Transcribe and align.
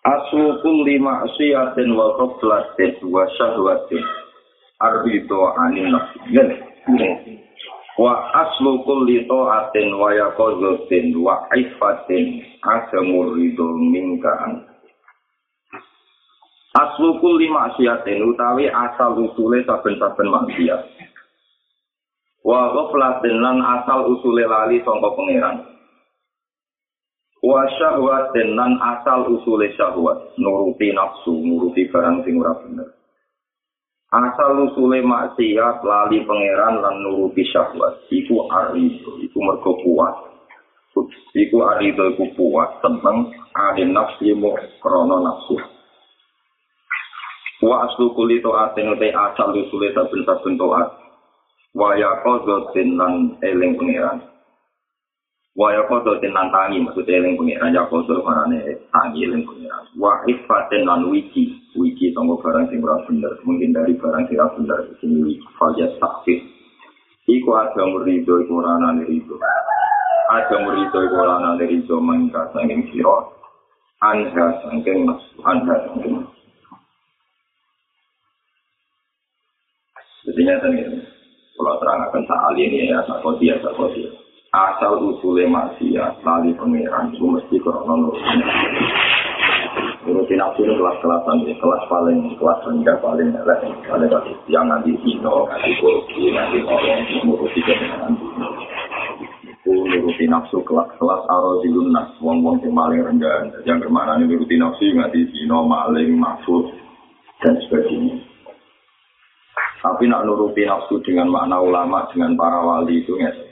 Aslu 0.00 0.60
kulli 0.64 0.96
ma'siyatin 0.96 1.92
wa 1.92 2.16
qablatin 2.16 2.94
wa 3.04 3.28
syahwatin. 3.36 4.04
Arbitu 4.80 5.36
anin 5.60 5.92
nafsin. 5.92 6.48
Wa 8.00 8.32
aslu 8.32 8.80
kulli 8.88 9.28
ta'atin 9.28 9.92
wa 10.00 10.08
yaqazatin 10.16 11.12
wa 11.20 11.44
ifatin 11.52 12.40
asamur 12.64 13.36
ridho 13.36 13.76
minkaan. 13.76 14.64
Aslu 16.80 17.20
kulli 17.20 17.52
ma'siyatin 17.52 18.24
utawi 18.24 18.72
asal 18.72 19.20
usule 19.20 19.60
saben-saben 19.68 20.28
maksiat. 20.32 21.10
wa 22.40 22.72
ghaflatin 22.72 23.36
lan 23.40 23.60
asal 23.60 24.08
usule 24.08 24.44
lali 24.48 24.80
sangka 24.80 25.12
pangeran 25.12 25.56
wa 27.40 27.64
syahwatin 27.80 28.52
lan 28.52 28.76
asal 28.80 29.28
usule 29.32 29.72
syahwat. 29.76 30.36
Nuruti 30.36 30.92
nafsu 30.92 31.32
nuruti 31.32 31.88
barang 31.88 32.24
sing 32.24 32.36
ora 32.40 32.56
bener. 32.60 32.88
Asal 34.12 34.68
usule 34.68 35.00
maksiat 35.00 35.80
lali 35.80 36.24
pangeran 36.28 36.84
lan 36.84 36.96
nuruti 37.00 37.44
syahwat. 37.48 38.08
Iku 38.12 38.48
arido 38.52 39.16
iku 39.24 39.38
mergo 39.40 39.72
kuat. 39.80 40.16
Iku 41.32 41.56
arido 41.64 42.12
iku 42.12 42.24
kuat. 42.36 42.84
Tentang 42.84 43.32
adin 43.56 43.96
nafsi 43.96 44.36
mu 44.36 44.52
krono 44.84 45.24
nafsu. 45.24 45.56
Wa 47.60 47.84
aslu 47.88 48.16
kulito 48.16 48.56
aten 48.56 48.96
asal 48.96 49.52
usule 49.56 49.92
saben-saben 49.96 50.56
toat. 50.60 50.88
Waya 51.70 52.18
kodo 52.26 52.74
lan 52.74 53.38
eling 53.46 53.78
pengiran 53.78 54.18
waya 55.58 55.82
kodo 55.90 56.14
lan 56.22 56.48
tangi 56.54 56.78
maksud 56.78 57.06
eling 57.10 57.34
pengiran 57.34 57.74
ya 57.74 57.82
kodo 57.90 58.22
marane 58.22 58.78
tangi 58.94 59.26
eling 59.26 59.42
pengiran. 59.42 59.84
Wa 59.98 60.22
ifatin 60.30 60.86
lan 60.86 61.10
wiki 61.10 61.50
wiki 61.74 62.14
tonggo 62.14 62.38
barang 62.38 62.70
sing 62.70 62.78
ora 62.82 63.02
bener. 63.06 63.34
Mungkin 63.42 63.74
dari 63.74 63.98
barang 63.98 64.30
sing 64.30 64.38
ora 64.38 64.54
bener 64.54 64.78
sing 65.02 65.10
wiki 65.26 65.46
faja 65.58 65.86
sakit. 65.98 66.38
Iku 67.30 67.50
ada 67.54 67.82
murido 67.86 68.42
iku 68.42 68.62
ora 68.62 68.78
nane 68.78 69.06
rido. 69.06 69.38
Ada 70.30 70.56
murido 70.62 70.98
iku 71.02 71.16
ora 71.18 71.36
nane 71.42 71.64
rido 71.66 71.98
mangka 71.98 72.50
sanging 72.54 72.86
sira. 72.90 73.38
Anha 74.00 74.46
sanging 74.64 75.04
mas 75.04 75.20
anha 75.44 75.76
sanging 75.86 76.24
nyata 80.40 80.72
nih, 80.72 80.84
kalau 81.56 81.76
terang 81.80 82.00
akan 82.06 82.22
saat 82.24 82.54
ini 82.56 82.88
ya 82.88 83.04
sakoti 83.04 83.50
ya 83.50 83.56
sakoti 83.60 84.19
asal 84.50 84.98
usulnya 84.98 85.46
maksiat 85.46 86.26
lali 86.26 86.50
pangeran 86.58 87.14
itu 87.14 87.22
mesti 87.22 87.56
krono 87.62 87.94
nurutin. 87.94 88.42
Nafsu 90.10 90.66
itu 90.66 90.74
kelas-kelasan 90.74 91.46
ya 91.46 91.54
kelas 91.62 91.82
paling 91.86 92.34
kelas 92.34 92.58
rendah 92.66 92.96
paling 92.98 93.30
elek. 93.30 93.60
Paling 93.86 94.10
kasih 94.10 94.34
yang 94.50 94.66
nanti 94.66 94.90
sino 95.06 95.46
nanti 95.46 95.70
korupsi 95.78 96.34
nanti 96.34 96.58
orang 96.66 96.98
nuruti 97.22 97.60
kebenaran. 97.62 98.18
Itu 99.46 99.70
nuruti 99.70 100.24
nafsu 100.26 100.66
kelas-kelas 100.66 101.22
aro 101.30 101.62
lunas 101.62 102.10
wong-wong 102.18 102.58
yang 102.66 102.74
paling 102.74 103.00
rendah. 103.06 103.54
Yang 103.62 103.86
ke 103.86 103.88
mana 103.94 104.18
ini 104.18 104.34
nuruti 104.34 104.58
nafsu 104.58 104.90
nanti 104.98 105.30
sino 105.30 105.62
maling 105.62 106.18
mafud 106.18 106.74
dan 107.46 107.54
sebagainya. 107.70 108.18
Tapi 109.78 110.10
nak 110.10 110.26
nuruti 110.26 110.66
nafsu 110.66 110.98
dengan 111.06 111.30
makna 111.30 111.62
ulama, 111.62 112.10
dengan 112.10 112.34
para 112.34 112.58
wali 112.66 113.06
itu 113.06 113.14
ya. 113.14 113.49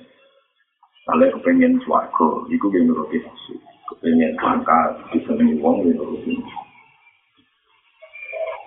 Kalau 1.09 1.25
kepengen 1.41 1.81
suarga, 1.89 2.29
itu 2.53 2.69
yang 2.77 2.93
nuruti 2.93 3.17
nafsu. 3.25 3.57
Kepengen 3.89 4.37
pangkat, 4.37 4.93
bisa 5.09 5.33
wong 5.41 5.89
ya 5.89 5.97
nuruti 5.97 6.37
nafsu. 6.37 6.61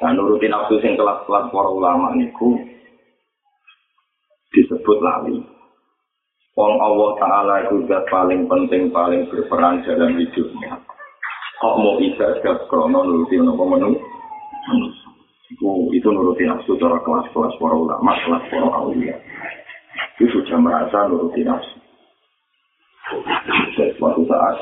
Nah, 0.02 0.10
nuruti 0.18 0.50
nafsu 0.50 0.82
yang 0.82 0.98
kelas-kelas 0.98 1.54
para 1.54 1.70
ulama 1.70 2.18
niku 2.18 2.58
disebut 4.58 4.98
lali. 5.06 5.38
Wong 6.58 6.74
Allah 6.82 7.10
Ta'ala 7.22 7.56
itu 7.70 7.86
zat 7.86 8.10
paling 8.10 8.50
penting, 8.50 8.90
paling 8.90 9.30
berperan 9.30 9.86
dalam 9.86 10.18
hidupnya. 10.18 10.82
Kok 11.62 11.78
mau 11.78 12.02
bisa 12.02 12.42
setiap 12.42 12.66
krono 12.66 13.06
nuruti 13.06 13.38
nopo 13.38 13.70
menu? 13.70 13.94
itu 15.52 15.68
itu 15.94 16.08
nuruti 16.10 16.48
nafsu 16.48 16.74
cara 16.80 16.98
kelas-kelas 17.06 17.54
para 17.62 17.76
ulama, 17.76 18.18
kelas 18.26 18.44
para 18.50 18.70
aulia. 18.72 19.14
Itu 20.18 20.26
sudah 20.34 20.58
merasa 20.58 21.06
nuruti 21.06 21.46
nafsu. 21.46 21.81
Suatu 23.98 24.22
saat 24.28 24.56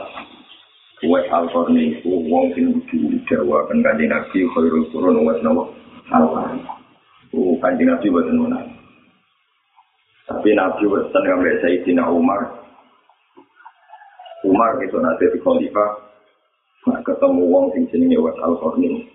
Uwais 1.00 1.28
Al-Qarni 1.32 1.96
itu 1.96 2.12
wong 2.28 2.52
sing 2.58 2.76
di 2.92 3.18
Jawa 3.32 3.64
kan 3.72 3.80
kanji 3.80 4.06
Nabi 4.10 4.44
khairul 4.52 4.90
qurun 4.92 5.24
Uwais 5.24 5.40
Nawa 5.40 5.64
Al-Qarni. 6.12 6.60
Oh, 7.32 7.56
kanji 7.64 7.88
Nabi 7.88 8.12
buatan 8.12 8.38
mana? 8.42 8.60
Tapi 10.28 10.52
Nabi 10.58 10.84
buatan 10.90 11.24
ngambil 11.24 11.56
Sayyidina 11.64 12.04
Umar. 12.12 12.42
Umar 14.44 14.76
itu 14.84 14.98
nanti 15.00 15.28
di 15.32 15.40
Khalifah. 15.40 15.92
Nah, 16.88 17.00
ketemu 17.04 17.44
wong 17.48 17.66
sing 17.72 17.88
jenenge 17.94 18.20
Uwais 18.20 18.40
Al-Qarni. 18.44 19.08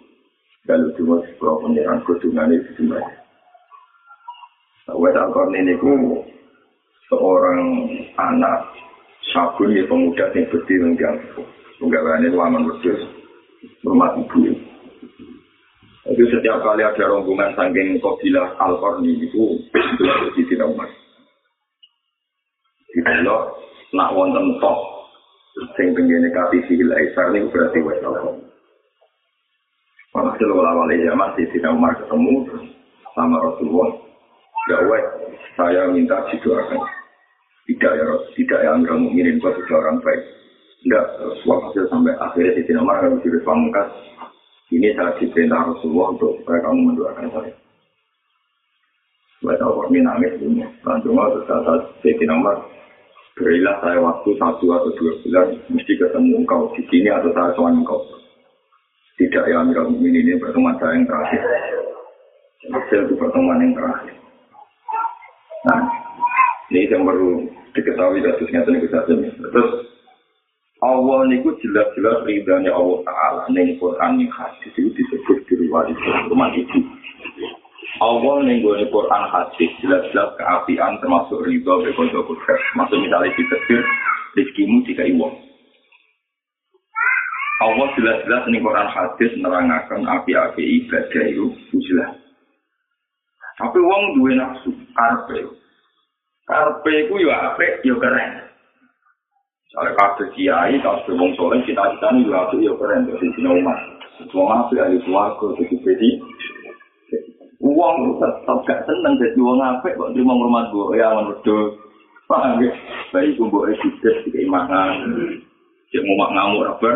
kalau 0.65 0.89
cuma 0.97 1.21
sebuah 1.28 1.61
penyeran 1.61 2.00
kudungan 2.09 2.49
itu 2.56 2.73
cuma 2.81 2.97
Wes 4.84 5.17
Alkor 5.17 5.49
ini 5.56 5.81
seorang 7.09 7.61
anak 8.21 8.69
sabun 9.34 9.75
ya 9.75 9.83
pemuda 9.91 10.31
yang 10.33 10.47
berdiri. 10.49 10.95
Enggak 11.83 12.03
berani 12.06 12.31
laman 12.31 12.71
berdiri 12.71 13.25
rumah 13.84 14.17
ibu. 14.17 14.55
Itu 16.05 16.22
setiap 16.28 16.61
kali 16.61 16.84
ada 16.84 17.05
rombongan 17.09 17.56
saking 17.56 17.97
kobilah 17.99 18.53
Alkor 18.61 19.00
ini 19.00 19.25
itu 19.25 19.56
berarti 19.73 20.43
tidak 20.53 20.69
umat. 20.77 20.91
Di 22.93 23.00
belok 23.00 23.43
nak 23.97 24.12
wonten 24.12 24.61
tok 24.61 24.78
sing 25.75 25.97
pengen 25.97 26.28
nekati 26.28 26.61
sihil 26.69 26.93
Aisar 26.93 27.33
ini 27.33 27.49
berarti 27.49 27.81
Wes 27.81 28.05
Alkor. 28.05 28.37
Walhasil 30.15 30.47
wala-wala 30.47 30.94
zaman 30.94 31.34
di 31.34 31.43
Sina 31.50 31.75
Umar 31.75 31.99
ketemu 31.99 32.47
sama 33.19 33.37
Rasulullah. 33.41 33.91
Ya 34.71 34.78
saya 35.59 35.91
minta 35.91 36.23
didoakan. 36.31 37.03
Tidak 37.64 37.92
ya 37.97 38.04
tidak 38.36 38.60
ya 38.60 38.70
enggak 38.76 39.00
mungkin 39.00 39.41
buat 39.41 39.56
orang 39.56 39.98
baik. 40.04 40.22
Enggak, 40.84 41.06
walhasil 41.48 41.84
sampai 41.88 42.12
akhirnya 42.20 42.60
di 42.60 42.72
Umar 42.76 43.00
harus 43.00 43.25
pamungkas. 43.41 43.88
Ini 44.69 44.92
saya 44.97 45.16
diperintah 45.16 45.72
Rasulullah 45.72 46.12
untuk 46.12 46.41
supaya 46.44 46.60
kamu 46.60 46.80
mendoakan 46.92 47.28
saya. 47.32 47.52
Saya 49.41 49.56
tahu 49.60 49.72
kami 49.88 50.00
nangis 50.00 50.36
punya. 50.41 50.69
Langsung 50.84 51.16
waktu 51.16 51.41
saat 51.48 51.82
Sina 52.00 52.36
Umar 52.36 52.75
Berilah 53.34 53.82
saya 53.82 53.98
waktu 53.98 54.31
satu 54.38 54.62
atau 54.70 54.94
dua 54.94 55.12
bulan 55.26 55.58
mesti 55.66 55.92
ketemu 55.98 56.46
engkau 56.46 56.70
di 56.78 56.86
sini 56.86 57.10
atau 57.10 57.34
saya 57.34 57.50
soal 57.58 57.75
engkau. 57.75 57.99
Tidak 59.19 59.50
ya 59.50 59.58
Amirul 59.58 59.90
Mukminin 59.90 60.22
ini 60.22 60.38
pertemuan 60.38 60.78
saya 60.78 60.94
yang 60.94 61.02
terakhir. 61.02 61.43
Hasil 62.70 63.10
itu 63.10 63.14
pertemuan 63.19 63.58
yang 63.58 63.75
terakhir. 63.75 64.14
Nah, 65.67 65.82
ini 66.75 66.91
yang 66.91 67.06
perlu 67.06 67.47
diketahui 67.71 68.19
terusnya 68.19 68.67
itu 68.67 68.91
saja. 68.91 69.15
Terus 69.15 69.71
Allah 70.82 71.19
niku 71.31 71.55
jelas-jelas 71.62 72.26
ridhanya 72.26 72.75
Allah 72.75 72.99
Ta'ala 73.06 73.43
ning 73.55 73.79
Quran 73.79 74.19
yang 74.19 74.31
hadis 74.35 74.75
itu 74.75 74.91
disebut 74.91 75.47
di 75.47 75.55
riwayat 75.65 75.94
rumah 76.26 76.50
itu. 76.50 76.82
Allah 78.03 78.43
ning 78.43 78.67
Quran 78.67 79.25
hadis 79.31 79.71
jelas-jelas 79.79 80.35
keapian 80.35 80.99
termasuk 80.99 81.47
ridho 81.47 81.79
bekonco 81.87 82.26
kudus. 82.26 82.62
Maksud 82.75 82.99
misalnya 82.99 83.31
ditetir 83.38 83.81
rizkimu 84.35 84.82
jika 84.91 85.06
iwong. 85.06 85.35
Allah 87.62 87.87
jelas-jelas 87.94 88.44
ning 88.50 88.67
Quran 88.67 88.88
hadis 88.91 89.31
nerangaken 89.38 90.11
api-api 90.11 90.62
ibadah 90.85 91.25
itu 91.31 91.55
jelas. 91.87 92.19
Tapi 93.62 93.79
wong 93.79 94.19
duwe 94.19 94.35
nafsu 94.35 94.75
karpe. 94.99 95.63
Karpe 96.44 96.93
iku 97.08 97.17
yo 97.17 97.32
apik 97.32 97.81
yo 97.88 97.96
keren. 97.96 98.44
Soalnya 99.73 99.96
kabeh 99.96 100.29
kiai, 100.37 100.76
kabeh 100.79 101.12
wong 101.17 101.32
soleh, 101.35 101.58
cita-cita 101.67 102.12
ini 102.14 102.29
juga 102.29 102.46
apik 102.46 102.62
ya 102.62 102.73
keren, 102.79 103.11
jadi 103.11 103.26
sini 103.32 103.49
umat. 103.58 103.79
Wong 104.31 104.49
apik, 104.52 104.79
ahli 104.79 105.02
keluarga, 105.02 105.46
jadi 105.58 105.75
bedi. 105.82 106.11
Uang 107.64 108.20
tetap 108.20 108.58
gak 108.69 108.85
seneng 108.87 109.19
jadi 109.19 109.41
wong 109.41 109.58
apik, 109.58 109.96
kok 109.96 110.12
terima 110.12 110.37
rumah 110.37 110.69
gue, 110.69 111.00
ya 111.00 111.11
aman 111.11 111.32
betul. 111.32 111.81
Paham 112.31 112.61
ya? 112.61 112.70
Bayi 113.11 113.35
kumbu 113.35 113.67
esides, 113.73 114.29
keimanan. 114.31 115.11
Cek 115.91 116.05
mau 116.06 116.29
ngamuk 116.29 116.70
apa? 116.70 116.91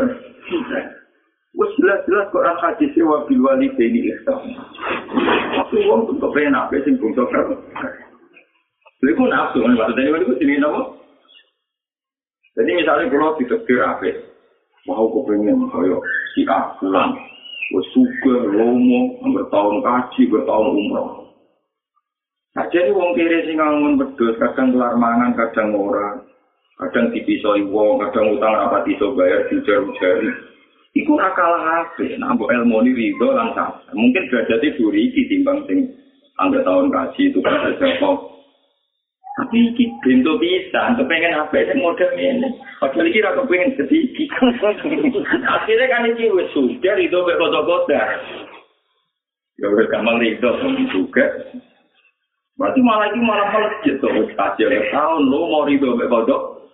Wes 1.59 1.73
jelas-jelas 1.81 2.31
kok 2.31 2.45
orang 2.47 2.63
hadis 2.63 2.95
wa 3.03 3.27
bil 3.27 3.43
walidaini 3.43 4.13
ihsan. 4.13 4.55
Tapi 5.57 5.89
wong 5.89 6.07
tuh 6.07 6.21
kepenak, 6.21 6.71
sing 6.85 6.95
bungsu 7.01 7.27
kan. 7.33 7.59
Lha 8.99 9.09
iku 9.15 9.23
nafsu, 9.31 9.63
maksudnya 9.63 10.19
itu 10.19 10.39
jenenge 10.43 10.59
napa? 10.59 10.83
Jadi 12.59 12.71
misalnya 12.75 13.07
kalau 13.15 13.39
ditegur 13.39 13.79
apa, 13.87 14.11
mau 14.91 15.07
kepengen 15.07 15.71
kaya 15.71 15.99
si 16.35 16.43
A 16.51 16.75
pulang, 16.83 17.15
gue 17.71 17.83
suka 17.95 18.35
lomo, 18.51 19.23
bertahun 19.23 19.79
kaji, 19.87 20.23
bertahun 20.27 20.75
umroh. 20.75 21.31
Nah 22.59 22.67
jadi 22.75 22.91
wong 22.91 23.15
kiri 23.15 23.47
sing 23.47 23.63
ngangun 23.63 24.03
bedus, 24.03 24.35
kadang 24.43 24.75
kelar 24.75 24.99
mangan, 24.99 25.39
kadang 25.39 25.79
ora, 25.79 26.19
kadang 26.83 27.15
dipisoi 27.15 27.63
wong, 27.71 28.03
kadang 28.03 28.35
utang 28.35 28.51
apa 28.59 28.83
iso 28.91 29.15
bayar 29.15 29.47
dijar-jari. 29.47 30.27
Iku 30.99 31.15
ora 31.15 31.31
kalah 31.39 31.87
apa, 31.87 32.03
nambah 32.19 32.51
ilmu 32.51 32.83
ini 32.83 33.15
ridho 33.15 33.31
langsung. 33.31 33.79
Mungkin 33.95 34.27
derajatnya 34.27 34.75
duri 34.75 35.15
timbang 35.15 35.63
sing 35.71 35.87
anggar 36.43 36.67
tahun 36.67 36.91
kaji 36.91 37.23
itu 37.31 37.39
kan 37.39 37.55
ada 37.63 37.87
Tapi 39.39 39.71
iki 39.71 39.87
bento 40.03 40.35
bisa, 40.43 40.99
kepengen 40.99 41.39
apa 41.39 41.63
sih 41.63 41.79
model 41.79 42.11
ini. 42.19 42.59
Padahal 42.83 43.07
iki 43.07 43.23
ra 43.23 43.39
kepengen 43.39 43.71
sedikit. 43.79 44.35
Akhirnya 45.55 45.87
kan 45.87 46.11
iki 46.11 46.27
wis 46.35 46.51
sudah 46.51 46.99
itu 46.99 47.15
mek 47.15 47.39
kota-kota. 47.39 48.03
Ya 49.63 49.67
wis 49.71 49.87
gampang 49.95 50.19
itu 50.27 50.51
juga. 50.91 51.55
Berarti 52.59 52.83
malah 52.83 53.15
iki 53.15 53.21
malah 53.23 53.47
melejit 53.55 54.03
tuh 54.03 54.11
wis 54.11 54.35
kasih 54.35 54.75
tahun 54.91 55.31
lo 55.31 55.47
mau 55.47 55.63
rido 55.71 55.95
mek 55.95 56.11
kota. 56.11 56.67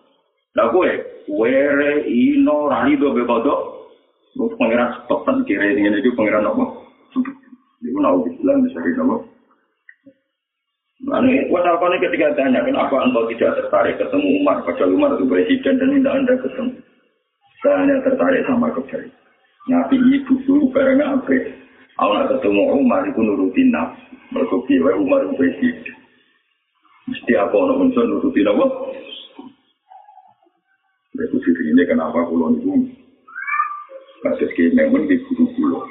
Lah 0.57 0.73
kowe 0.73 0.89
were 1.29 1.93
ino 2.09 2.73
ra 2.73 2.89
rido 2.89 3.13
mek 3.13 3.29
kota. 3.29 3.55
Lu 4.41 4.49
pangeran 4.57 5.05
stopan 5.05 5.45
kira 5.45 5.69
ini 5.69 6.01
itu 6.01 6.17
pangeran 6.17 6.49
apa? 6.49 6.65
Iku 7.85 7.99
nau 8.01 8.25
bilang 8.25 8.65
bisa 8.65 8.81
apa? 8.81 9.34
Apa 11.03 11.91
ini 11.91 11.99
ketika 12.07 12.39
tanya, 12.39 12.63
kenapa 12.63 13.03
engkau 13.03 13.27
tidak 13.35 13.59
tertarik 13.59 13.99
ketemu 13.99 14.41
Umar, 14.41 14.63
padahal 14.63 14.95
Umar 14.95 15.11
itu 15.19 15.27
presiden 15.27 15.75
dan 15.83 15.91
tidak 15.91 16.15
anda 16.15 16.35
ketemu. 16.39 16.73
Saya 17.61 17.75
hanya 17.83 17.97
tertarik 18.07 18.47
sama 18.47 18.71
kebaikan. 18.71 19.11
Nabi 19.65 19.97
ibu 19.97 20.33
dulu 20.45 20.71
bareng 20.71 21.03
apa? 21.03 21.35
Aku 21.99 22.13
ketemu 22.39 22.63
Umar, 22.79 23.03
itu 23.11 23.21
nurutin 23.21 23.69
nafsu. 23.75 24.15
Mereka 24.33 24.57
bilang 24.71 25.03
Umar 25.03 25.21
itu 25.27 25.35
presiden. 25.35 25.97
Mesti 27.05 27.33
apa 27.37 27.55
orang 27.55 27.91
unsur 27.91 28.05
nurutin 28.07 28.49
apa? 28.49 28.67
Itu 31.15 31.37
sih 31.43 31.55
ini 31.71 31.83
kenapa 31.87 32.27
pulau 32.27 32.55
itu 32.59 32.91
kasus 34.25 34.51
memang 34.73 35.07
di 35.07 35.21
guru 35.29 35.47
pulau. 35.55 35.85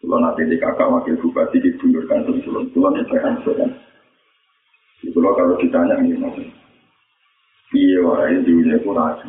Kalau 0.00 0.16
nanti 0.16 0.48
di 0.48 0.56
kakak 0.56 0.88
wakil 0.88 1.14
bupati 1.20 1.60
di 1.60 1.76
bundur 1.76 2.08
kantor 2.08 2.40
pulau, 2.40 2.64
pulau 2.72 2.90
itu 2.96 3.14
kan 3.20 3.36
Itu 3.36 3.52
loh 5.20 5.36
kalau 5.36 5.60
ditanya 5.60 6.00
ini 6.00 6.16
maksudnya. 6.16 6.56
Iya, 7.70 8.02
warai 8.02 8.42
dunia 8.42 8.82
itu 8.82 8.90
raja. 8.90 9.28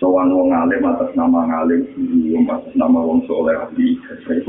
Soan 0.00 0.32
wong 0.32 0.48
alim 0.48 0.80
atas 0.88 1.12
nama 1.12 1.44
ngalim, 1.44 1.84
belum 1.92 2.48
atas 2.48 2.72
nama 2.72 2.96
wong 3.04 3.20
soleh 3.28 3.52
ahli, 3.52 4.00
saya 4.24 4.40
itu 4.40 4.48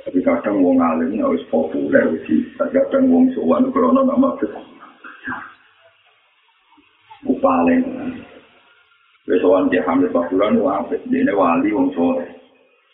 Tapi 0.00 0.18
kadang 0.24 0.64
wong 0.64 0.80
alim 0.80 1.12
ini 1.12 1.20
harus 1.20 1.44
populer, 1.52 2.08
sih. 2.24 2.40
Kadang 2.56 3.12
wong 3.12 3.28
soan 3.36 3.68
krono 3.68 4.00
nama 4.00 4.32
besar. 4.40 4.64
Paling. 7.40 7.80
Soan 9.44 9.68
dia 9.68 9.84
hamil 9.84 10.08
pasuran, 10.08 10.56
wapit. 10.64 11.04
Dia 11.12 11.36
wali 11.36 11.68
wong 11.76 11.92
soleh. 11.92 12.40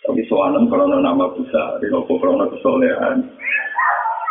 Tapi 0.03 0.23
soanem 0.27 0.67
krono 0.67 0.99
nama 0.99 1.31
besar, 1.31 1.79
nopo 1.91 2.19
krono 2.19 2.51
kesolehan. 2.51 3.23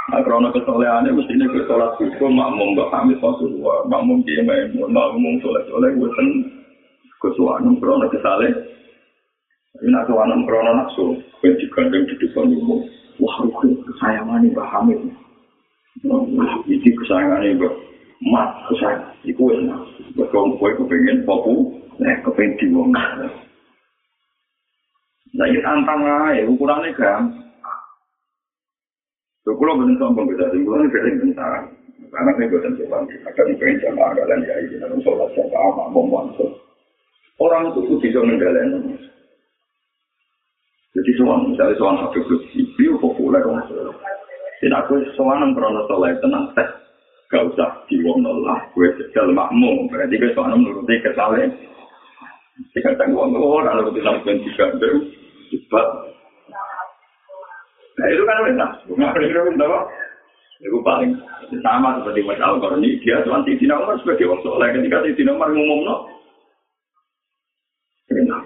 Karena 0.06 0.54
kesolehannya 0.54 1.18
mesti 1.18 1.34
ini 1.34 1.50
ke 1.50 1.66
sholat 1.66 1.98
subuh, 1.98 2.30
makmum 2.30 2.78
gak 2.78 2.94
kami 2.94 3.18
Rasulullah, 3.18 3.90
makmum 3.90 4.22
dia 4.22 4.46
maimun, 4.46 4.94
makmum 4.94 5.42
soleh-soleh, 5.42 5.98
gue 5.98 6.10
sen 6.14 6.30
kesuanan 7.18 7.74
karena 7.82 8.06
kesaleh. 8.14 8.54
Tapi 9.74 9.90
nak 9.90 10.06
kesuanan 10.06 10.46
karena 10.46 10.72
nafsu, 10.78 11.18
gue 11.42 11.58
digandeng 11.58 12.06
di 12.06 12.22
depan 12.22 12.54
umum. 12.54 12.86
Wah, 13.18 13.34
rukun 13.42 13.82
kesayangan 13.82 14.46
ini 14.46 14.54
Mbak 14.54 14.70
Hamid. 14.70 15.00
Ini 16.70 16.90
kesayangan 17.02 17.42
ini 17.42 17.58
Mbak 17.58 17.74
Mat, 18.30 18.50
kesayangan. 18.70 19.10
Itu 19.26 19.42
enak. 19.58 19.82
Betul, 20.14 20.54
gue 20.62 20.70
kepengen 20.86 21.26
popu, 21.26 21.82
nah, 21.98 22.14
kepengen 22.22 22.62
diwong. 22.62 22.94
Nah, 25.34 25.46
ini 25.50 25.60
tantang 25.66 26.06
aja, 26.06 26.46
ukurannya 26.46 26.94
gampang. 26.94 27.42
So, 29.46 29.54
kalau 29.54 29.78
benar 29.78 29.94
sombong 30.02 30.26
kita, 30.34 30.50
simpulan 30.50 30.90
itu 30.90 30.98
yang 30.98 31.18
bentar. 31.22 31.70
Karena 32.10 32.32
saya 32.34 32.50
buatan 32.50 32.74
sopan, 32.82 33.04
akan 33.30 33.48
pengen 33.62 33.78
jamaah 33.84 34.12
kalian 34.18 34.48
ya, 34.48 34.56
ini 34.58 34.76
dalam 34.82 35.00
sholat 35.06 35.30
jamaah, 35.38 35.86
mau 35.94 36.26
Orang 37.36 37.70
itu 37.70 37.80
tuh 37.86 38.00
bisa 38.02 38.24
menggalain. 38.26 38.96
Jadi 40.96 41.12
soal, 41.20 41.52
misalnya 41.52 41.76
soal 41.76 42.00
Habib 42.00 42.24
Lutfi, 42.26 42.64
itu 42.64 42.96
populer 42.98 43.44
sholat. 43.44 43.94
Tidak 44.64 44.82
aku 44.82 44.98
soal 45.14 45.38
yang 45.44 45.54
pernah 45.54 45.84
sholat 45.92 46.18
tenang 46.24 46.50
tes. 46.58 46.70
Gak 47.30 47.46
usah 47.52 47.86
diwong 47.92 48.24
lah, 48.24 48.64
gue 48.74 48.88
sejal 48.98 49.30
makmum. 49.30 49.92
Berarti 49.92 50.16
gue 50.16 50.32
soal 50.34 50.56
menuruti 50.56 51.04
kesalahan. 51.04 51.52
Jika 52.72 52.96
tanggung 52.96 53.36
orang, 53.36 53.84
lalu 53.84 54.00
dilakukan 54.00 54.40
tiga 54.48 54.72
jam, 54.80 54.96
cepat, 55.52 55.88
Nah 57.96 58.08
itu 58.12 58.24
kan 58.28 58.52
enak. 58.52 58.72
Nggak 58.92 59.24
itu 59.24 59.64
apa? 59.64 59.80
Itu 60.64 60.80
paling 60.84 61.12
sama 61.64 62.00
seperti 62.00 62.24
Mas 62.24 62.40
Al 62.40 62.60
ini 62.80 63.00
dia 63.04 63.20
tuan 63.28 63.44
Sidina 63.44 63.80
Umar 63.80 64.00
sebagai 64.00 64.28
orang 64.28 64.44
soleh 64.44 64.68
ketika 64.72 65.04
Sidina 65.04 65.36
Umar 65.36 65.52
ngomong 65.52 65.82
no. 65.84 65.96
Enak. 68.12 68.44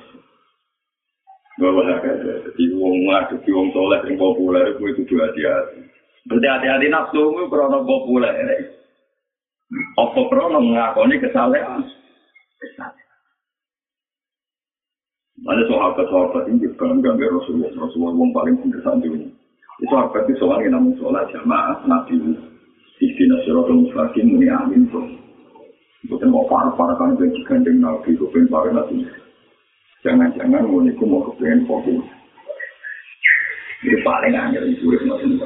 Bahwa 1.60 1.84
jadi 1.86 2.64
wong 2.78 2.98
ngadepi 3.10 3.50
wong 3.52 3.70
soleh 3.76 4.00
yang 4.06 4.16
populer 4.18 4.74
itu 4.74 4.84
itu 4.90 5.02
dua 5.06 5.30
hati-hati. 5.30 5.80
Berarti 6.30 6.48
hati-hati 6.48 6.88
nafsu 6.90 7.20
itu 7.20 7.44
krono 7.50 7.86
populer. 7.86 8.34
Apa 9.98 10.22
krono 10.30 10.58
mengakoni 10.62 11.22
kesalahan? 11.22 11.86
Kesalahan. 12.58 13.10
Ada 15.50 15.66
sahabat-sahabat 15.66 16.46
ini 16.54 16.70
bangga 16.78 17.18
Rasulullah, 17.18 17.74
Rasulullah 17.74 18.14
yang 18.14 18.32
paling 18.38 18.56
berkesan 18.62 19.02
dunia. 19.02 19.30
Itu 19.82 19.96
apa 19.98 20.28
itu 20.28 20.38
soalnya 20.38 20.78
namun 20.78 20.94
sholat 21.02 21.26
jamaah 21.34 21.82
nabi 21.88 22.20
Istina 23.00 23.40
suratul 23.48 23.88
mustaqim 23.88 24.28
ini 24.28 24.52
amin 24.52 24.86
tuh. 24.92 25.08
Bukan 26.12 26.30
mau 26.30 26.46
parah-parah 26.52 26.96
kan 27.00 27.16
itu 27.16 27.32
digandeng 27.42 27.80
nabi 27.80 28.14
kepengen 28.14 28.52
parah 28.52 28.76
nabi. 28.76 29.08
Jangan-jangan 30.06 30.68
niku 30.68 31.04
mau 31.08 31.26
kepengen 31.32 31.66
fokus. 31.66 32.06
Itu 33.82 33.98
paling 34.04 34.36
angel 34.36 34.70
itu 34.70 34.84
urip 34.86 35.02
nabi 35.08 35.40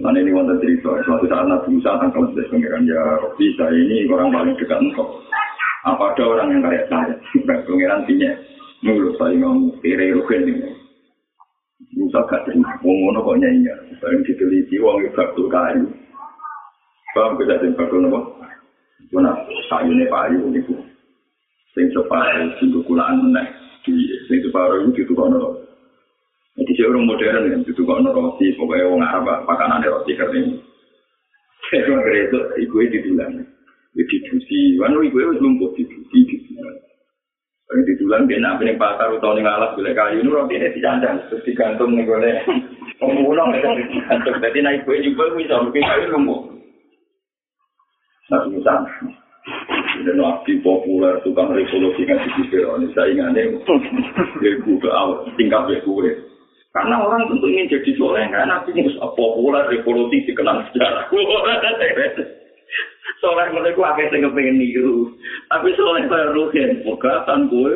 Nah 0.00 0.08
ini 0.16 0.32
wonten 0.32 0.56
cerita, 0.56 0.88
suatu 1.04 1.28
saat 1.28 1.44
Nabi 1.44 1.76
Musa 1.76 2.00
tangkal 2.00 2.24
sebelah 2.32 2.48
pengiran 2.48 2.88
ya 2.88 3.00
Robi 3.20 3.52
saya 3.60 3.76
ini 3.76 4.08
orang 4.08 4.32
paling 4.32 4.56
dekat 4.56 4.80
engkau. 4.80 5.04
Apa 5.82 6.14
ada 6.14 6.22
orang 6.22 6.48
yang 6.54 6.62
kayak 6.62 6.86
saya? 6.86 7.14
Pengiran 7.66 8.06
tinya, 8.06 8.30
menurut 8.86 9.18
saya 9.18 9.34
ngomong 9.34 9.82
kiri 9.82 10.14
rugen 10.14 10.46
ini. 10.46 10.70
Musa 11.98 12.22
gak 12.30 12.46
terima, 12.46 12.70
wong 12.86 12.96
ngono 13.02 13.26
kok 13.26 13.38
nyanyi. 13.42 13.68
Bareng 13.98 14.22
diteliti 14.22 14.78
wong 14.78 15.02
itu 15.02 15.10
bakul 15.18 15.50
kayu. 15.50 15.84
Paham 17.12 17.36
kita 17.36 17.58
sing 17.60 17.74
bakul 17.74 18.00
nopo? 18.00 18.38
Mana 19.10 19.34
kayu 19.68 19.92
payu 20.06 20.40
niku. 20.54 20.78
Sing 21.74 21.90
separuh 21.90 22.54
sing 22.62 22.70
kulaan 22.86 23.18
meneh. 23.18 23.46
Di 23.82 23.92
sing 24.30 24.38
separuh 24.46 24.86
itu 24.86 25.02
ditukokno. 25.02 25.58
Jadi 26.52 26.72
saya 26.76 26.92
orang 26.92 27.08
modern 27.08 27.48
kan, 27.48 27.64
ditukokno 27.64 28.08
roti, 28.12 28.52
pokoknya 28.60 28.92
wong 28.92 29.00
Arab, 29.00 29.48
makanan 29.48 29.88
roti 29.88 30.12
kering. 30.14 30.48
Saya 31.72 31.88
kira 31.88 32.18
itu, 32.28 32.38
ibu 32.68 32.76
itu 32.84 32.92
didulang. 33.00 33.51
Didusi, 33.92 34.80
wanu 34.80 35.04
ibu 35.04 35.20
itu 35.20 35.36
lumpuh, 35.36 35.68
didusi, 35.76 36.18
didulang. 36.24 36.80
Kalau 37.72 37.88
di 37.88 37.94
tulang 37.96 38.28
dia 38.28 38.36
nak 38.36 38.60
pening 38.60 38.76
pasar 38.76 39.08
atau 39.08 39.32
ning 39.32 39.48
alas 39.48 39.72
boleh 39.72 39.96
kayu 39.96 40.20
nu 40.20 40.36
roti 40.36 40.60
ini 40.60 40.76
dicandang 40.76 41.24
terus 41.32 41.40
digantung 41.40 41.96
nih. 41.96 42.04
Pemulung 43.00 43.48
itu 43.56 43.68
digantung. 43.88 44.36
Jadi 44.44 44.58
naik 44.60 44.84
kue 44.84 45.00
juga 45.00 45.32
bisa 45.32 45.56
mungkin 45.56 45.80
kayu 45.80 46.12
lumpuh. 46.12 46.40
Tapi 48.28 48.60
misal, 48.60 48.84
Dan 50.04 50.20
nabi 50.20 50.60
populer, 50.60 51.16
tukang 51.24 51.56
revolusi 51.56 52.04
kan 52.04 52.20
di 52.20 52.44
Fir'aun. 52.52 52.92
Saingannya, 52.92 53.56
ibu 53.56 54.72
ke 54.76 54.88
awal, 54.92 55.24
tingkat 55.40 55.82
gue. 55.82 56.12
Karena 56.72 56.96
orang 57.00 57.28
tentu 57.28 57.48
ingin 57.48 57.72
jadi 57.72 57.90
soleh, 57.96 58.24
kan 58.28 58.52
nabi 58.52 58.72
populer, 59.00 59.64
revolusi, 59.72 60.28
dikenal 60.28 60.60
sejarah. 60.70 61.08
Soleh 63.22 63.46
mereka 63.54 63.94
akeh 63.94 64.10
sing 64.10 64.26
kepengin 64.26 64.58
niru. 64.58 65.14
Tapi 65.46 65.70
soleh 65.78 66.04
kaya 66.10 66.34
rugen, 66.34 66.82
pegatan 66.82 67.46
gue. 67.46 67.70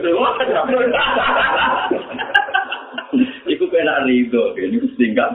Iku 3.46 3.64
kena 3.70 4.02
rido, 4.04 4.52
ini 4.58 4.82
tinggal. 4.98 5.30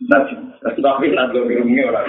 Nabi, 0.00 0.32
tapi 0.64 1.12
nanti 1.12 1.38
gue 1.38 1.84
orang. 1.86 2.06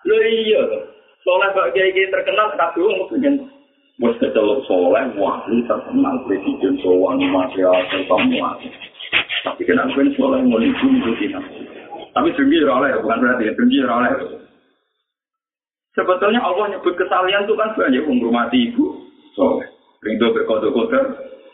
Lho 0.00 0.16
iya, 0.16 0.62
soleh 1.24 1.48
kok 1.52 1.70
kiai 1.76 2.08
terkenal 2.08 2.56
kabeh 2.56 2.80
wong 2.80 3.04
pengen 3.12 3.34
wis 4.00 4.16
kecelok 4.16 4.64
soleh 4.64 5.04
wali 5.16 5.60
terkenal 5.68 6.16
presiden 6.24 6.74
sowan 6.80 7.20
masyarakat 7.20 8.00
semua. 8.08 8.56
Tapi 9.44 9.62
kenapa 9.64 9.92
kan 9.92 10.08
soleh 10.16 10.40
mau 10.44 10.60
itu 10.60 11.12
kita. 11.20 11.40
Tapi 12.10 12.28
dengki 12.34 12.58
oleh, 12.66 12.90
bukan 12.98 13.20
berarti 13.22 13.54
dengki 13.54 13.78
oleh. 13.86 14.12
Sebetulnya 15.94 16.40
Allah 16.42 16.70
nyebut 16.70 16.94
kesalian 16.94 17.44
itu 17.46 17.54
kan 17.58 17.74
banyak 17.74 18.06
menghormati 18.06 18.70
ibu 18.70 18.94
soleh. 19.34 19.66
Rindu 20.00 20.30
berkodo-kodo 20.32 21.00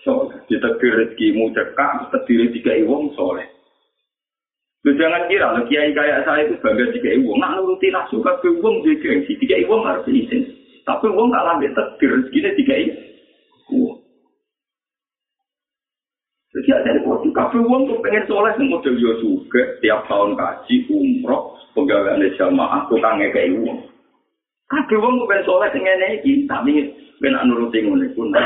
soleh. 0.05 0.39
Ditegir 0.49 0.93
rezekimu 0.93 1.53
cekak, 1.57 2.13
terdiri 2.13 2.53
tiga 2.53 2.73
iwong 2.85 3.17
soleh. 3.17 3.49
Lu 4.85 4.95
jangan 4.95 5.27
kira, 5.27 5.57
lu 5.57 5.67
kiai 5.67 5.91
kayak 5.91 6.23
saya 6.23 6.47
itu 6.47 6.55
bangga 6.63 6.95
tiga 6.95 7.11
ibu. 7.17 7.35
Nggak 7.35 7.53
nuruti 7.59 7.91
nafsu 7.91 8.23
ke 8.23 8.49
uang 8.61 8.87
juga 8.87 9.03
gengsi. 9.03 9.35
Tiga 9.41 9.57
ibu 9.59 9.83
harus 9.83 10.07
izin. 10.07 10.47
Tapi 10.87 11.11
uang 11.11 11.27
nggak 11.33 11.43
lambat 11.43 11.73
tegir 11.75 12.11
rezekinya 12.15 12.51
tiga 12.55 12.75
ibu. 12.87 13.83
Jadi 16.55 16.71
ada 16.71 16.96
kafe 17.57 17.73
uang 17.73 17.83
tuh 17.89 17.99
pengen 18.05 18.29
soleh 18.29 18.53
yang 18.61 18.69
model 18.69 18.95
yo 19.01 19.13
juga. 19.25 19.63
Tiap 19.81 20.05
tahun 20.13 20.37
kaji, 20.37 20.75
umroh, 20.93 21.57
pegawai 21.73 22.21
jamaah, 22.37 22.85
tukang 22.93 23.17
ngekei 23.17 23.57
uang. 23.57 23.81
Kafe 24.69 24.95
uang 25.01 25.13
tuh 25.17 25.25
pengen 25.25 25.47
soleh 25.49 25.69
yang 25.73 26.21
ini. 26.21 26.45
Tapi 26.45 26.73
pengen 27.17 27.49
nuruti 27.49 27.81
ngono 27.81 28.07
pun. 28.13 28.37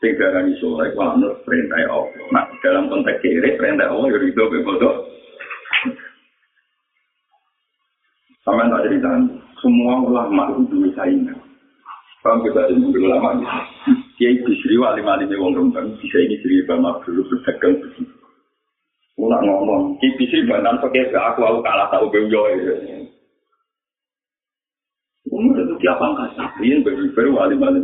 sing 0.00 0.16
darani 0.16 0.56
soleh 0.58 0.90
ku 0.96 1.00
anut 1.04 1.44
perintah 1.44 1.76
Allah. 1.86 2.08
Nah, 2.32 2.48
dalam 2.64 2.88
konteks 2.88 3.20
kiri 3.20 3.60
perintah 3.60 3.92
Allah 3.92 4.08
ya 4.08 4.18
itu 4.24 4.44
bebodo. 4.48 4.90
Sama 8.40 8.64
tak 8.72 8.88
cerita, 8.88 9.12
semua 9.60 10.00
ulama 10.00 10.56
itu 10.56 10.72
dua 10.72 10.88
saingan. 10.96 11.36
Kita 12.24 12.72
ini 12.72 12.80
mungkin 12.80 13.04
ulama 13.12 13.28
gitu. 13.36 13.69
Kiai 14.20 14.36
Bisri 14.44 14.76
wali 14.76 15.00
wali 15.00 15.24
wong 15.32 15.56
rembang 15.56 15.96
bisa 15.96 16.20
ini 16.20 16.36
Bisri 16.36 16.68
bamak 16.68 17.00
dulu 17.08 17.24
berdagang 17.24 17.80
begitu. 17.80 18.12
Ulang 19.16 19.48
ngomong, 19.48 19.96
Kiai 19.96 20.12
Bisri 20.20 20.44
bantan 20.44 20.76
pakai 20.76 21.08
aku 21.08 21.40
aku 21.40 21.64
kalah 21.64 21.88
tahu 21.88 22.12
beujo 22.12 22.40
ya. 22.52 23.00
Umur 25.32 25.56
itu 25.56 25.74
tiap 25.80 25.96
angkasa, 25.96 26.52
ini 26.60 26.84
baru 26.84 27.32
wali 27.32 27.56
wali 27.56 27.80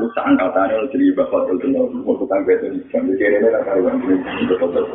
Musa 0.00 0.20
angkatannya 0.24 0.80
lo 0.80 0.86
jadi 0.88 1.12
bapak 1.12 1.40
tuh 1.44 1.56
tuh 1.60 1.68
mau 1.74 2.16
tukang 2.16 2.40
betul 2.48 2.72
sambil 2.88 3.12
kiri 3.20 3.36
ini 3.36 3.52
lah 3.52 3.60
karuan 3.68 4.00
ini 4.00 4.16
betul 4.48 4.86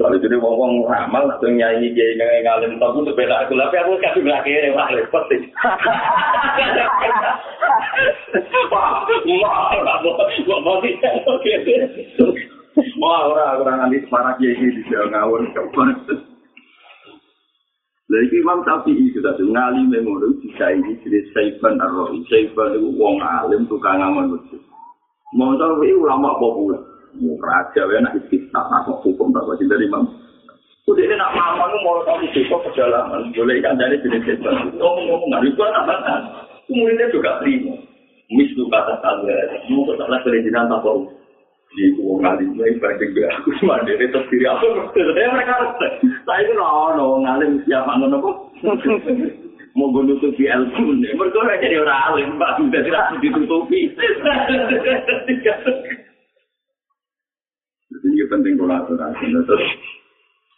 Lalu 0.00 0.16
jadi 0.24 0.36
ngomong 0.40 0.88
ramal 0.88 1.28
atau 1.36 1.48
nyanyi 1.48 1.92
jadi 1.92 2.16
nyanyi 2.16 2.44
ngalim 2.44 2.72
tahu 2.80 3.04
bela 3.12 3.44
aku 3.44 3.54
tapi 3.56 3.76
aku 3.80 4.00
kasih 4.00 4.22
belakang 4.24 4.52
ini 4.52 4.74
wah 4.74 4.88
repot 4.88 5.24
sih. 5.28 5.40
Wah, 8.72 9.06
wah, 9.06 9.72
wah, 9.78 9.98
wah, 10.02 10.28
Wah, 12.98 13.20
orang 13.30 13.62
orang 13.62 13.76
nanti 13.86 14.02
semarang 14.06 14.34
jadi 14.42 14.66
di 14.66 14.82
jalan 14.90 15.14
ngawur 15.14 15.40
Lagi 18.04 18.36
Imam 18.36 18.60
Syafi'i 18.62 19.10
itu 19.10 19.18
tadi 19.24 19.42
ngali 19.48 19.88
memori 19.88 20.36
bisa 20.44 20.70
ini 20.70 20.92
jadi 21.02 21.24
Saiban 21.32 21.80
Ar-Rawi. 21.80 22.20
Saiban 22.28 22.76
itu 22.76 22.92
wong 23.00 23.16
alim 23.24 23.64
tukang 23.64 23.96
ngamal 23.96 24.36
masjid. 24.36 24.60
Mau 25.34 25.56
Syafi'i 25.56 25.96
ulama 25.96 26.36
populer. 26.36 26.93
Raja 27.22 27.82
ya 27.86 27.98
nak 28.02 28.18
kita 28.26 28.50
nak 28.52 28.90
hukum 29.02 29.30
tak 29.30 29.46
wajib 29.46 29.70
dari 29.70 29.86
Imam. 29.86 30.10
Udah 30.84 31.00
ini 31.00 31.14
nak 31.16 31.32
mama 31.32 31.64
nu 31.72 31.80
mau 31.80 32.04
tahu 32.04 32.28
besok 32.34 32.60
perjalanan. 32.68 33.32
Boleh 33.32 33.56
kan 33.64 33.80
jadi 33.80 33.96
jadi 34.02 34.18
Saiban. 34.24 34.76
Ngomong-ngomong 34.76 35.28
nggak 35.32 35.48
itu 35.48 35.62
anak 35.64 35.88
anak. 35.88 36.20
Kemudian 36.68 37.14
juga 37.14 37.40
terima. 37.40 37.74
Mislu 38.28 38.68
kata 38.68 39.00
kalian. 39.00 39.48
Mau 39.72 39.88
kata 39.88 40.20
perizinan 40.24 40.68
tak 40.68 40.82
tahu. 40.84 41.08
di 41.74 41.90
uang 41.98 42.22
ngalim 42.22 42.54
lagi 42.54 42.78
banding 42.78 43.10
be 43.18 43.26
aku 43.26 43.50
cuma 43.58 43.82
dari 43.82 44.06
diri 44.06 44.46
aku 44.46 44.94
saya 44.94 45.26
mereka 45.34 45.74
saya 46.22 46.46
itu 46.46 46.54
no 46.54 47.18
ngalim 47.18 47.58
siapa 47.66 47.98
no 47.98 48.06
no 48.06 48.46
mau 49.74 49.90
gue 49.90 50.06
nutupi 50.06 50.46
ilmu 50.46 51.02
nih 51.02 51.18
mereka 51.18 51.58
jadi 51.58 51.82
orang 51.82 52.14
alim 52.14 52.38
pak 52.38 52.62
sudah 52.62 52.78
tidak 52.78 53.18
ditutupi 53.18 53.90
jadi 58.14 58.30
penting 58.30 58.54
kolaborasi 58.54 59.26
terus 59.34 59.66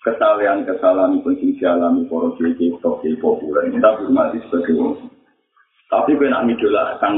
kesalahan 0.05 0.69
kesalahan 0.69 1.17
pun 1.25 1.33
dialami 1.41 2.05
poros 2.07 2.37
jadi 2.37 2.77
populer 3.17 3.73
kita 3.73 3.89
hormati 3.97 4.39
sebagai 4.45 4.77
orang 4.77 5.17
Tapi 5.87 6.19
gue 6.19 6.27
nak 6.27 6.51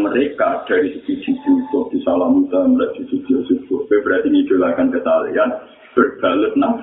mereka 0.05 0.61
dari 0.69 0.93
segi 1.01 1.25
jiwa 1.25 1.89
di 1.89 2.05
salam 2.05 2.37
muda, 2.37 2.69
mulai 2.69 2.93
di 3.01 3.09
segi 3.09 3.25
jiwa. 3.25 3.89
Gue 3.89 4.05
berarti 4.05 4.29
ngidolakan 4.29 4.93
kesalahan 4.93 5.57
berbalut 5.97 6.53
nah. 6.61 6.77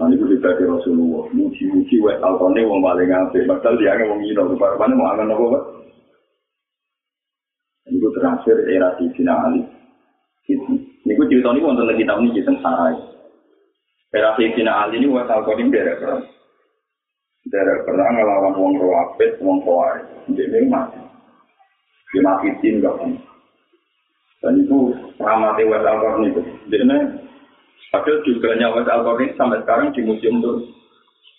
Nanti 0.00 0.14
gue 0.16 0.32
dibagi 0.32 0.64
Rasulullah, 0.64 1.28
muji-muji 1.34 2.00
wet 2.00 2.24
alkone 2.24 2.62
wong 2.64 2.80
paling 2.80 3.10
ngabe. 3.12 3.44
Padahal 3.44 3.76
dia 3.76 3.98
nggak 4.00 4.08
mau 4.08 4.16
ngino, 4.16 4.42
rupanya 4.48 4.94
mau 4.96 5.10
angan 5.12 5.34
apa 5.34 5.44
pak? 5.44 5.64
Ini 7.90 8.08
terakhir 8.16 8.56
era 8.70 8.88
di 8.96 9.12
Sina. 9.12 9.36
Ini 10.48 11.12
gue 11.12 11.28
cerita 11.28 11.52
ini 11.52 11.60
wonten 11.60 11.84
lagi 11.84 12.08
tahun 12.08 12.32
ini 12.32 12.40
tentang 12.40 12.64
Sarai. 12.64 12.96
Era 14.08 14.32
di 14.40 14.48
Sina 14.56 14.88
Ali 14.88 15.04
ini 15.04 15.12
wet 15.12 15.28
alkone 15.28 15.68
berapa? 15.68 16.24
Dari 17.48 17.74
pernah 17.84 18.08
ngelawan 18.12 18.56
wong 18.56 18.72
rawapet, 18.80 19.36
wong 19.44 19.60
kawai, 19.64 20.00
dia 20.32 20.64
mati. 20.64 21.00
Dia 22.12 22.20
mati 22.24 22.48
tim 22.64 22.80
gak 22.80 22.96
pun. 22.96 23.12
Dan 24.38 24.64
itu 24.64 24.92
ramati 25.18 25.66
West 25.66 25.88
Alcorn 25.88 26.30
itu. 26.30 26.42
Dia 26.70 26.84
padahal 27.90 28.22
juga 28.24 28.54
West 28.54 28.92
Alcorn 28.92 29.32
sampai 29.34 29.60
sekarang 29.64 29.92
di 29.96 30.00
museum 30.04 30.40
terus. 30.40 30.64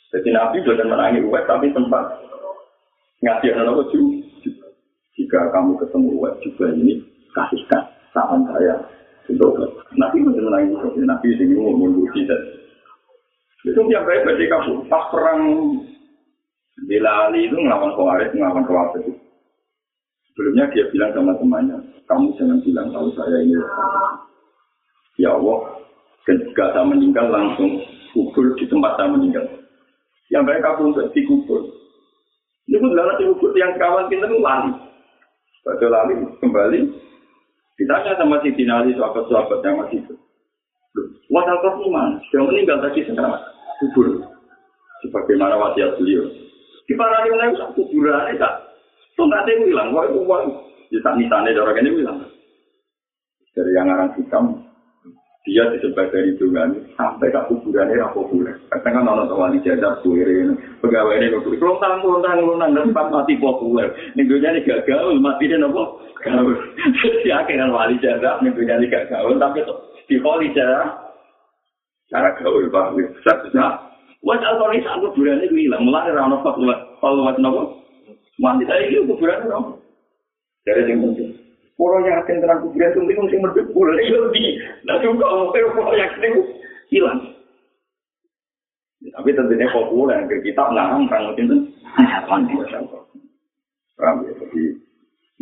Jadi 0.10 0.30
Nabi 0.34 0.66
sudah 0.66 0.86
menangi 0.86 1.22
West, 1.30 1.48
tapi 1.48 1.70
sempat 1.74 2.06
ngasih 3.22 3.54
anak 3.54 3.88
juga. 3.94 4.68
Jika 5.18 5.40
kamu 5.54 5.78
ketemu 5.78 6.10
West 6.18 6.42
juga 6.42 6.66
ini, 6.74 7.02
kasihkan 7.38 7.86
saran 8.12 8.42
saya 8.50 8.99
untuk 9.30 9.86
Nabi 9.96 10.26
menangi 10.26 10.74
West. 10.74 10.98
Nabi 10.98 11.28
sini 11.38 11.54
mau 11.58 11.78
mundur 11.78 12.10
tidak. 12.18 12.42
Itu 13.64 13.82
yang 13.92 14.08
baik 14.08 14.24
berarti 14.24 14.46
kamu 14.48 14.74
pas 14.88 15.06
perang 15.12 15.42
Bila 16.88 17.28
Ali 17.28 17.52
itu 17.52 17.60
ngelawan 17.60 17.92
Khawarij, 17.92 18.32
ngelawan 18.32 18.64
Khawarij. 18.64 19.04
Sebelumnya 20.32 20.72
dia 20.72 20.88
bilang 20.96 21.12
sama 21.12 21.34
temannya, 21.36 21.78
kamu 22.08 22.32
jangan 22.40 22.60
bilang 22.64 22.88
kalau 22.96 23.12
saya 23.20 23.44
ini 23.44 23.60
Ya 25.20 25.36
Allah, 25.36 25.84
ketika 26.24 26.72
saya 26.72 26.88
meninggal 26.88 27.28
langsung 27.28 27.84
kubur 28.16 28.56
di 28.56 28.64
tempat 28.72 28.96
saya 28.96 29.12
meninggal. 29.12 29.44
Yang 30.32 30.44
baik 30.48 30.64
aku 30.64 30.82
untuk 30.96 31.12
dikubur. 31.12 31.68
Ini 32.72 32.80
pun 32.80 32.96
adalah 32.96 33.20
dikubur 33.20 33.52
yang 33.60 33.76
kawan 33.76 34.08
kita 34.08 34.32
itu 34.32 34.40
lali. 34.40 34.72
Pada 35.60 35.88
lali 35.92 36.14
kembali, 36.40 36.80
ditanya 37.80 38.12
sama 38.20 38.44
si 38.44 38.52
Dinali, 38.52 38.92
sahabat-sahabat 38.94 39.64
yang 39.64 39.80
masih 39.80 40.04
itu. 40.04 40.16
Wasal 41.32 41.58
kau 41.64 41.88
mana? 41.88 42.20
Sudah 42.28 42.52
meninggal 42.52 42.84
tadi 42.84 43.08
sekarang 43.08 43.40
kubur. 43.80 44.20
Sebagaimana 45.06 45.56
wasiat 45.56 45.96
beliau. 45.96 46.28
Di 46.84 46.94
para 46.98 47.24
nilai 47.24 47.56
satu 47.56 47.88
kuburan 47.88 48.36
itu, 48.36 48.50
tuh 49.16 49.24
nggak 49.30 49.42
ada 49.46 49.52
yang 49.54 49.62
bilang, 49.70 49.88
wah 49.96 50.04
itu 50.10 50.20
uang. 50.26 50.46
Di 50.90 50.98
sana 51.06 51.22
sana 51.30 51.54
orang 51.54 51.80
ini 51.86 52.02
bilang. 52.02 52.20
Dari 53.54 53.72
yang 53.78 53.88
orang 53.88 54.12
hitam, 54.18 54.46
dia 55.48 55.64
disebut 55.72 56.12
dari 56.12 56.36
dungan 56.36 56.84
sampai 57.00 57.32
ke 57.32 57.42
kuburannya 57.48 57.96
yang 57.96 58.12
populer. 58.12 58.60
Kadang 58.76 59.02
kan 59.02 59.08
orang 59.08 59.32
tua 59.32 59.48
di 59.56 59.64
jadab 59.64 60.04
kuirin, 60.04 60.60
pegawai 60.84 61.16
ini 61.16 61.32
populer. 61.32 61.58
Kalau 61.64 61.80
tangan, 61.80 62.00
kalau 62.04 62.20
tangan, 62.20 62.40
kalau 62.44 62.60
tangan, 62.60 62.86
tempat 62.92 63.08
mati 63.08 63.34
populer. 63.40 63.88
Minggunya 64.20 64.52
ini 64.52 64.68
gagal, 64.68 65.16
mati 65.24 65.48
dia 65.48 65.56
nopo. 65.56 66.04
Gaul. 66.20 66.54
Si 67.24 67.32
akhirnya 67.32 67.72
wali 67.72 67.96
jadab, 68.04 68.44
minggunya 68.44 68.76
ini 68.84 68.92
gagal, 68.92 69.40
tapi 69.40 69.64
di 70.12 70.16
wali 70.20 70.52
jadab. 70.52 71.08
Cara 72.12 72.36
gaul 72.42 72.68
pak, 72.68 72.98
besar 73.00 73.38
besar. 73.48 73.72
Wah, 74.20 74.36
kalau 74.36 74.76
ini 74.76 74.84
saat 74.84 75.00
kuburan 75.00 75.40
itu 75.40 75.56
hilang, 75.56 75.88
mulai 75.88 76.12
rano 76.12 76.44
pak, 76.44 76.60
kalau 77.00 77.24
mas 77.24 77.40
nopo, 77.40 77.80
mati 78.44 78.68
saya 78.68 78.92
itu 78.92 79.08
kuburan 79.08 79.48
itu. 79.48 79.60
Dari 80.68 80.92
yang 80.92 81.00
penting. 81.00 81.29
Orang 81.80 82.04
yakin 82.04 82.44
terang 82.44 82.60
kuburan 82.60 82.92
itu 82.92 83.00
mungkin 83.00 83.24
mesti 83.24 83.38
merdek 83.40 83.68
boleh 83.72 83.96
lebih. 84.04 84.48
Nah 84.84 85.00
juga 85.00 85.26
orang 85.32 85.96
yakin 85.96 86.28
itu 86.28 86.42
hilang. 86.92 87.20
Tapi 89.00 89.32
tentunya 89.32 89.72
populer, 89.72 90.28
kita 90.28 90.60
ngarang 90.76 91.08
perang 91.08 91.32
itu 91.40 91.56
kan 92.68 92.84
Paham 94.00 94.24
ya, 94.24 94.32
jadi 94.32 94.80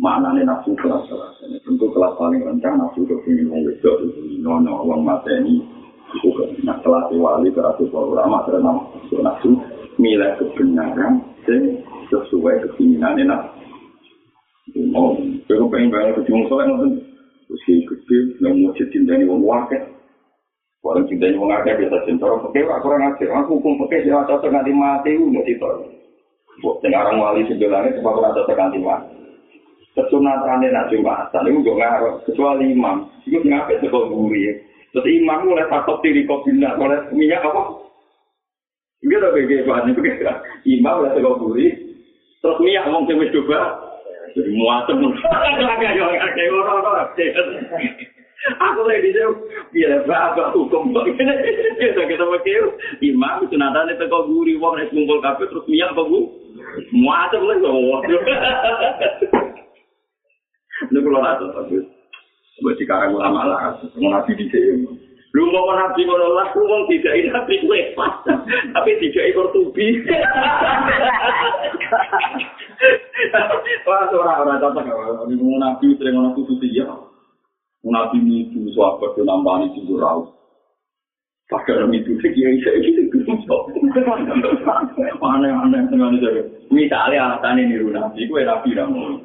mana 0.02 0.34
nih 0.34 0.42
nafsu 0.46 0.74
kelas 0.78 1.06
kelas 1.10 1.34
ini 1.46 1.58
tentu 1.62 1.90
kelas 1.90 2.14
paling 2.18 2.42
rendah 2.42 2.74
nafsu 2.74 3.02
ke 3.06 3.14
sini 3.26 3.46
mau 3.46 3.58
wedok 3.62 4.02
itu 4.02 4.38
nono 4.42 4.82
uang 4.86 5.02
mata 5.02 5.30
ini 5.30 5.62
itu 6.14 6.30
kan 6.34 6.50
nah 6.66 6.78
kelas 6.82 7.10
wali 7.14 7.50
kelas 7.50 7.78
ulama 7.90 8.46
terus 8.46 8.62
nafsu 9.22 9.58
milah 9.98 10.38
kebenaran 10.38 11.22
sesuai 12.10 12.66
keinginan 12.78 13.18
enak 13.18 13.57
mau 14.92 15.16
kalau 15.48 15.70
pengen 15.72 15.92
banget 15.92 16.24
kecil 16.24 16.44
soalnya 16.48 16.76
nonton 16.76 16.92
usia 17.48 17.76
gede 17.86 18.18
yang 18.44 18.54
mau 18.60 18.76
jadi 18.76 18.96
dari 19.08 19.24
uang 19.24 19.40
wakil 19.44 19.82
kalau 20.84 21.02
cinta 21.08 21.26
uang 21.32 21.48
wakil 21.48 21.74
biasa 21.78 21.96
cinta 22.04 22.24
orang 22.28 22.42
pakai 22.48 22.68
kurang 22.84 23.06
ajar 23.08 23.28
aku 23.32 23.56
hukum 23.60 23.80
pakai 23.86 24.04
sih 24.04 24.12
cocok 24.12 24.50
nanti 24.52 24.72
mati 24.74 25.12
udah 25.16 25.44
cinta 25.46 25.70
Sekarang 26.58 27.22
wali 27.22 27.46
sebelahnya 27.46 27.94
sebab 27.98 28.18
ada 28.18 28.42
tekanti 28.42 28.82
mah. 28.82 28.98
Kesunatannya 29.94 30.70
nak 30.70 30.90
jumatan 30.90 31.46
itu 31.46 31.62
gak 31.62 31.78
ngaruh. 31.78 32.14
Kecuali 32.26 32.70
imam. 32.70 33.06
Itu 33.26 33.42
ngapain 33.42 33.82
sekolah 33.82 34.10
guri. 34.10 34.58
Terus 34.94 35.06
imam 35.06 35.46
mulai 35.46 35.70
takut 35.70 36.02
diri 36.02 36.26
kopinya. 36.26 36.74
Mulai 36.78 37.10
minyak 37.14 37.46
apa? 37.46 37.62
Ini 39.02 39.14
udah 39.14 39.30
kira. 40.18 40.34
Imam 40.66 41.02
mulai 41.02 41.14
sekolah 41.14 41.38
guri. 41.42 41.66
Terus 42.42 42.58
minyak 42.62 42.86
ngomong 42.90 43.06
cewek 43.06 43.30
coba. 43.34 43.87
Jadi 44.36 44.50
muatem. 44.56 44.98
Aku 48.38 48.80
lagi 48.86 49.10
di 49.10 49.18
biar 49.74 50.06
bapak 50.06 50.54
hukum 50.54 50.94
kita 50.94 52.02
kita 52.06 52.22
pakai 52.22 52.62
imam 53.02 53.50
sunatan 53.50 53.90
itu 53.90 54.06
kau 54.06 54.30
guri 54.30 54.54
wong 54.54 54.78
nek 54.78 54.94
kumpul 54.94 55.18
kafe 55.18 55.50
terus 55.50 55.66
minyak 55.66 55.90
apa 55.90 56.06
bu? 56.06 56.38
Muatem 56.94 57.42
lah 57.50 57.56
kau 57.58 57.98
lu 60.94 61.02
kalau 61.02 61.18
ada 61.26 61.46
tapi 61.58 61.82
buat 62.62 62.78
sekarang 62.78 63.18
ulama 63.18 63.42
lah 63.50 63.74
mau 63.98 64.14
nabi 64.14 64.38
di 64.38 64.46
sini 64.46 64.86
lu 65.34 65.42
mau 65.50 65.74
nabi 65.74 66.06
kalau 66.06 66.38
lah 66.38 66.46
lu 66.54 66.62
mau 66.70 66.86
tidak 66.86 67.18
ini 67.18 67.34
nabi 67.34 67.58
gue 67.58 67.80
pas. 67.98 68.22
Tapi 68.46 68.90
tidak 69.02 69.24
ikut 69.34 69.48
tubi 69.50 70.06
wah 73.86 74.06
orang-orang 74.08 74.60
cocok 74.62 74.82
kalau 74.86 75.26
mau 75.26 75.56
nabi 75.58 75.96
sering 75.98 76.14
mau 76.14 76.30
nabi 76.30 76.42
suci 76.46 76.70
ya 76.76 76.86
Nabi 77.86 78.18
itu 78.42 78.74
sahabat 78.74 79.14
itu 79.14 79.22
nambah 79.22 79.70
itu 79.70 79.94
raus. 79.96 80.34
Pakai 81.48 81.80
orang 81.80 81.96
itu 81.96 82.12
sekian 82.20 82.60
saya 82.60 82.76
itu 82.84 83.08
Aneh-aneh 85.16 85.82
dengan 85.88 86.12
itu. 86.18 86.28
Misalnya 86.68 87.40
alasan 87.40 87.56
ini 87.56 87.80
Nabi, 87.88 88.28
gue 88.28 88.44
Nabi 88.44 88.76
ramu. 88.76 89.24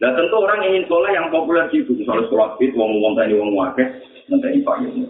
Dan 0.00 0.16
tentu 0.16 0.36
orang 0.40 0.64
ingin 0.64 0.88
soleh 0.88 1.12
yang 1.12 1.28
populer 1.28 1.68
itu, 1.68 1.92
misalnya 1.92 2.24
sholat 2.32 2.56
fit, 2.56 2.72
wong 2.72 3.04
wong 3.04 3.12
tadi 3.12 3.36
wong 3.36 3.52
wakil, 3.52 3.84
nanti 4.32 4.56
ini. 4.56 5.04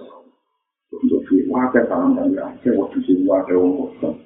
Untuk 0.90 1.22
wakil 1.46 1.82
salam 1.86 2.18
dan 2.18 2.34
wakil, 2.34 2.74
waktu 2.74 2.98
sih 3.06 3.22
wakil 3.22 3.62
wong 3.62 3.72
kosong. 3.78 4.18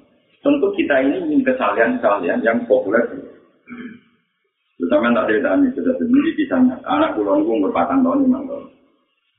Tentu 0.45 0.69
kita 0.77 1.01
ini 1.01 1.25
ingin 1.25 1.41
kesalian-kesalian 1.41 2.45
yang 2.45 2.61
populer. 2.69 3.01
Terutama 4.77 5.09
tak 5.17 5.33
ada 5.33 5.57
tani 5.57 5.73
sudah 5.73 5.97
sendiri 5.97 6.37
di 6.37 6.45
sana. 6.45 6.77
Anak 6.85 7.17
pulau 7.17 7.41
gue 7.41 7.65
berpatang 7.65 8.05
tahun 8.05 8.29
lima 8.29 8.45
tahun. 8.45 8.69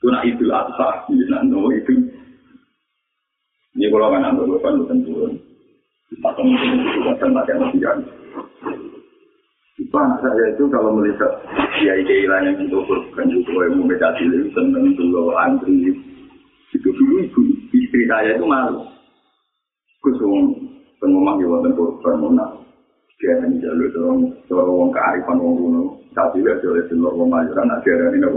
Itu 0.03 0.07
nak 0.11 0.25
itu 0.27 0.45
apa? 0.51 1.07
Nanti 1.07 1.55
itu. 1.79 1.95
Ini 3.79 3.87
kalau 3.87 4.11
kan 4.11 4.27
anda 4.27 4.43
berpan 4.43 4.83
tentu. 4.91 5.31
Patang 6.19 6.51
itu 6.51 6.67
juga 6.99 7.13
tempat 7.23 7.45
yang 7.55 7.61
lebih 7.71 7.81
jauh. 7.87 8.07
Itu 9.79 9.95
anak 9.95 10.19
saya 10.27 10.45
itu 10.59 10.65
kalau 10.75 10.91
melihat 10.91 11.33
ide 11.87 12.27
lain 12.27 12.51
yang 12.51 12.67
itu 12.67 12.83
berbukan 12.83 13.31
juga 13.31 13.63
yang 13.69 13.79
membedakan 13.79 14.27
diri 14.33 14.49
seneng 14.57 14.91
antri 15.39 15.93
itu 16.75 16.89
dulu 16.91 17.15
ibu 17.23 17.41
istri 17.71 18.03
saya 18.11 18.35
itu 18.35 18.43
malu. 18.43 18.83
Kusung 20.03 20.76
pengomong 21.01 21.37
di 21.41 21.45
wonten 21.49 21.73
korban 21.77 22.15
monal. 22.21 22.51
Jangan 23.17 23.57
jalur 23.65 23.89
dorong 23.97 24.21
dorong 24.45 24.77
wong 24.77 24.91
kearifan 24.93 25.41
wong 25.41 25.55
kuno. 25.57 25.83
Tapi 26.13 26.45
lihat 26.45 26.65
oleh 26.65 26.85
telur 26.89 27.13
wong 27.17 27.29
majuran 27.33 27.69
nak 27.69 27.81
jangan 27.85 28.17
ini? 28.17 28.29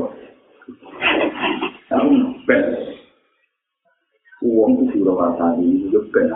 Tahu 1.91 2.10
ben. 2.48 2.63
Itu 4.39 4.84
sudah 4.95 5.15
pasang 5.19 5.60
ini 5.60 5.88
juga 5.91 6.00
ben. 6.15 6.28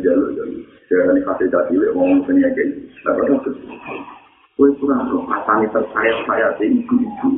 Jalur 0.00 0.28
jalur. 0.32 0.62
Jangan 0.88 1.20
kasih 1.20 1.48
dasi 1.52 1.72
lihat 1.76 1.92
wong 1.92 2.24
penyakit. 2.24 2.68
Tapi 3.04 3.20
itu 3.28 3.52
Kue 4.56 4.72
kurang 4.80 5.12
loh, 5.12 5.20
pasang 5.28 5.68
terkaya 5.68 6.16
saya 6.24 6.48
si 6.56 6.64
ibu-ibu. 6.64 7.28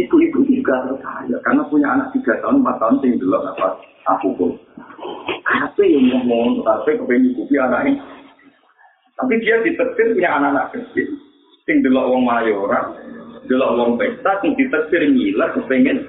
Ibu-ibu 0.00 0.48
juga 0.48 0.80
terkaya, 0.88 1.36
karena 1.44 1.60
punya 1.68 1.92
anak 1.92 2.08
tiga 2.16 2.40
tahun, 2.40 2.64
empat 2.64 2.80
tahun, 2.80 3.04
tinggal 3.04 3.20
dulu 3.20 3.36
apa 3.52 3.68
aku 4.08 4.28
pun. 4.32 4.50
Tapi 5.54 5.86
yang 5.86 6.26
ngomong, 6.26 6.66
tapi 6.66 6.98
kepengen 6.98 7.30
ikuti 7.30 7.54
anaknya. 7.54 8.02
Tapi 9.14 9.38
dia 9.38 9.62
ditetir 9.62 10.18
punya 10.18 10.30
anak-anak 10.34 10.74
kecil. 10.74 11.14
Sing 11.62 11.80
delok 11.86 12.10
wong 12.10 12.26
mayoran, 12.26 12.98
delok 13.46 13.72
wong 13.78 13.90
pesta, 13.94 14.42
sing 14.42 14.58
ditetir 14.58 15.06
ngiler, 15.06 15.54
kepengen. 15.54 16.02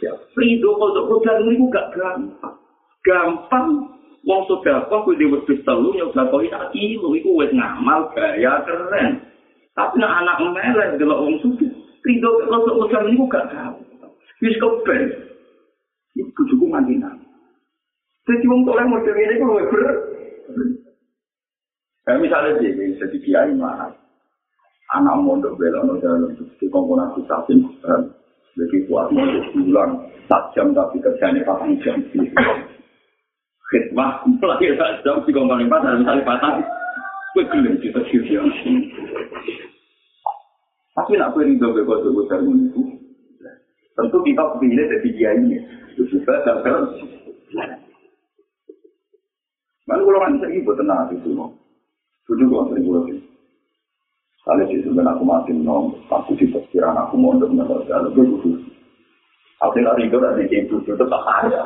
Ya, 0.00 0.12
Rido 0.36 0.76
kalau 0.76 1.08
program 1.08 1.44
ini 1.48 1.68
gak 1.72 1.92
gampang. 1.96 2.56
Gampang, 3.04 3.66
wong 4.24 4.40
sudah 4.48 4.88
kok 4.88 5.04
kudu 5.04 5.28
wedhus 5.32 5.60
telu 5.64 5.92
nyoba 5.92 6.28
kok 6.28 6.44
tak 6.52 6.68
kilo 6.72 7.16
iku 7.16 7.30
wis 7.40 7.52
ngamal 7.52 8.12
gaya 8.16 8.60
keren. 8.64 9.20
Tapi 9.76 9.94
nak 10.00 10.24
anak 10.24 10.36
melek 10.56 10.96
delok 10.96 11.20
wong 11.20 11.36
sugih, 11.44 11.68
rido 12.00 12.28
kalau 12.48 12.80
program 12.80 13.12
ini 13.12 13.24
gak 13.28 13.48
gampang. 13.52 14.12
Wis 14.40 14.56
kepen. 14.56 15.02
Iku 16.16 16.40
cukup 16.48 16.80
mandina. 16.80 17.25
Jadi 18.26 18.44
wong 18.50 18.66
toleh 18.66 18.86
model 18.90 19.14
ini 19.14 19.38
kok 19.38 19.70
bener. 19.70 19.96
Kayak 22.06 22.22
misalnya 22.22 22.50
dia 22.62 22.94
jadi 23.02 23.18
kiai 23.22 23.50
mana, 23.54 23.90
anak 24.94 25.18
mondok 25.22 25.58
belok 25.58 25.98
dalam 25.98 26.30
di 26.38 26.66
komponen 26.70 27.10
kusasin, 27.18 27.66
lebih 28.54 28.86
kuat 28.86 29.10
mondok 29.10 29.46
bulan, 29.54 30.06
tak 30.30 30.54
jam 30.54 30.70
tapi 30.70 31.02
kerjanya 31.02 31.42
patang 31.42 31.74
jam. 31.82 31.98
Khidmah, 33.66 34.22
melahir 34.22 34.78
tak 34.78 35.02
jam 35.02 35.18
di 35.26 35.34
komponen 35.34 35.66
pasar, 35.66 35.98
misalnya 35.98 36.22
patang, 36.22 36.62
gue 37.34 37.46
gelem 37.50 37.74
di 37.82 37.90
tersiu 37.90 38.22
Tapi 40.94 41.12
nak 41.18 41.34
beri 41.34 41.58
dobe 41.58 41.82
kotor 41.82 42.14
besar 42.14 42.38
itu, 42.42 42.82
tentu 43.98 44.18
kita 44.22 44.44
pilih 44.62 44.86
dari 44.86 45.10
kiai 45.10 45.42
ini, 45.42 45.58
juga 45.98 46.38
dan 46.46 47.85
Mana 49.86 50.02
kalau 50.02 50.18
kan 50.18 50.34
saya 50.42 50.50
ibu 50.50 50.70
tenang 50.74 51.14
itu, 51.14 51.30
Tujuh 52.26 52.46
kok 52.50 52.74
sering 52.74 52.84
gue 52.90 53.00
sih. 53.06 53.18
Kali 54.42 54.62
sih 54.70 54.82
sebenarnya 54.82 55.14
aku 55.14 55.22
mati 55.22 55.54
nom, 55.54 55.94
aku 56.10 56.34
sih 56.38 56.50
perkiraan 56.50 56.98
aku 56.98 57.14
mondok 57.18 57.54
nggak 57.54 57.86
ada 57.86 58.10
gue 58.10 58.26
kudu. 58.26 58.50
Aku 59.64 59.80
nggak 59.80 59.96
rindu 59.96 60.20
dari 60.20 60.44
ibu 60.52 60.76
itu 60.84 60.92
tetap 60.92 61.16
ada. 61.24 61.64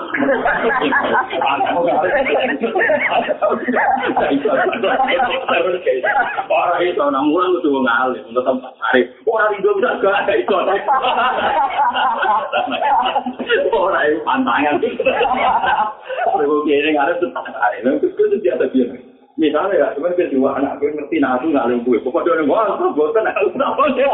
Orang 6.47 6.87
itu 6.87 7.03
orang 7.03 7.27
mulang 7.27 7.51
itu 7.59 7.67
ngalih 7.83 8.23
untuk 8.31 8.47
tempat 8.47 8.71
hari. 8.79 9.11
Orang 9.27 9.59
rindu 9.59 9.75
bisa 9.83 9.99
gak 9.99 10.23
ada 10.23 10.33
itu. 10.39 10.55
Orang 13.75 14.07
itu 14.07 14.23
pantangan. 14.23 14.79
Gue 16.31 16.59
kira 16.71 16.89
nggak 16.95 17.07
ada 17.11 17.15
tetap 17.19 17.43
hari. 17.59 17.83
Terus 17.83 18.15
tuh 18.15 18.39
dia 18.39 18.55
ada 18.55 18.71
bilang. 18.71 19.10
Misalnya 19.41 19.73
ya, 19.81 19.89
cuma 19.97 20.13
kedua 20.13 20.53
anak 20.61 20.85
gue 20.85 20.93
ngerti 20.93 21.17
nah 21.17 21.41
aku 21.41 21.49
nggak 21.49 21.65
lingkuh. 21.73 21.97
Pokoknya 22.05 22.37
dia 22.37 22.45
ngomong, 22.45 22.77
aku 22.77 22.93
bosan 22.93 23.25
aku 23.25 23.49
kenapa 23.57 23.83
sih? 23.97 24.05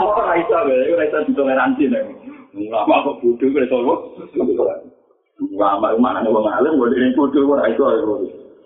Oh, 0.00 0.16
Raisa, 0.16 0.58
gue 0.64 0.96
Raisa 0.96 1.20
ditoleransi 1.28 1.92
nih. 1.92 2.08
Lama 2.72 3.04
kok 3.04 3.20
bodoh 3.20 3.48
gue 3.52 3.68
tolong. 3.68 4.00
Lama 5.52 5.92
mana 6.00 6.24
nih 6.24 6.32
bang 6.32 6.56
Alim, 6.56 6.80
gue 6.80 6.88
jadi 6.96 7.12
bodoh 7.12 7.42
gue 7.44 7.60
Raisa, 7.60 7.84
gue 7.84 8.16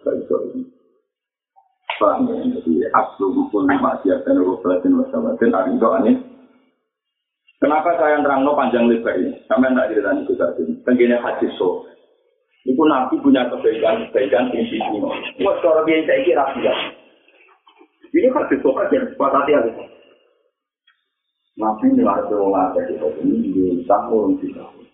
Raisa. 0.06 0.36
Ya? 0.38 0.62
Jadi 2.54 2.72
aslu 2.94 3.26
hukum 3.34 3.66
maksiat 3.66 4.22
dan 4.22 4.38
rukulatin 4.38 4.94
wasabatin 4.94 5.50
hari 5.50 5.74
itu 5.74 5.88
aneh. 5.90 6.16
Kenapa 7.58 7.98
saya 7.98 8.22
nerangno 8.22 8.54
panjang 8.54 8.86
lebar 8.86 9.16
ini? 9.16 9.42
Sampai 9.50 9.72
tak 9.72 9.90
cerita 9.90 10.12
itu 10.12 10.32
tadi. 10.36 10.62
Tenggine 10.84 11.16
hadis 11.18 11.50
so. 11.56 11.88
Iku 12.66 12.82
nabi 12.82 13.14
punya 13.22 13.46
kebaikan, 13.46 14.10
kebaikan 14.10 14.50
di 14.50 14.66
sini. 14.66 14.98
Wah, 15.46 15.54
kalau 15.62 15.86
dia 15.86 16.02
saya 16.02 16.26
kira 16.26 16.44
tidak. 16.58 16.78
Ini 18.10 18.28
hadis 18.34 18.58
so 18.58 18.74
aja, 18.74 19.06
sepatati 19.06 19.52
aja. 19.54 19.72
Nabi 21.56 21.94
nilar 21.94 22.26
berumah 22.26 22.74
dari 22.74 22.98
ini 22.98 23.54
di 23.54 23.86
tahun 23.86 24.42
di 24.42 24.50
tahun. 24.50 24.84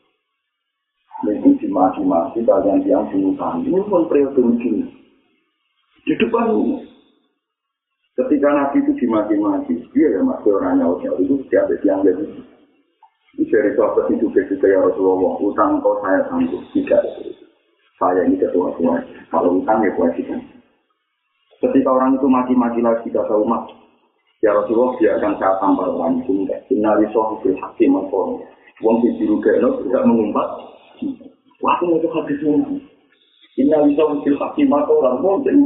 Minggu 1.23 1.51
dimati-mati 1.63 2.43
kalian 2.43 2.83
yang 2.83 3.07
bunuh 3.09 3.35
Ini 3.63 3.79
pun 3.87 4.11
periode 4.11 4.37
begini. 4.37 4.87
Di 6.03 6.15
depan 6.19 6.51
ini. 6.51 6.77
Ketika 8.13 8.49
Nabi 8.53 8.85
itu 8.85 8.93
dimati-mati, 9.01 9.75
dia 9.97 10.19
ya 10.19 10.21
masih 10.21 10.53
orang 10.61 10.83
nyawa 10.83 11.01
itu 11.01 11.41
setiap 11.47 11.73
yang 11.87 12.05
jadi 12.05 12.27
dari 13.53 13.73
sahabat 13.77 14.13
itu 14.13 14.29
juga 14.29 14.69
ya 14.69 14.81
Rasulullah, 14.81 15.41
utang 15.41 15.81
kau 15.81 15.97
saya 16.05 16.21
sanggup 16.29 16.61
tidak. 16.77 17.01
Saya 18.03 18.27
ini 18.27 18.35
ketua 18.35 18.75
tua. 18.75 18.99
Kalau 19.31 19.63
utang 19.63 19.79
ya 19.87 19.95
kewajiban. 19.95 20.43
Ketika 21.63 21.87
orang 21.95 22.19
itu 22.19 22.27
mati-mati 22.27 22.83
lagi 22.83 23.07
kata 23.15 23.39
umat, 23.47 23.71
ya 24.43 24.51
Rasulullah 24.51 24.99
biarkan 24.99 25.39
saya 25.39 25.55
tampar 25.63 25.87
orang 25.87 26.19
itu 26.19 26.35
enggak. 26.35 26.67
Inali 26.75 27.07
hakim 27.07 27.95
makom. 27.95 28.43
Wong 28.83 28.97
di 29.07 29.15
biru 29.23 29.39
kelo 29.39 29.87
tidak 29.87 30.03
mengumpat. 30.03 30.49
Wah, 31.63 31.79
itu 31.79 32.09
habis 32.11 32.43
ini. 32.43 32.83
Inali 33.63 33.95
sohibul 33.95 34.35
hakim 34.35 34.67
makom 34.67 34.99
orang 34.99 35.23
mungkin. 35.23 35.57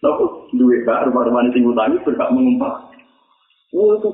Lalu 0.00 0.24
duit 0.56 0.88
baru 0.88 1.12
baru 1.12 1.30
mana 1.36 1.52
tinggal 1.52 1.76
tani 1.76 2.00
berhak 2.00 2.32
mengumpat. 2.32 2.96
Wah, 3.76 4.00
itu 4.00 4.08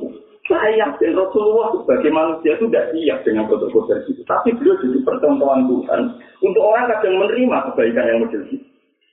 Saya 0.49 0.81
yakin 0.81 1.13
Rasulullah 1.13 1.77
sebagai 1.77 2.09
manusia 2.09 2.57
itu 2.57 2.73
tidak 2.73 2.89
siap 2.97 3.19
dengan 3.21 3.45
foto-foto 3.53 3.93
itu. 4.09 4.25
Tapi 4.25 4.57
beliau 4.57 4.81
jadi 4.81 4.99
percontohan 5.05 5.69
Tuhan 5.69 6.01
untuk 6.41 6.63
orang 6.65 6.89
kadang 6.89 7.21
menerima 7.21 7.57
kebaikan 7.69 8.09
yang 8.09 8.19
model 8.25 8.43
itu. 8.49 8.57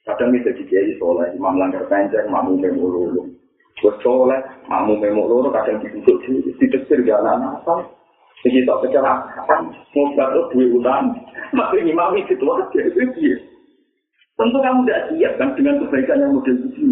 Kadang 0.08 0.32
bisa 0.32 0.56
jadi 0.56 0.96
soleh, 0.96 1.28
imam 1.36 1.60
langgar 1.60 1.84
panjang, 1.92 2.32
mamu 2.32 2.56
memululu. 2.56 3.36
Buat 3.84 4.00
soleh, 4.00 4.40
mamu 4.72 4.96
memululu, 4.96 5.52
kadang 5.52 5.84
duduk 5.84 6.24
di 6.24 6.56
didekir 6.56 7.04
jalan 7.04 7.44
apa. 7.44 7.84
Jadi 8.48 8.64
tak 8.64 8.80
kecelakaan, 8.88 9.74
mau 9.76 10.14
berapa 10.16 10.40
duit 10.56 10.72
utang. 10.72 11.20
Maka 11.52 11.76
imam 11.82 12.16
itu 12.16 12.38
aja, 12.38 12.80
itu 12.80 13.02
dia. 13.18 13.36
Tentu 14.40 14.58
kamu 14.62 14.88
tidak 14.88 15.04
siap 15.12 15.34
kan 15.36 15.50
dengan 15.60 15.84
kebaikan 15.84 16.22
yang 16.24 16.32
model 16.32 16.56
itu. 16.64 16.86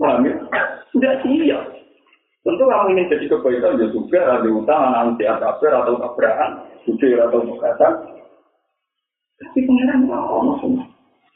Paham 0.00 0.24
ya? 0.24 0.34
Tidak 0.94 1.14
siap. 1.20 1.83
Tentu 2.44 2.60
kamu 2.68 2.92
ingin 2.92 3.08
jadi 3.08 3.24
kebaikan 3.32 3.80
ya 3.80 3.88
juga 3.88 4.20
ada 4.36 4.48
utang, 4.52 4.92
nanti 4.92 5.24
ada 5.24 5.56
kabar 5.56 5.80
atau 5.80 5.96
tabrakan, 5.96 6.50
jujur 6.84 7.16
atau 7.16 7.40
mukatan. 7.40 7.92
Tapi 9.40 9.64
pengiran 9.64 10.04
mau 10.04 10.52
semua. 10.60 10.84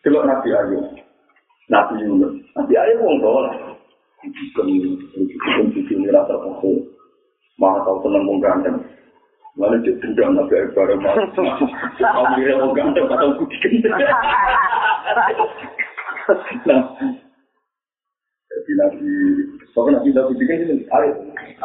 Kalau 0.04 0.20
Nabi 0.28 0.52
Ayub, 0.52 0.84
Nabi 1.72 2.04
Yunus, 2.04 2.44
Nabi 2.52 2.74
Ayub 2.76 3.00
wong 3.00 3.16
soleh. 3.24 3.56
Bukan 4.20 4.68
bukan 5.16 5.64
cucu 5.72 5.92
ini 5.96 6.12
rata 6.12 6.36
kasih. 6.36 6.76
Maha 7.56 7.88
tahu 7.88 8.04
senang 8.04 8.28
wong 8.28 8.38
ganteng. 8.44 8.76
Mana 9.56 9.80
dia 9.80 9.96
dendam 10.04 10.36
Nabi 10.36 10.60
Ayub 10.60 10.76
bareng 10.76 11.00
mau. 11.00 11.16
Kau 11.96 12.24
kira 12.36 12.54
wong 12.60 12.72
ganteng 12.76 13.08
atau 13.08 13.32
putih. 13.40 13.80
Nah, 16.68 16.92
jadi 18.52 18.72
Nabi 18.76 19.08
Pokoknya 19.78 20.02
nanti 20.02 20.10
udah 20.10 20.24
bikin 20.34 20.58
ini, 20.66 20.76
ayo, 20.90 21.10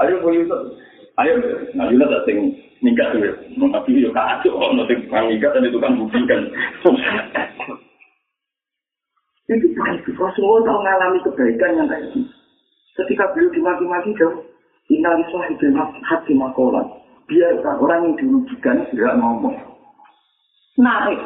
ayo 0.06 0.14
mau 0.22 0.30
Yusuf, 0.30 0.62
ayo, 1.18 1.34
nah 1.74 1.90
Yusuf 1.90 2.14
tak 2.14 2.24
sing 2.30 2.54
nikah 2.86 3.10
tuh, 3.10 3.26
mau 3.58 3.74
tapi 3.74 4.06
yo 4.06 4.14
kacau, 4.14 4.70
nanti 4.70 5.02
tukang 5.02 5.34
nikah 5.34 5.50
dan 5.50 5.66
itu 5.74 5.82
kan 5.82 5.98
buktikan. 5.98 6.46
Itu 9.50 9.68
baik, 9.74 10.06
Rasulullah 10.14 10.62
tahu 10.62 10.78
mengalami 10.78 11.20
kebaikan 11.26 11.74
yang 11.74 11.90
kayak 11.90 12.06
gitu. 12.14 12.22
Ketika 13.02 13.34
beliau 13.34 13.50
dimaki-maki 13.50 14.14
jauh, 14.22 14.46
inalisah 14.94 15.44
itu 15.50 15.66
hati 16.06 16.38
makolan. 16.38 16.86
Biarkan 17.26 17.82
orang 17.82 18.02
yang 18.06 18.14
dirugikan 18.22 18.86
tidak 18.94 19.18
ngomong. 19.18 19.58
Naik. 20.78 21.18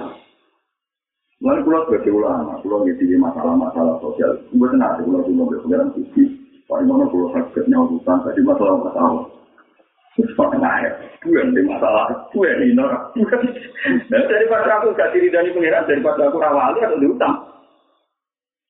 Mulai 1.44 1.62
pulau 1.68 1.84
sebagai 1.84 2.16
ulama, 2.16 2.64
pulau 2.64 2.88
ngisi 2.88 3.20
masalah-masalah 3.20 4.00
sosial. 4.00 4.40
Gue 4.56 4.72
tenang, 4.72 5.04
pulau 5.04 5.28
itu 5.28 5.36
mau 5.36 5.52
berpengaruh 5.52 5.92
Imono 6.68 7.08
kalau 7.08 7.32
sakit 7.32 7.64
nyawa 7.72 7.88
hutan, 7.88 8.18
tadi 8.28 8.44
masalah 8.44 8.76
masalah. 8.84 9.24
Terus 10.20 10.34
Pak 10.34 10.58
Naya, 10.58 10.92
gue 11.24 11.38
yang 11.40 11.54
masalah, 11.70 12.10
gue 12.34 12.44
yang 12.44 12.60
ini 12.66 12.74
norak. 12.74 13.14
Nah, 14.10 14.24
daripada 14.26 14.82
aku 14.82 14.92
gak 14.98 15.14
diri 15.14 15.30
dari 15.30 15.54
pengiran, 15.54 15.86
daripada 15.86 16.28
aku 16.28 16.42
rawali 16.42 16.82
atau 16.82 16.98
di 16.98 17.08
hutan. 17.08 17.34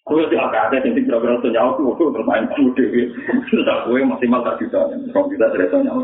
Gue 0.05 0.27
tidak 0.27 0.51
ada 0.51 0.77
yang 0.83 0.93
tidak 0.93 1.23
berapa 1.23 1.47
nyawa, 1.47 1.71
gue 1.79 1.97
tuh 1.97 2.11
bermain 2.13 2.45
kamu 2.51 2.69
dewi. 2.75 3.15
Sudah 3.47 3.87
gue 3.87 4.03
maksimal 4.03 4.43
tak 4.43 4.59
bisa, 4.59 4.91
kalau 5.15 5.31
kita 5.31 5.47
cerita 5.55 5.77
nyawa. 5.81 6.03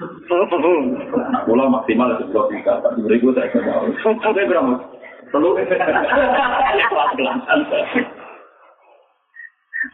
Nah, 0.00 1.44
bola 1.44 1.64
maksimal 1.68 2.16
itu 2.16 2.24
dua 2.32 2.48
juta, 2.48 2.80
tapi 2.80 3.04
beri 3.04 3.20
saya 3.36 3.52
ke 3.52 3.60
nyawa. 3.60 3.84
Saya 4.00 4.48
berapa? 4.48 4.74
Perlu? 5.30 5.54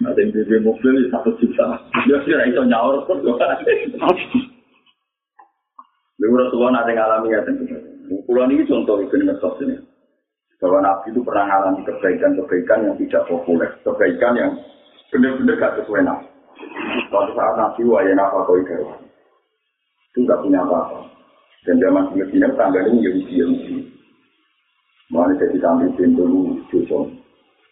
Yang 0.02 0.34
beli 0.34 0.58
mobil 0.66 1.06
satu 1.14 1.30
juta. 1.38 1.78
Dia 2.06 2.18
sih 2.26 2.34
itu 2.34 2.62
nyaur 2.66 3.06
pun 3.06 3.22
juga. 3.22 3.54
Lalu 6.16 6.32
Rasulullah 6.42 6.80
nanti 6.80 6.96
ngalami 6.96 7.28
ya 7.30 7.40
tentu. 7.44 7.64
Pulau 8.26 8.48
ini 8.48 8.66
contoh 8.66 8.98
itu 9.04 9.14
ngesos 9.20 9.60
ini. 9.62 9.76
Bahwa 10.56 10.80
Nabi 10.80 11.12
itu 11.12 11.20
pernah 11.20 11.44
mengalami 11.44 11.84
kebaikan-kebaikan 11.84 12.88
yang 12.88 12.96
tidak 12.96 13.28
populer. 13.28 13.70
Kebaikan 13.84 14.34
yang 14.34 14.52
benar-benar 15.12 15.54
gak 15.60 15.74
sesuai 15.84 16.02
Nabi. 16.02 16.26
Suatu 17.12 17.32
saat 17.36 17.54
Nabi 17.60 17.84
wayana 17.84 18.26
apa 18.26 18.48
kau 18.48 18.56
Itu 18.56 20.18
gak 20.24 20.40
punya 20.40 20.64
apa-apa. 20.64 21.04
Dan 21.68 21.82
zaman 21.82 22.08
di 22.10 22.24
Medina 22.24 22.48
tangganya 22.56 22.90
Yahudi-Yahudi. 22.96 23.76
Mulai 25.12 25.38
jadi 25.38 25.58
kambing 25.62 25.94
pintu 25.94 26.26
dulu, 26.26 26.58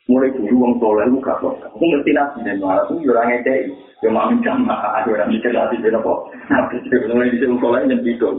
mulai 0.04 0.28
dulu 0.36 0.54
wong 0.60 0.72
soleh 0.80 1.04
lu 1.08 1.18
gak 1.24 1.40
kok. 1.40 1.56
Aku 1.64 1.80
ngerti 1.80 2.12
nabi 2.12 2.44
dan 2.44 2.60
malah 2.60 2.84
tuh 2.84 3.00
orang 3.00 3.28
ngekei. 3.32 3.72
Ya 4.04 4.08
mau 4.12 4.28
minta 4.28 4.52
maaf, 4.52 5.08
orang 5.08 5.32
mikir 5.32 5.56
hati 5.56 5.80
beda 5.80 6.00
kok. 6.04 6.28
Nabi 6.52 6.76
mulai 7.08 7.32
di 7.32 7.44
wong 7.48 7.58
soleh 7.60 7.80
yang 7.88 8.04
itu. 8.04 8.30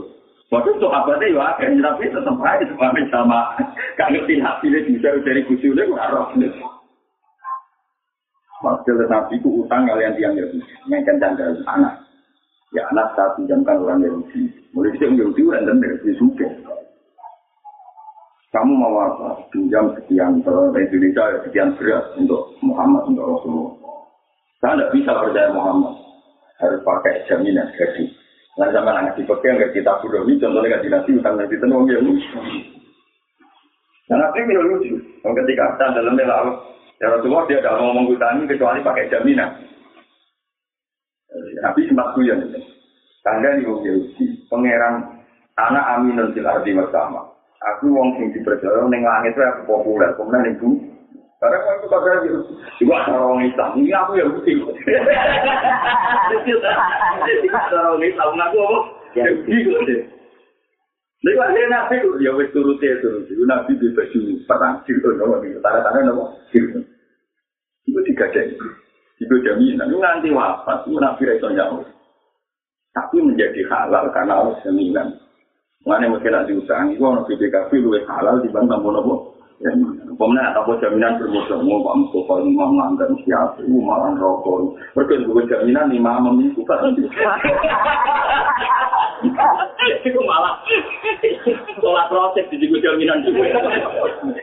Waktu 0.46 0.78
itu 0.78 0.86
apa 0.86 1.10
sih 1.18 1.34
ya? 1.34 1.58
Kan 1.58 1.82
tapi 1.82 2.06
tetap 2.06 2.38
aja 2.38 2.64
sama 2.70 3.00
sama. 3.10 3.40
Gak 3.98 4.10
ngerti 4.14 4.38
hati 4.38 4.66
dia 4.70 4.86
bisa 4.86 5.08
dari 5.26 5.42
kusi 5.50 5.74
udah 5.74 5.84
gak 5.90 6.10
roh. 6.14 6.26
Maksudnya 8.56 9.04
nabi 9.10 9.36
itu 9.36 9.48
utang 9.62 9.84
kalian 9.84 10.14
tiang 10.14 10.34
Yahudi. 10.38 10.62
Yang 10.86 11.02
kencang 11.02 11.34
anak. 11.66 11.94
Ya 12.74 12.82
anak 12.94 13.14
saya 13.18 13.34
pinjamkan 13.34 13.82
orang 13.82 14.06
Yahudi. 14.06 14.48
Mulai 14.70 14.94
di 14.94 15.18
Yahudi 15.18 15.42
orang 15.50 15.66
dan 15.66 15.76
dari 15.82 16.14
suke. 16.14 16.46
Kamu 18.56 18.72
mau 18.72 18.96
apa? 19.04 19.28
Pinjam 19.52 19.92
sekian 19.92 20.40
ke 20.40 20.54
Indonesia, 20.80 21.44
sekian 21.44 21.76
beras 21.76 22.08
untuk 22.16 22.56
Muhammad, 22.64 23.12
untuk 23.12 23.28
Rasulullah. 23.28 23.76
Saya 24.64 24.72
tidak 24.80 24.92
bisa 24.96 25.12
percaya 25.12 25.52
Muhammad. 25.52 25.94
Harus 26.56 26.80
pakai 26.80 27.20
jaminan 27.28 27.68
gaji. 27.76 28.08
Nanti 28.56 28.72
sama 28.72 28.96
anak 28.96 29.20
dipegang, 29.20 29.60
nggak 29.60 29.76
kita 29.76 29.92
sudah 30.00 30.24
ini, 30.24 30.40
contohnya 30.40 30.80
gaji 30.80 30.88
nasi, 30.88 31.10
utang 31.12 31.36
nasi 31.36 31.60
tenung, 31.60 31.84
ya 31.84 32.00
lucu. 32.00 32.40
Dan 34.08 34.24
apa 34.24 34.40
yang 34.40 34.64
lucu? 34.64 34.96
Ketika 35.20 35.64
kita 35.76 35.86
dalam 36.00 36.16
laut, 36.16 36.56
ya 36.96 37.12
Rasulullah 37.12 37.44
dia 37.44 37.60
tidak 37.60 37.76
mau 37.76 37.92
mengutani 37.92 38.48
kecuali 38.48 38.80
pakai 38.80 39.12
jaminan. 39.12 39.52
Nabi 41.60 41.84
sempat 41.84 42.16
kuyon. 42.16 42.40
Tangga 43.20 43.60
ini 43.60 43.68
pangeran 44.48 45.20
anak 45.60 45.84
aminun 45.98 46.32
fil 46.32 46.48
ardi 46.48 46.72
bersama. 46.72 47.35
Aku 47.74 47.90
wong 47.90 48.14
sing 48.14 48.30
dipercaya 48.30 48.86
ning 48.86 49.02
langit 49.02 49.34
itu 49.34 49.42
aku 49.42 49.60
populer, 49.66 50.10
kemudian 50.14 50.42
ning 50.46 50.54
bumi. 50.62 50.78
Karena 51.36 51.60
kalau 51.60 51.76
itu 51.76 51.86
kata 51.92 52.24
gitu, 52.24 52.38
juga 52.80 53.12
orang 53.12 53.44
Islam, 53.44 53.76
ini 53.76 53.92
aku 53.92 54.16
yang 54.16 54.32
bukti. 54.32 54.56
Orang 57.76 58.00
Islam, 58.00 58.40
aku 58.40 58.56
apa? 58.56 58.80
Ya 59.12 59.28
bukti. 59.36 59.96
Lalu 61.26 61.42
akhirnya 61.42 61.66
nabi 61.68 61.94
itu, 62.00 62.10
ya 62.22 62.30
wis 62.38 62.48
turuti 62.54 62.86
ya 62.86 62.96
turuti. 63.04 63.36
Nabi 63.36 63.76
di 63.76 63.92
baju 63.92 64.20
perang, 64.46 64.80
gitu, 64.86 65.08
nama 65.18 65.36
gitu. 65.42 65.58
Tanda-tanda 65.60 66.08
nama, 66.08 66.24
gitu. 66.54 66.78
Itu 67.84 68.00
digadai. 68.06 68.56
Itu 69.16 69.34
jaminan, 69.44 69.90
itu 69.92 69.98
nanti 70.00 70.28
wafat, 70.32 70.88
itu 70.88 70.96
nabi 70.96 71.24
itu 71.26 71.48
nyawa. 71.52 71.84
Tapi 72.96 73.16
menjadi 73.20 73.60
halal 73.68 74.08
karena 74.14 74.40
Allah 74.40 74.56
jaminan. 74.64 75.25
Mana 75.86 76.10
mungkin 76.10 76.34
nak 76.34 76.50
diutang, 76.50 76.90
itu 76.90 77.02
orang 77.06 77.22
BPKB 77.30 77.70
lebih 77.78 78.02
halal 78.10 78.42
dibanding 78.42 78.74
tamu 78.74 78.90
nopo 78.90 79.36
Pemenang 79.56 80.52
atau 80.52 80.76
jaminan 80.84 81.16
bermusuh 81.16 81.64
mau 81.64 81.80
Pak 81.80 81.96
Mustafa 81.96 82.44
Imam 82.44 82.76
Langgan 82.76 83.16
siapa 83.24 83.56
itu 83.64 83.80
malah 83.80 84.12
rokok. 84.12 84.76
Mereka 84.92 85.24
juga 85.24 85.48
jaminan 85.48 85.88
lima 85.88 86.20
itu 86.44 86.60
kan. 86.68 86.92
Itu 90.04 90.20
malah 90.28 90.60
sholat 91.80 92.06
proses 92.12 92.44
di 92.52 92.60
juga 92.68 92.84
jaminan 92.84 93.24
juga. 93.24 93.48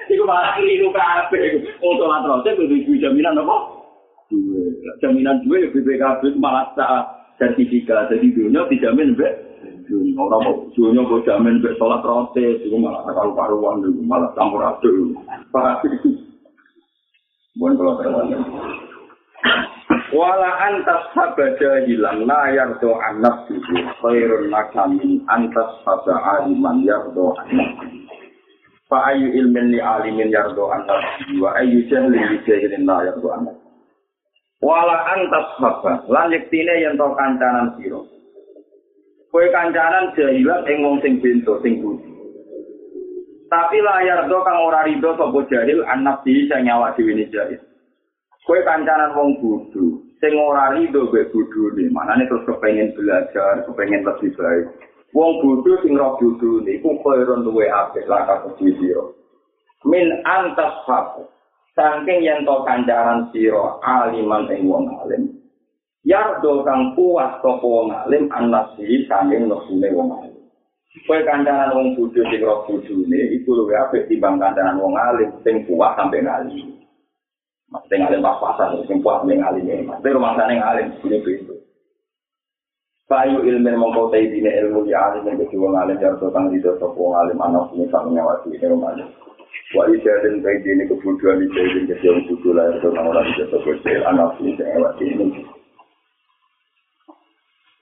Itu 0.09 0.25
malah 0.25 0.57
keliru 0.57 0.89
kafe. 0.89 1.61
Oh 1.85 1.93
sholat 2.01 2.25
proses 2.25 2.57
itu 2.57 2.97
jaminan 2.97 3.37
apa? 3.37 3.85
Jaminan 4.97 5.45
dua 5.45 5.61
ya 5.61 5.69
BPKB 5.77 6.41
malah 6.41 6.73
sertifikat. 7.37 8.09
Jadi 8.09 8.33
dunia 8.33 8.65
dijamin 8.65 9.13
be. 9.85 10.15
Orang 10.17 10.41
mau 10.43 10.55
dunia 10.71 11.03
gue 11.03 11.25
jamin 11.27 11.59
be 11.59 11.75
sholat 11.75 12.01
protes, 12.01 12.63
itu 12.63 12.75
malah 12.79 13.03
karu 13.05 13.35
karuan, 13.35 13.83
itu 13.83 14.01
malah 14.03 14.31
campur 14.33 14.63
aduk. 14.63 15.19
Pak, 15.51 15.83
bukan 17.59 17.71
kalau 17.77 17.93
terlalu. 18.01 18.37
Wala 20.13 20.49
antas 20.61 21.09
sabada 21.17 21.89
hilang 21.89 22.29
la 22.29 22.53
yardo 22.53 23.01
anak 23.01 23.49
suci 23.49 23.81
khairun 23.97 24.45
makamin 24.53 25.25
antas 25.25 25.81
sabda 25.81 26.13
aliman 26.37 26.85
yardo 26.85 27.33
anak 27.41 27.81
Fa 28.85 29.09
ayu 29.09 29.33
ilmin 29.33 29.73
li 29.73 29.81
alimin 29.81 30.29
yardo 30.29 30.69
anak 30.69 31.01
wa 31.41 31.57
ayu 31.57 31.81
jahli 31.89 32.13
li 32.13 32.37
jahilin 32.45 32.85
la 32.85 33.09
yardo 33.09 33.27
anak 33.33 33.57
Wala 34.61 35.01
antas 35.17 35.47
sabda 35.57 36.05
lan 36.05 36.29
yektine 36.29 36.77
yang 36.77 36.93
tau 36.93 37.17
kancanan 37.17 37.73
siro 37.81 38.12
Kue 39.33 39.49
kancanan 39.49 40.13
jahilan 40.13 40.61
ing 40.69 40.85
wong 40.85 41.01
sing 41.01 41.17
bento 41.17 41.57
sing 41.65 41.81
budi. 41.81 42.05
Tapi 43.49 43.81
layar 43.81 44.29
do 44.29 44.37
kang 44.45 44.61
ora 44.61 44.85
rido 44.85 45.17
sapa 45.17 45.41
jahil 45.49 45.81
anak 45.89 46.21
di 46.21 46.45
sing 46.45 46.69
nyawa 46.69 46.93
ne 46.93 47.25
jahil. 47.33 47.57
Kue 48.45 48.61
kancanan 48.61 49.17
wong 49.17 49.41
bodho 49.41 50.05
sing 50.21 50.37
ora 50.37 50.77
rido 50.77 51.09
mbek 51.09 51.33
bodhone, 51.33 51.89
manane 51.89 52.29
terus 52.29 52.45
kepengin 52.45 52.93
belajar, 52.93 53.65
kepengin 53.65 54.05
lebih 54.05 54.37
baik. 54.37 54.69
Wong 55.17 55.41
bodho 55.41 55.81
sing 55.81 55.97
roh 55.97 56.13
bodhone 56.21 56.69
iku 56.69 56.93
koyo 57.01 57.41
duwe 57.41 57.65
apik 57.73 58.05
lakak 58.05 58.53
sira. 58.61 59.17
Min 59.81 60.13
antas 60.29 60.77
hak. 60.85 61.25
Saking 61.73 62.21
yen 62.21 62.45
to 62.45 62.61
kancanan 62.69 63.33
sira 63.33 63.81
aliman 63.81 64.45
ing 64.53 64.69
wong 64.69 64.93
alim. 65.01 65.42
Yardo 66.03 66.67
kang 66.67 66.91
puas 66.99 67.39
sapa 67.39 67.63
wong 67.63 67.95
alim 67.95 68.27
anasi 68.27 69.07
saking 69.07 69.47
nesune 69.47 69.87
wong 69.95 70.11
alim. 70.11 70.35
Kowe 71.07 71.15
kancanan 71.23 71.71
wong 71.71 71.95
bodho 71.95 72.27
sing 72.27 72.43
roh 72.43 72.67
bodhone 72.67 73.19
iku 73.31 73.55
luwih 73.55 73.79
apik 73.79 74.11
timbang 74.11 74.35
kancanan 74.35 74.83
wong 74.83 74.99
alim 74.99 75.31
sing 75.47 75.63
puas 75.63 75.95
sampe 75.95 76.19
ngali. 76.19 76.59
Mas 77.71 77.87
sing 77.87 78.03
alim 78.03 78.19
pas-pasan 78.19 78.83
sing 78.83 78.99
puas 78.99 79.23
ning 79.23 79.39
alim 79.47 79.63
iki. 79.63 79.87
Mas 79.87 80.03
rumah 80.03 80.35
sana 80.35 80.59
alim 80.75 80.91
ini 81.07 81.23
pintu. 81.23 81.55
Payu 83.07 83.39
ilmu 83.39 83.71
mongko 83.71 84.11
dine 84.11 84.51
ilmu 84.59 84.83
ya 84.91 85.07
alim 85.07 85.23
nek 85.23 85.55
wong 85.55 85.71
alim 85.79 86.03
yardo 86.03 86.27
kang 86.35 86.51
dido 86.51 86.75
sapa 86.83 86.99
wong 86.99 87.15
alim 87.15 87.39
ana 87.39 87.63
sing 87.71 87.87
sak 87.87 88.03
nyawati 88.11 88.51
ning 88.51 88.75
rumah. 88.75 88.91
Wa 89.71 89.87
dine 89.87 90.83
kebutuhan 90.83 91.47
iki 91.47 91.63
sing 91.63 91.83
kaya 91.87 92.11
wong 92.11 92.27
bodho 92.27 92.49
lahir 92.59 92.83
ora 92.91 93.01
ora 93.07 93.21
bisa 93.23 93.47
sapa 93.47 93.71
anak 93.87 94.35
sing 94.35 94.51
nyawati 94.59 95.07
ini. 95.07 95.52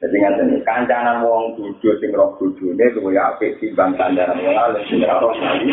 Jadi 0.02 0.18
nggak 0.18 0.42
ini 0.50 0.58
kancanan 0.66 1.22
wong 1.22 1.54
tujuh 1.62 1.94
sing 2.02 2.10
roh 2.18 2.34
tujuh 2.42 2.74
ini 2.74 2.90
apik 3.22 3.62
timbang 3.62 3.94
kancanan 3.94 4.42
wong 4.42 4.58
alim 4.58 4.82
sing 4.90 5.06
roh 5.06 5.30
lagi. 5.30 5.70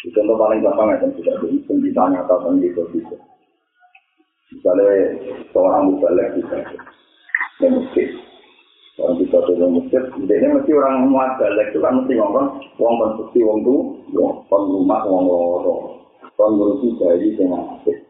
Itu 0.00 0.08
contoh 0.16 0.36
paling 0.40 0.64
gampang 0.64 0.88
ya 0.88 0.96
tidak 1.12 1.36
ada 1.36 1.48
pembitanya 1.68 2.24
atau 2.24 2.40
pembito 2.48 2.80
bisa. 2.96 3.16
Misalnya 4.56 5.20
seorang 5.52 6.00
bisa 6.00 6.56
memusik. 7.60 8.08
Orang 8.94 9.20
bisa 9.20 9.36
tuh 9.36 9.56
memusik. 9.58 10.04
Jadi 10.24 10.46
mesti 10.48 10.70
orang 10.72 11.08
muat 11.12 11.36
balik 11.36 11.76
itu 11.76 11.84
kan 11.84 12.00
mesti 12.00 12.12
ngomong 12.16 12.46
wong 12.80 12.94
konstruksi 13.04 13.44
wong 13.44 13.58
tuh, 13.68 13.80
wong 14.16 14.62
rumah 14.70 15.02
wong 15.04 15.28
loro, 15.28 15.76
wong 16.40 16.50
ngurusi 16.56 16.88
dari 17.00 17.36
dengan 17.36 17.80
apik. 17.80 18.00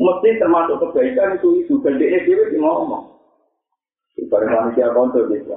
Mesti 0.00 0.28
termasuk 0.42 0.80
kebaikan 0.80 1.38
itu 1.38 1.48
itu. 1.66 1.74
Gede 1.86 2.24
dia 2.24 2.58
ngomong. 2.58 3.19
Barang 4.28 4.50
manusia 4.52 4.92
kontrol 4.92 5.30
bisa. 5.32 5.56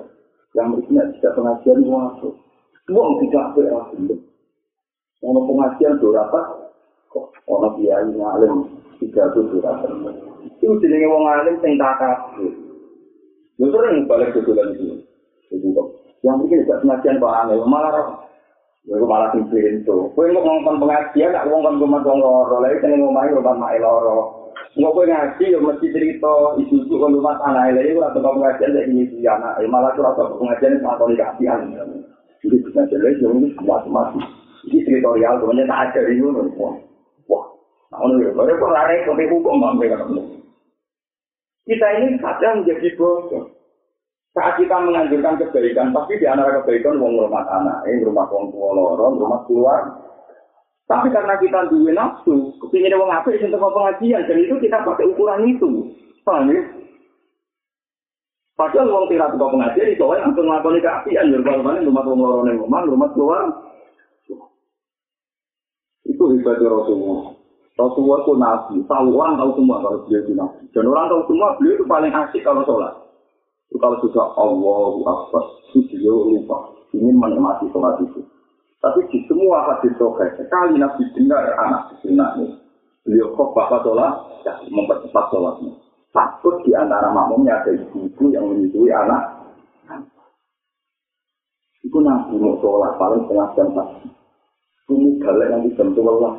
Yang 0.54 0.67
berikutnya 0.78 1.04
tidak 1.17 1.34
pengajian 1.36 1.78
masuk. 1.84 2.34
Uang 2.93 3.12
tidak 3.26 3.45
berhasil. 3.58 4.02
Mau 5.23 5.41
pengajian 5.49 5.97
berapa? 5.97 6.39
Kok 7.10 7.26
orang 7.49 7.73
biaya 7.80 8.06
ngalim 8.06 8.54
tiga 9.02 9.28
tuh 9.34 9.47
berapa? 9.49 9.88
Itu 10.62 10.78
jenenge 10.80 11.08
wong 11.10 11.23
alim 11.28 11.56
sing 11.60 11.76
tak. 11.80 12.02
Lu 13.58 13.65
sering 13.69 14.06
balik 14.06 14.36
ke 14.36 14.45
bulan 14.45 14.76
itu. 14.76 15.02
Itu 15.49 15.67
kok. 15.73 15.88
Yang 16.23 16.36
mungkin 16.39 16.62
tidak 16.63 16.80
pengajian 16.84 17.19
Pak 17.19 17.36
Anil 17.43 17.63
malah 17.67 18.23
Ya 18.84 18.99
malah 18.99 19.32
sing 19.32 19.47
pintu. 19.47 20.12
Kowe 20.12 20.28
ngomong 20.28 20.76
pengajian, 20.76 21.32
nak 21.32 21.47
ngomong 21.47 21.80
rumah 21.80 22.04
wong 22.04 22.19
loro, 22.19 22.60
lha 22.60 22.76
iki 22.76 22.91
ning 22.91 23.08
omahe 23.08 23.32
rumah 23.32 23.56
mak 23.56 23.80
loro. 23.80 24.42
Kowe 24.73 25.05
ngaji 25.05 25.53
ya 25.53 25.59
mesti 25.62 25.86
cerita 25.93 26.57
ibu-ibu 26.57 26.97
kon 26.97 27.13
rumah 27.13 27.38
anak 27.45 27.77
lha 27.77 27.93
ora 27.93 28.09
teko 28.09 28.41
pengajian 28.41 28.73
lek 28.73 28.89
ini 28.89 29.05
dia 29.21 29.38
anak 29.38 29.62
malah 29.69 29.93
ora 29.93 30.17
teko 30.17 30.41
pengajian 30.41 30.81
sama 30.81 30.97
komunikasian. 30.97 31.59
Jadi 32.41 32.55
pengajian 32.65 32.99
lek 33.05 33.21
yo 33.21 33.29
ini 33.38 33.53
semua 33.53 33.86
semua. 33.86 34.09
Ini 34.65 34.81
teritorial 34.81 35.38
sebenarnya 35.38 35.69
tak 35.69 35.81
ada 35.93 36.09
di 36.09 36.17
ngono. 36.17 36.41
Wah, 37.29 37.45
nah 37.93 38.01
ono 38.01 38.17
yo 38.17 38.33
kok 38.33 38.49
ora 38.49 38.89
lari 38.89 39.05
kok 39.05 39.13
hukum 39.13 39.62
mampe 39.62 39.86
Kita 41.63 41.88
ini 42.01 42.17
kadang 42.17 42.65
menjadi 42.65 42.89
bodoh. 42.97 43.53
Saat 44.33 44.57
kita 44.57 44.73
menganjurkan 44.81 45.38
kebaikan, 45.38 45.93
pasti 45.93 46.17
di 46.17 46.25
antara 46.25 46.57
kebaikan 46.65 46.97
wong 46.97 47.21
rumah 47.21 47.45
anak, 47.45 47.86
ini 47.86 48.01
rumah 48.01 48.25
wong 48.33 48.49
tua 48.49 48.73
lorong, 48.73 49.21
rumah 49.21 49.45
keluar, 49.45 49.86
Tapi 50.84 51.08
karena 51.15 51.39
kita 51.39 51.72
duwe 51.72 51.96
nafsu, 51.96 52.60
kepingin 52.60 53.00
wong 53.00 53.08
apik 53.08 53.39
sing 53.39 53.48
teko 53.48 53.72
pengajian 53.72 54.28
dan 54.28 54.36
itu 54.36 54.56
kita 54.60 54.84
pakai 54.84 55.08
ukuran 55.08 55.48
itu. 55.48 55.96
Paham 56.28 56.52
ya? 56.52 56.60
Padahal 58.60 58.91
wong 58.91 59.06
tidak 59.08 59.32
teko 59.32 59.48
pengajian 59.48 59.96
itu 59.96 60.04
wae 60.04 60.19
langsung 60.19 60.43
nglakoni 60.43 60.84
keapian 60.84 61.32
yo 61.32 61.39
bal-balan 61.39 61.88
rumah 61.88 62.04
wong 62.04 62.19
loro 62.19 62.41
ning 62.43 62.60
omah, 62.60 62.84
rumah 62.84 63.10
keluar. 63.15 63.48
Itu 66.04 66.24
hebat 66.36 66.60
Rasulullah. 66.60 67.32
Rasulullah 67.74 68.19
itu 68.22 68.34
nabi, 68.38 68.76
tahu 68.86 69.08
orang 69.17 69.34
tahu 69.39 69.52
semua 69.58 69.82
kalau 69.82 70.00
beliau 70.06 70.22
itu 70.22 70.34
nabi. 70.38 70.62
Dan 70.76 70.86
orang 70.91 71.10
tahu 71.10 71.22
semua 71.32 71.58
beliau 71.58 71.74
itu 71.80 71.86
paling 71.89 72.13
asik 72.13 72.41
kalau 72.46 72.62
sholat. 72.67 72.93
Itu 73.72 73.82
kalau 73.82 73.98
sudah 74.04 74.36
Allahu 74.38 75.02
Akbar, 75.08 75.43
itu 75.72 75.80
beliau 75.89 76.28
lupa 76.28 76.69
ingin 76.93 77.17
menikmati 77.17 77.65
sholat 77.74 77.98
itu. 78.04 78.22
Tapi 78.84 79.00
di 79.08 79.24
semua 79.32 79.63
hadis 79.63 79.96
sokai, 79.96 80.28
sekali 80.36 80.76
Nabi 80.76 81.08
dengar 81.15 81.56
anak 81.56 82.04
ini, 82.04 82.52
beliau 83.08 83.32
kok 83.32 83.56
bapak 83.56 83.80
sholat, 83.88 84.12
ya, 84.43 84.60
mempercepat 84.67 85.32
sholatnya. 85.32 85.72
Takut 86.12 86.60
di 86.67 86.76
antara 86.76 87.08
makmumnya 87.08 87.63
ada 87.63 87.72
ibu-ibu 87.72 88.24
yang 88.36 88.43
menyusui 88.43 88.91
anak. 88.91 89.39
Itu 91.80 91.96
Nabi 92.04 92.36
mau 92.36 92.60
sholat 92.60 93.00
paling 93.00 93.24
setengah 93.24 93.48
jam 93.56 93.67
pagi. 93.72 94.08
Ini 94.91 95.15
galak 95.24 95.48
yang 95.48 95.62
dibantu 95.63 96.02
Allah. 96.04 96.34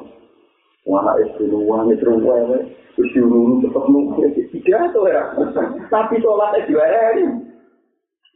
Wana 0.84 1.16
itu 1.24 1.48
luang 1.48 1.88
itu 1.96 2.04
luang 2.04 2.44
itu 2.44 2.60
terus 2.92 3.10
diurung 3.16 3.64
cepat 3.64 3.88
nunggu 3.88 4.20
tidak 4.52 4.92
tuh 4.92 5.08
ya. 5.08 5.32
Tapi 5.88 6.20
sholatnya 6.20 6.68
dua 6.68 6.84
hari. 6.92 7.24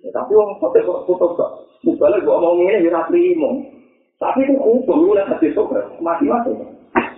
Tapi 0.09 0.33
orang 0.33 0.57
foto 0.65 1.05
foto 1.05 1.27
kok. 1.37 1.51
Mubalnya 1.85 2.25
gua 2.25 2.41
mau 2.41 2.57
ini 2.57 2.89
ya 2.89 3.05
terima. 3.13 3.78
Tapi 4.19 4.51
itu 4.51 4.59
hukum, 4.59 5.07
mulai 5.07 5.31
hati 5.31 5.55
sobat, 5.55 5.87
mati-mati. 6.03 6.51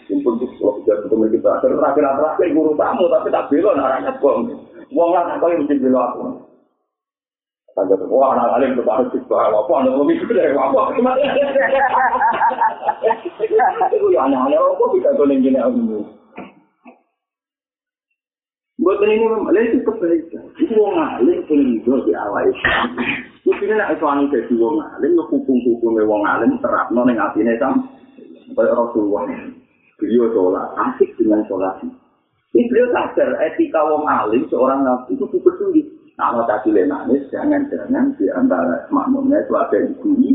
Simpul 0.04 0.36
itu, 0.36 0.52
tidak 0.84 1.08
ketemu 1.08 1.32
kita. 1.32 1.50
Terakhir-terakhir 1.64 2.48
guru 2.52 2.76
tamu, 2.76 3.08
tapi 3.08 3.32
tak 3.32 3.48
belon, 3.48 3.80
arahnya 3.80 4.12
bom. 4.20 4.44
Wong 4.92 5.10
lah, 5.16 5.40
kau 5.40 5.48
yang 5.48 5.64
mesti 5.64 5.80
belon 5.80 5.96
aku. 5.96 6.50
Ada 7.78 7.96
wah 8.10 8.34
anak 8.34 8.60
alim 8.60 8.74
itu 8.74 8.82
harus 8.82 9.14
apa 9.30 9.72
anda 9.78 9.94
mau 9.94 10.02
mikir 10.02 10.26
dari 10.34 10.52
apa 10.52 10.90
itu 13.94 14.06
ya 14.10 14.26
aneh-aneh 14.26 14.58
apa 14.58 14.84
bisa 14.90 15.14
tuh 15.14 15.24
gini 15.30 15.54
aku 15.54 16.02
buat 18.80 19.00
ini 19.06 19.22
memang 19.22 19.54
itu 19.54 19.78
kebaikan 19.86 20.44
itu 20.58 20.72
wong 20.76 20.98
alim 20.98 21.40
paling 21.46 21.78
di 21.80 22.12
awal 22.18 22.44
Mungkin 23.50 23.74
nek 23.74 23.98
iso 23.98 24.06
anu 24.06 24.30
dadi 24.30 24.54
wong 24.54 24.78
alim, 24.78 25.18
yo 25.18 25.26
hukum-hukume 25.26 26.06
wong 26.06 26.22
alim 26.22 26.54
terapno 26.62 27.02
ning 27.02 27.18
atine 27.18 27.58
sam. 27.58 27.82
Kaya 28.54 28.70
Rasulullah. 28.78 29.26
Beliau 29.98 30.30
sholat, 30.30 30.70
asik 30.78 31.18
dengan 31.18 31.42
sholat. 31.50 31.82
Ini 32.54 32.70
beliau 32.70 32.94
sadar 32.94 33.42
etika 33.42 33.82
wong 33.90 34.06
alim 34.06 34.46
seorang 34.46 34.86
nabi 34.86 35.18
itu 35.18 35.26
cukup. 35.26 35.58
Nah, 36.14 36.30
mau 36.30 36.46
tadi 36.46 36.70
nangis, 36.78 37.26
jangan-jangan 37.34 38.14
di 38.14 38.30
antara 38.30 38.86
makmumnya 38.94 39.42
itu 39.42 39.52
ada 39.58 39.76
ibu 39.82 40.08
ini. 40.14 40.30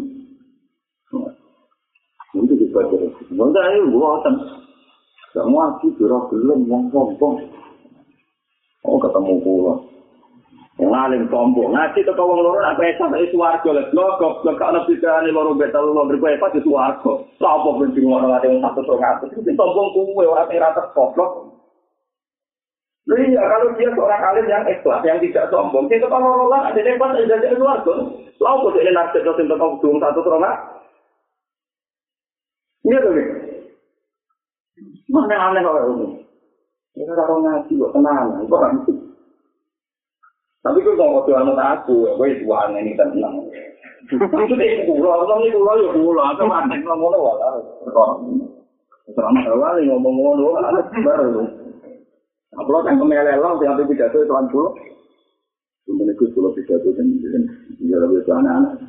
Untuk 2.35 2.59
baca 2.75 2.95
Mungkin 3.31 3.63
ini 3.63 3.95
buatan. 3.95 4.35
Semua 5.31 5.71
sih 5.79 5.91
kira 5.95 6.19
belum 6.27 6.67
yang 6.67 6.83
sombong. 6.91 7.47
Oh 8.83 8.99
ketemu 8.99 9.39
pulau. 9.39 9.94
Yang 10.75 10.91
alim 10.91 11.23
sombong. 11.31 11.71
Ngaji 11.71 12.03
ke 12.03 12.11
kawang 12.19 12.43
loro 12.43 12.59
apa 12.59 12.83
esok 12.83 13.07
dari 13.15 13.31
suarga 13.31 13.69
lah. 13.71 13.85
Lo 13.95 14.19
kok 14.19 14.43
nabi 14.43 14.99
kani 14.99 15.31
loro 15.31 15.55
betal 15.55 15.87
lo 15.87 16.03
berkuah 16.03 16.35
apa 16.35 16.51
di 16.51 16.59
suarga. 16.67 17.11
Siapa 17.39 17.69
benci 17.79 18.03
orang 18.03 18.35
ada 18.35 18.43
yang 18.43 18.59
satu 18.59 18.83
setengah 18.83 19.23
itu. 19.23 19.39
Tapi 19.39 19.55
sombong 19.55 19.87
kue 19.95 20.27
orang 20.27 20.51
yang 20.51 20.67
rata 20.67 20.91
koplok. 20.91 21.55
Iya, 23.05 23.37
kalau 23.37 23.69
dia 23.77 23.93
seorang 23.93 24.17
alim 24.17 24.49
yang 24.49 24.65
ikhlas, 24.65 25.05
yang 25.05 25.21
tidak 25.21 25.47
sombong, 25.53 25.85
kita 25.87 26.09
kalau 26.09 26.49
orang 26.49 26.73
ada 26.73 26.79
yang 26.81 26.99
pas 26.99 27.15
ada 27.15 27.37
di 27.39 27.55
suarga. 27.55 27.93
Lalu 28.35 28.59
kok 28.67 28.75
ini 28.83 28.91
nasib 28.91 29.23
lo 29.23 29.31
tentang 29.39 29.59
kau 29.79 29.79
satu 29.79 30.19
setengah. 30.27 30.55
Iya 32.85 32.99
tuh 32.99 33.13
Mana 35.07 35.35
aneh 35.39 35.61
kalau 35.63 35.81
ini? 35.95 36.07
Ini 36.99 37.13
kalau 37.15 37.39
ngaji 37.39 37.71
kok 37.79 37.93
tenang, 37.95 38.43
kok 38.43 38.59
kan? 38.59 38.73
Tapi 40.65 40.81
gue 40.81 40.97
mau 40.97 41.21
waktu 41.21 41.37
anak 41.37 41.85
aku, 41.85 42.09
gue 42.17 42.27
itu 42.33 42.49
aneh 42.49 42.81
ini 42.81 42.97
tenang. 42.97 43.37
Itu 44.09 44.53
deh 44.57 44.89
pulau, 44.89 45.29
ini 45.45 45.53
pulau 45.53 45.77
ya 45.77 45.93
pulau, 45.93 46.25
aku 46.25 46.41
aneh 46.49 46.81
ngomong 46.81 47.13
lo 47.13 47.17
wala. 47.21 47.61
Selama 49.13 49.45
awal 49.45 49.77
ngomong 49.77 50.13
ngono, 50.17 50.57
anak 50.57 50.89
baru. 51.05 51.45
Apa 52.57 52.65
lo 52.65 52.81
kan 52.81 52.97
kemelelong, 52.97 53.61
tiap 53.61 53.77
pidato 53.85 54.17
itu 54.25 54.33
kan 54.33 54.49
pulau. 54.49 54.73
Kemudian 55.85 56.17
itu 56.17 56.33
pulau 56.33 56.49
pidato 56.57 56.89
dan 56.97 57.13
dia 57.77 57.97
lebih 58.01 58.25
anak-anak. 58.25 58.81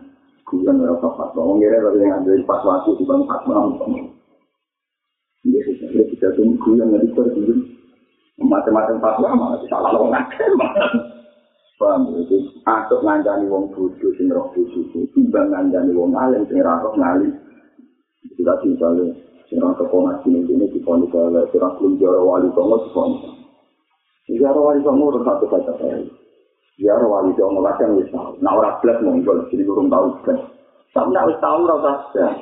Gue 0.48 0.64
kan 0.64 0.80
rasa 0.80 1.08
pas, 1.12 1.28
ngomong 1.36 1.60
kira 1.60 1.76
lebih 1.76 2.08
ngambil 2.08 2.40
pas 2.48 2.64
waktu 2.64 2.96
di 2.96 3.04
bang 3.04 3.20
pas 3.28 3.44
malam. 3.44 3.76
Dia 5.44 5.60
sebenarnya 5.60 6.08
pidato 6.08 6.40
gue 6.40 6.72
yang 6.72 6.88
nggak 6.88 7.04
dipercaya. 7.04 7.54
Macam-macam 8.40 8.96
fatwa 8.96 9.28
malah 9.36 9.60
salah 9.68 9.92
lo 9.92 10.08
ngakem. 10.08 10.56
Paham 11.76 12.08
itu 12.16 12.40
atuk 12.64 13.04
ngancani 13.04 13.52
wong 13.52 13.68
bodoh 13.68 14.08
sing 14.16 14.32
roh 14.32 14.48
bodoh 14.56 15.04
timbang 15.12 15.52
ngancani 15.52 15.92
wong 15.92 16.16
alim 16.16 16.48
sing 16.48 16.64
ra 16.64 16.80
roh 16.80 16.96
ngali. 16.96 17.28
Itu 18.32 18.40
tadi 18.48 18.72
misalnya 18.72 19.12
sing 19.52 19.60
ra 19.60 19.76
teko 19.76 20.08
ngaji 20.08 20.26
ning 20.32 20.42
kene 20.48 20.72
di 20.72 20.80
pondok 20.80 21.12
kala 21.12 21.44
sing 21.52 21.60
ra 21.60 21.68
belum 21.76 22.00
jaro 22.00 22.24
wali 22.24 22.48
songo 22.56 22.80
di 22.80 22.88
pondok. 22.96 23.28
Jaro 24.40 24.60
wali 24.72 24.80
songo 24.80 25.04
ora 25.12 25.20
satu 25.28 25.44
kata 25.52 25.72
saya. 25.76 26.00
Jaro 26.80 27.06
wali 27.12 27.36
songo 27.36 27.60
latihan 27.60 27.92
wis 27.92 28.08
tau. 28.08 28.32
Nah 28.40 28.56
ora 28.56 28.80
blas 28.80 28.96
mung 29.04 29.20
iku 29.20 29.36
sing 29.52 29.60
urung 29.68 29.92
tau 29.92 30.16
kan. 30.24 30.40
Nek 30.96 31.28
wis 31.28 31.38
tau 31.44 31.60
ora 31.60 31.76
usah. 31.76 32.40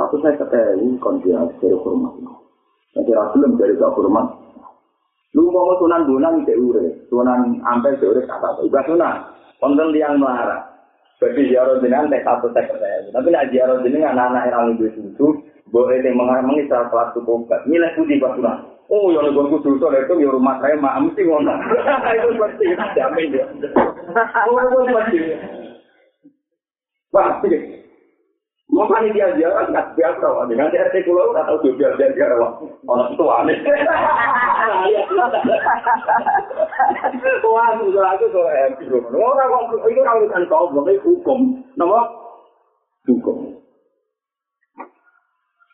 Satu 0.00 0.16
saya 0.24 0.40
kata 0.40 0.80
ini 0.80 0.96
kon 0.96 1.20
dia 1.20 1.44
dari 1.60 1.76
hormat. 1.76 2.16
Nanti 2.96 3.12
ra 3.12 3.28
belum 3.36 3.60
dari 3.60 3.76
hormat. 3.76 4.41
Lu 5.32 5.48
mau 5.48 5.72
sunan 5.80 6.04
bonang 6.04 6.44
cek 6.44 6.60
ure, 6.60 7.08
sunan 7.08 7.56
ampe 7.64 7.96
cek 7.96 8.04
ure 8.04 8.20
kata 8.28 8.52
apa? 8.52 8.60
Ibadah 8.68 8.84
sunan, 8.84 9.16
konten 9.56 9.88
liang 9.96 10.20
melara. 10.20 10.60
Bagi 11.16 11.48
ziarah 11.48 11.78
jenengan 11.80 12.10
teh 12.12 12.20
satu 12.20 12.52
teh 12.52 12.66
saya. 12.68 13.08
Tapi 13.08 13.32
nak 13.32 13.48
ziarah 13.48 13.80
jenengan 13.80 14.18
anak-anak 14.18 14.44
yang 14.52 14.62
lebih 14.74 14.90
susu, 14.92 15.40
boleh 15.72 16.04
teh 16.04 16.12
mengarang 16.12 16.52
secara 16.52 16.90
kelas 16.92 17.14
tuh 17.16 17.24
Nilai 17.64 17.96
putih 17.96 18.20
pas 18.20 18.36
sunan. 18.36 18.58
Oh, 18.92 19.08
yang 19.08 19.32
gue 19.32 19.48
kudu 19.56 19.80
tuh 19.80 19.88
itu 19.88 20.14
di 20.20 20.28
rumah 20.28 20.60
saya 20.60 20.76
mah 20.76 21.00
mesti 21.00 21.24
ngono. 21.24 21.54
Itu 22.12 22.28
pasti 22.36 22.76
jamin 22.76 23.32
ya. 23.32 23.46
Oh, 24.44 24.60
itu 24.60 24.92
pasti. 24.92 25.18
Pasti. 27.08 27.56
Mau 28.68 28.88
dia 29.00 29.32
jalan 29.36 29.72
nggak 29.72 29.96
biasa, 29.96 30.48
dengan 30.48 30.72
pulau 31.08 31.32
nggak 31.32 31.44
tahu 31.44 31.72
juga 31.72 31.96
biasa 31.96 32.16
dia 32.16 32.36
orang 32.84 33.16
tua 33.16 33.44
aneh. 33.44 33.56
Itu 34.62 35.18
hukum, 41.02 41.38
nama 41.74 41.98
hukum. 43.08 43.58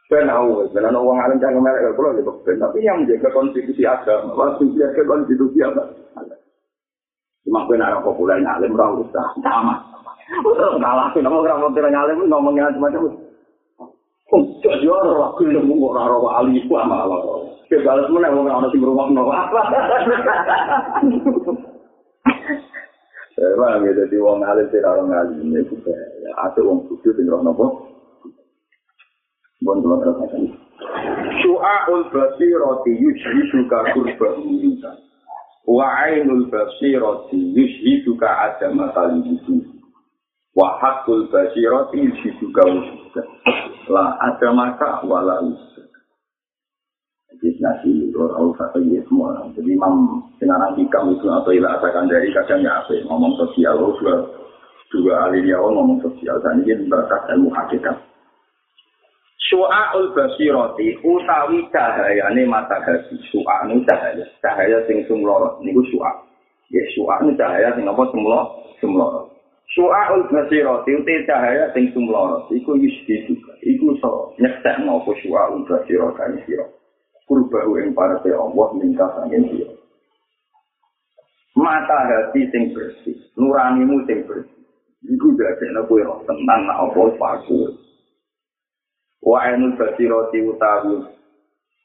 Saya 0.08 0.24
tahu, 0.24 0.64
karena 0.72 0.96
orang 0.96 1.20
alim 1.20 1.36
jangan 1.36 1.60
mereka 1.60 1.92
pulau 1.92 2.16
di 2.16 2.24
tapi 2.56 2.80
yang 2.80 3.04
menjaga 3.04 3.28
konstitusi 3.28 3.84
agama, 3.84 4.32
waktu 4.32 4.64
menjaga 4.64 5.04
konstitusi 5.04 5.60
apa? 5.60 5.84
Cuma 7.44 7.68
gue 7.68 7.76
narap 7.76 8.00
populer 8.00 8.40
ngalim, 8.40 8.72
orang 8.72 9.04
usah, 9.04 9.28
sama. 9.44 9.84
Kalah 10.80 11.12
sih, 11.12 11.20
nama 11.20 11.44
orang 11.44 11.60
mau 11.60 11.68
ngalim 11.76 12.24
ngomongnya. 12.24 12.72
Oh, 14.32 14.44
jadi 14.64 14.88
orang 14.88 15.28
aku 15.32 15.44
yang 15.48 15.64
mau 15.68 15.92
orang 15.92 16.24
wali 16.24 16.64
Allah. 17.76 18.08
Kita 18.08 18.12
mana 18.14 18.32
mau 18.32 18.48
orang 18.48 18.70
sing 18.72 18.80
rumah 18.80 19.12
no 19.12 19.28
apa? 19.28 19.52
Wah, 23.58 23.78
gitu 23.78 24.02
di 24.10 24.18
wong 24.18 24.42
alim 24.42 24.66
sih 24.72 24.80
orang 24.82 25.12
alim 25.12 25.52
ini 25.52 25.60
juga. 25.68 25.94
Ada 26.48 26.60
wong 26.64 26.88
khusus 26.88 27.14
sing 27.14 27.28
roh 27.28 27.44
nopo. 27.44 27.66
Bon 29.60 29.78
tuan 29.82 30.00
terus 30.00 30.16
Su'aul 31.42 32.06
basirati 32.14 32.90
yujhiduka 32.94 33.90
kurba 33.94 34.28
minta. 34.42 34.94
Wa 35.66 36.08
ainul 36.08 36.46
basirati 36.50 37.38
yujhiduka 37.54 38.26
adama 38.26 38.90
kalimutu. 38.94 39.78
wa 40.58 40.78
hakul 40.82 41.30
basirati 41.30 42.02
juga 42.42 42.62
wujud 42.66 43.14
la 43.88 44.18
ada 44.18 44.50
maka 44.50 45.06
wala 45.06 45.38
wujud 45.46 45.77
jadi 47.38 47.58
nasi 47.62 48.10
orang 48.18 48.50
satu 48.58 48.82
ya 48.82 48.98
semua. 49.06 49.46
Jadi 49.54 49.70
imam 49.70 50.18
sekarang 50.42 50.74
hikam 50.74 51.14
itu 51.14 51.26
atau 51.30 51.54
ilah 51.54 51.78
asalkan 51.78 52.10
dari 52.10 52.34
kadang 52.34 52.66
ya 52.66 52.82
apa 52.82 52.98
ngomong 53.06 53.38
sosial 53.38 53.78
juga 53.78 54.26
juga 54.90 55.12
ahli 55.22 55.46
dia 55.46 55.54
ngomong 55.62 56.02
sosial. 56.02 56.42
Dan 56.42 56.66
ini 56.66 56.90
berkat 56.90 57.30
ilmu 57.30 57.54
hakikat. 57.54 57.94
Su'a'ul 59.48 60.12
basirati 60.18 60.98
utawi 60.98 61.62
cahayane 61.70 62.42
mata 62.42 62.82
hati 62.82 63.16
su'a'nu 63.30 63.86
cahaya. 63.86 64.26
Cahaya 64.42 64.82
sing 64.90 65.06
sumlorot 65.06 65.62
niku 65.62 65.80
su'a 65.94 66.12
ya 66.74 66.82
su'a'nu 66.98 67.38
cahaya 67.38 67.70
sing 67.78 67.86
apa? 67.86 68.02
Sumlorot 68.10 68.48
sumlorot 68.82 69.30
Su'aul 69.78 70.26
basirati 70.26 70.90
uti 70.90 71.14
cahaya 71.22 71.70
sing 71.70 71.86
sumloro. 71.94 72.50
Iku 72.50 72.74
yusdi 72.74 73.30
juga 73.30 73.54
iku 73.62 73.94
so 74.02 74.34
nyektek 74.42 74.82
nopo 74.82 75.14
su'aul 75.22 75.62
basirati 75.70 76.34
ini 76.34 76.42
siro 76.50 76.77
kurbahu 77.28 77.78
ing 77.84 77.92
parate 77.92 78.32
Allah 78.32 78.66
minta 78.74 79.04
sangin 79.14 79.44
siro 79.52 79.78
mata 81.58 82.06
hati 82.06 82.46
sing 82.54 82.70
bersih 82.70 83.18
nuranimu 83.34 84.06
sing 84.06 84.22
bersih. 84.30 84.62
Iku 85.02 85.34
dadi 85.34 85.66
nopo 85.74 85.98
yo 85.98 86.22
tentang 86.26 86.70
nopo 86.70 87.14
paku. 87.18 87.74
Wa 89.18 89.50
ainul 89.50 89.74
basirati 89.74 90.38
utawi 90.46 91.02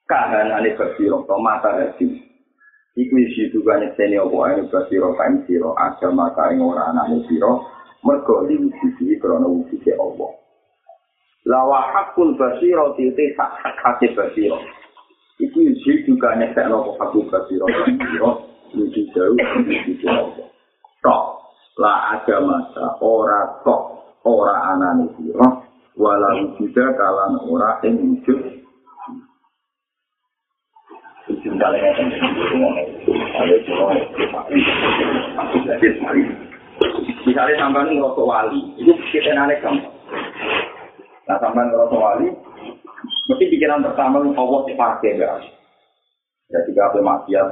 kahanane 0.05 0.77
basirati 0.77 1.35
mata 1.41 1.69
hati 1.73 2.07
iku 2.93 3.13
isi 3.17 3.49
juga 3.49 3.81
nyekseni 3.81 4.21
apa? 4.21 4.37
Ainul 4.53 4.69
basirati 4.69 5.17
kain 5.17 5.35
siro 5.49 5.73
agama 5.73 6.29
kain 6.37 6.61
ora 6.61 6.93
anane 6.93 7.25
siro. 7.25 7.65
Mergo 8.03 8.43
diwujudi 8.45 9.15
krana 9.15 9.47
wujude 9.47 9.95
Allah. 9.95 10.31
Lawa 11.47 11.79
hakul 11.95 12.35
basiro 12.35 12.91
tite 12.99 13.31
hak 13.39 13.79
hak 13.79 14.01
basiro. 14.11 14.59
Iku 15.41 15.57
isi 15.65 16.05
juga 16.05 16.37
nyekak 16.37 16.69
nopo 16.69 16.93
hakul 17.01 17.25
basiro 17.25 17.65
basiro 17.65 18.29
wujud 18.73 19.05
jauh 19.17 19.33
wujude 19.33 20.05
Allah. 20.09 20.47
Tok 21.01 21.23
la 21.81 21.93
ada 22.17 22.37
masa 22.45 22.85
ora 23.01 23.61
tok 23.65 23.81
ora 24.25 24.77
anane 24.77 25.09
siro 25.17 25.65
wala 25.97 26.29
wujuda 26.37 26.85
kalan 26.93 27.33
ora 27.49 27.81
ing 27.85 27.97
wujud 27.97 28.63
Misalnya 37.23 37.55
sampai 37.55 37.95
ngerosok 37.95 38.27
wali, 38.27 38.59
itu 38.75 38.91
kita 39.13 39.31
nanek 39.31 39.63
kamu. 39.63 39.87
Nah 41.29 41.37
sampai 41.39 41.63
ngerosok 41.63 41.99
wali, 42.01 42.27
mesti 43.29 43.45
pikiran 43.47 43.85
pertama 43.85 44.19
Allah 44.23 44.59
dipakai 44.67 45.19
ya. 45.19 45.31
Ya 46.51 46.59
jika 46.69 46.91
apa 46.91 46.99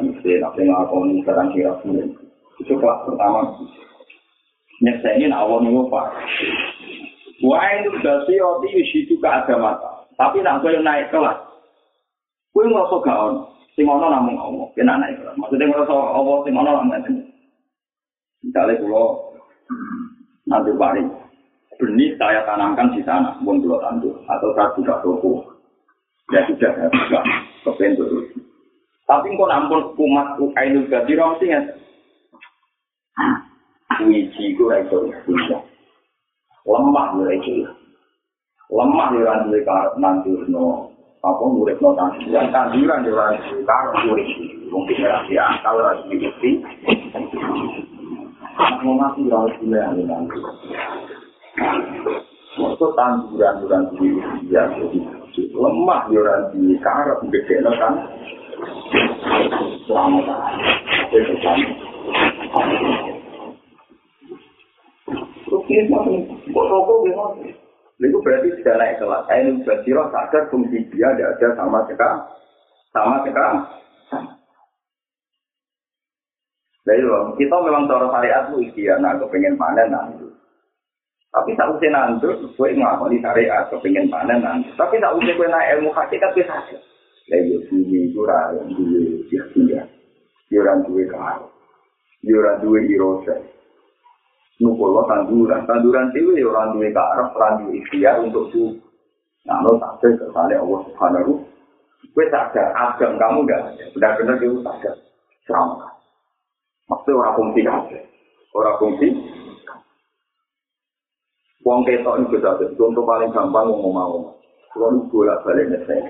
bisa, 0.03 0.43
apa 0.45 0.59
ngakoni 0.59 1.23
sekarang 1.23 1.47
kira 1.55 1.73
pun 1.81 1.97
itu 2.59 2.73
kelas 2.77 2.99
pertama. 3.07 3.55
Nyekseni 4.81 5.29
Allah 5.29 5.57
nih 5.61 5.73
pak. 5.89 6.07
Wah 7.41 7.65
itu 7.81 7.89
dasi 8.05 8.37
roti 8.37 8.69
itu 8.85 9.17
ke 9.17 9.25
agama. 9.29 9.73
Tapi 10.13 10.45
nak 10.45 10.61
gue 10.61 10.77
naik 10.77 11.09
kelas, 11.09 11.39
gue 12.53 12.63
ngerosok 12.69 13.01
gak 13.01 13.17
on. 13.17 13.35
Sing 13.73 13.87
ono 13.87 14.11
namung 14.11 14.37
Allah, 14.37 14.67
kena 14.77 15.01
naik 15.01 15.17
kelas. 15.17 15.33
Maksudnya 15.39 15.65
ngerosok 15.73 15.97
Allah 15.97 16.37
sing 16.45 16.53
ono 16.53 16.71
namung 16.77 16.93
Misalnya 18.41 18.73
kalau 18.81 19.05
nanti 20.49 20.71
paling 20.77 21.07
benih 21.77 22.13
saya 22.17 22.45
tanamkan 22.45 22.93
di 22.93 23.01
sana, 23.01 23.37
pun 23.41 23.61
dua 23.61 23.81
tandu 23.81 24.13
atau 24.29 24.53
buka 24.53 24.95
toko. 25.01 25.60
Ya 26.31 26.41
sudah, 26.47 26.71
ya 26.71 26.87
sudah. 26.87 27.23
Kepen 27.67 27.99
terus. 27.99 28.31
Tapi 29.03 29.35
kok 29.35 29.51
nampun 29.51 29.91
kumat 29.99 30.39
Ainul 30.55 30.87
Badiro 30.87 31.35
mesti 31.35 31.51
ya. 31.51 31.59
Wiji 34.07 34.55
ku 34.55 34.71
ra 34.71 34.79
iso 34.79 35.11
Lemah 36.63 37.19
ra 37.19 37.33
iso. 37.35 37.67
Lemah 38.71 39.07
yo 39.11 39.27
ra 39.27 39.43
duwe 39.43 39.59
karep 39.67 39.99
nanturno. 39.99 40.95
Apa 41.21 41.43
muridno 41.43 41.91
tanduran 41.99 42.55
tanduran 42.55 43.03
yo 43.03 43.11
ra 43.19 43.35
duwe 43.35 43.67
karep 43.67 43.93
murid. 44.07 44.29
Mungkin 44.71 45.03
ora 45.03 45.27
diakal 45.27 45.75
ora 45.75 45.91
diikuti. 46.07 46.51
Mau 48.87 48.95
mati 48.95 49.27
ra 49.27 49.43
duwe 49.59 50.01
nanti. 50.07 50.39
Waktu 52.55 52.85
tanduran-tanduran 52.95 54.47
ya 54.47 54.63
jadi 54.71 55.20
lemah 55.37 56.01
yo 56.11 56.21
duwe 56.51 56.75
karep 56.81 57.19
gede 57.31 57.55
kan. 57.63 57.93
Selamat. 59.87 60.27
Itu 61.11 61.35
kan. 61.39 61.57
Terus 65.51 65.63
ini 65.67 65.83
gimana? 65.91 67.51
Itu 68.01 68.17
berarti 68.23 68.47
sudah 68.57 68.75
naik. 68.79 69.03
Saya 69.03 69.39
ini 69.45 69.61
berjiroh 69.61 70.09
sadar 70.09 70.49
fungsi 70.49 70.89
dia 70.89 71.11
tidak 71.13 71.37
ada 71.37 71.47
sama 71.59 71.85
sekali. 71.85 72.19
Sama 72.95 73.15
sekali. 73.27 73.59
Itu 76.81 77.13
kita 77.37 77.55
memang 77.61 77.85
cara 77.85 78.09
syariat 78.09 78.49
itu 78.49 78.57
ikhtiar, 78.65 78.97
nah 78.97 79.13
kepengen 79.21 79.53
panen 79.53 79.93
nah 79.93 80.09
itu. 80.09 80.30
Tapi 81.31 81.55
tak 81.55 81.71
usah 81.71 81.89
nandur, 81.95 82.35
gue 82.43 82.69
ngakoni 82.75 83.23
syariat 83.23 83.71
kepengen 83.71 84.11
panen 84.11 84.43
nanti. 84.43 84.67
Tapi 84.75 84.99
tak 84.99 85.15
usah 85.15 85.31
gue 85.31 85.47
naik 85.47 85.79
ilmu 85.79 85.95
hakikat 85.95 86.35
bisa 86.35 86.51
saja. 86.51 86.77
Lah 87.31 87.39
yo 87.47 87.63
bumi 87.71 88.11
itu 88.11 88.19
ora 88.19 88.51
duwe 88.67 89.23
ikhtiar. 89.31 89.87
Yo 90.51 90.59
ora 90.59 90.75
duwe 90.83 91.07
karo. 91.07 91.47
Yo 92.27 92.35
ora 92.43 92.59
duwe 92.59 92.83
irosa. 92.83 93.39
Nukulo 94.59 95.07
tanduran, 95.07 95.63
tanduran 95.63 96.11
itu 96.11 96.35
ya 96.35 96.51
orang 96.51 96.75
duwe 96.75 96.91
karep, 96.91 97.31
orang 97.39 97.53
duwe 97.63 97.79
ikhtiar 97.79 98.19
untuk 98.19 98.51
su. 98.51 98.75
Nah, 99.47 99.63
lo 99.63 99.79
sadar 99.79 100.11
kesannya 100.19 100.59
Allah 100.59 100.79
Subhanahu. 100.91 101.33
Gue 102.11 102.25
sadar, 102.27 102.75
agam 102.75 103.15
kamu 103.15 103.47
gak 103.47 103.61
ada. 103.71 103.85
Benar-benar 103.95 104.35
dia 104.37 104.51
sadar. 104.67 104.95
Serama. 105.47 105.87
Maksudnya 106.91 107.17
orang 107.23 107.35
fungsi 107.39 107.61
aja. 107.63 107.99
Orang 108.51 108.75
fungsi. 108.83 109.07
Wong 111.61 111.85
ketok 111.85 112.25
itu 112.25 112.37
sadar. 112.41 112.69
Contoh 112.73 113.05
paling 113.05 113.29
gampang 113.29 113.69
mau 113.69 113.91
mau. 113.93 114.17
Kalau 114.71 115.03
bolak 115.11 115.43
balik 115.45 115.67
nyesel. 115.69 116.09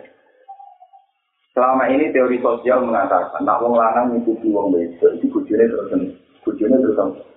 Selama 1.52 1.84
ini 1.92 2.16
teori 2.16 2.40
sosial 2.40 2.88
mengatakan, 2.88 3.44
nak 3.44 3.60
wong 3.60 3.76
lanang 3.76 4.16
ngikuti 4.16 4.48
wong 4.56 4.72
wedok, 4.72 5.20
itu 5.20 5.28
bujune 5.28 5.68
terus 5.68 5.92
bujune 6.48 6.80
terus 6.80 7.28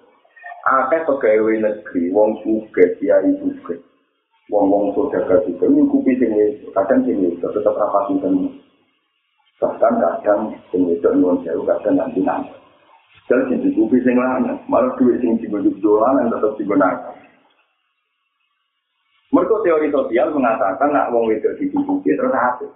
akeh 0.64 1.00
pegawai 1.04 1.60
negeri 1.60 2.08
wong 2.08 2.40
suge 2.40 2.96
kiai 2.96 3.30
suge 3.36 3.76
wong 4.48 4.64
wong 4.72 4.84
saudagar 4.96 5.44
juga 5.44 5.68
nyukupi 5.68 6.16
sing 6.16 6.32
kadang 6.72 7.04
sing 7.04 7.20
itu 7.20 7.46
tetap 7.52 7.76
rapat 7.76 8.16
itu 8.16 8.48
bahkan 9.60 9.92
kadang 10.00 10.40
sing 10.72 10.88
itu 10.88 11.04
nyuwun 11.04 11.44
sewu 11.44 11.68
kadang 11.68 12.00
nanti 12.00 12.24
nanti 12.24 12.56
dan 13.28 13.44
sing 13.52 13.60
nyukupi 13.60 14.00
sing 14.00 14.16
lain 14.16 14.56
malah 14.64 14.88
duit 14.96 15.20
sing 15.20 15.36
dibujuk 15.36 15.76
dolan 15.84 16.32
tetap 16.32 16.56
digunakan 16.56 17.12
mereka 19.34 19.54
teori 19.66 19.90
sosial 19.90 20.30
mengatakan 20.30 20.94
nak 20.94 21.10
wong 21.10 21.26
itu 21.34 21.50
dicukupi 21.58 22.14
terus 22.14 22.30
apa 22.30 22.70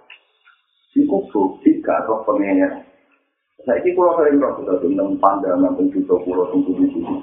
Iku 0.99 1.21
bukti 1.31 1.79
roh 1.85 2.19
pengen. 2.25 2.83
Saya 3.63 3.77
ini 3.79 3.93
kalau 3.95 4.17
sering 4.19 4.41
roh 4.41 4.57
kita 4.57 4.73
tentang 4.81 5.15
pandangan 5.21 5.77
penjuta 5.77 6.15
pulau 6.25 6.49
tunggu 6.51 6.75
di 6.75 6.85
sini. 6.91 7.15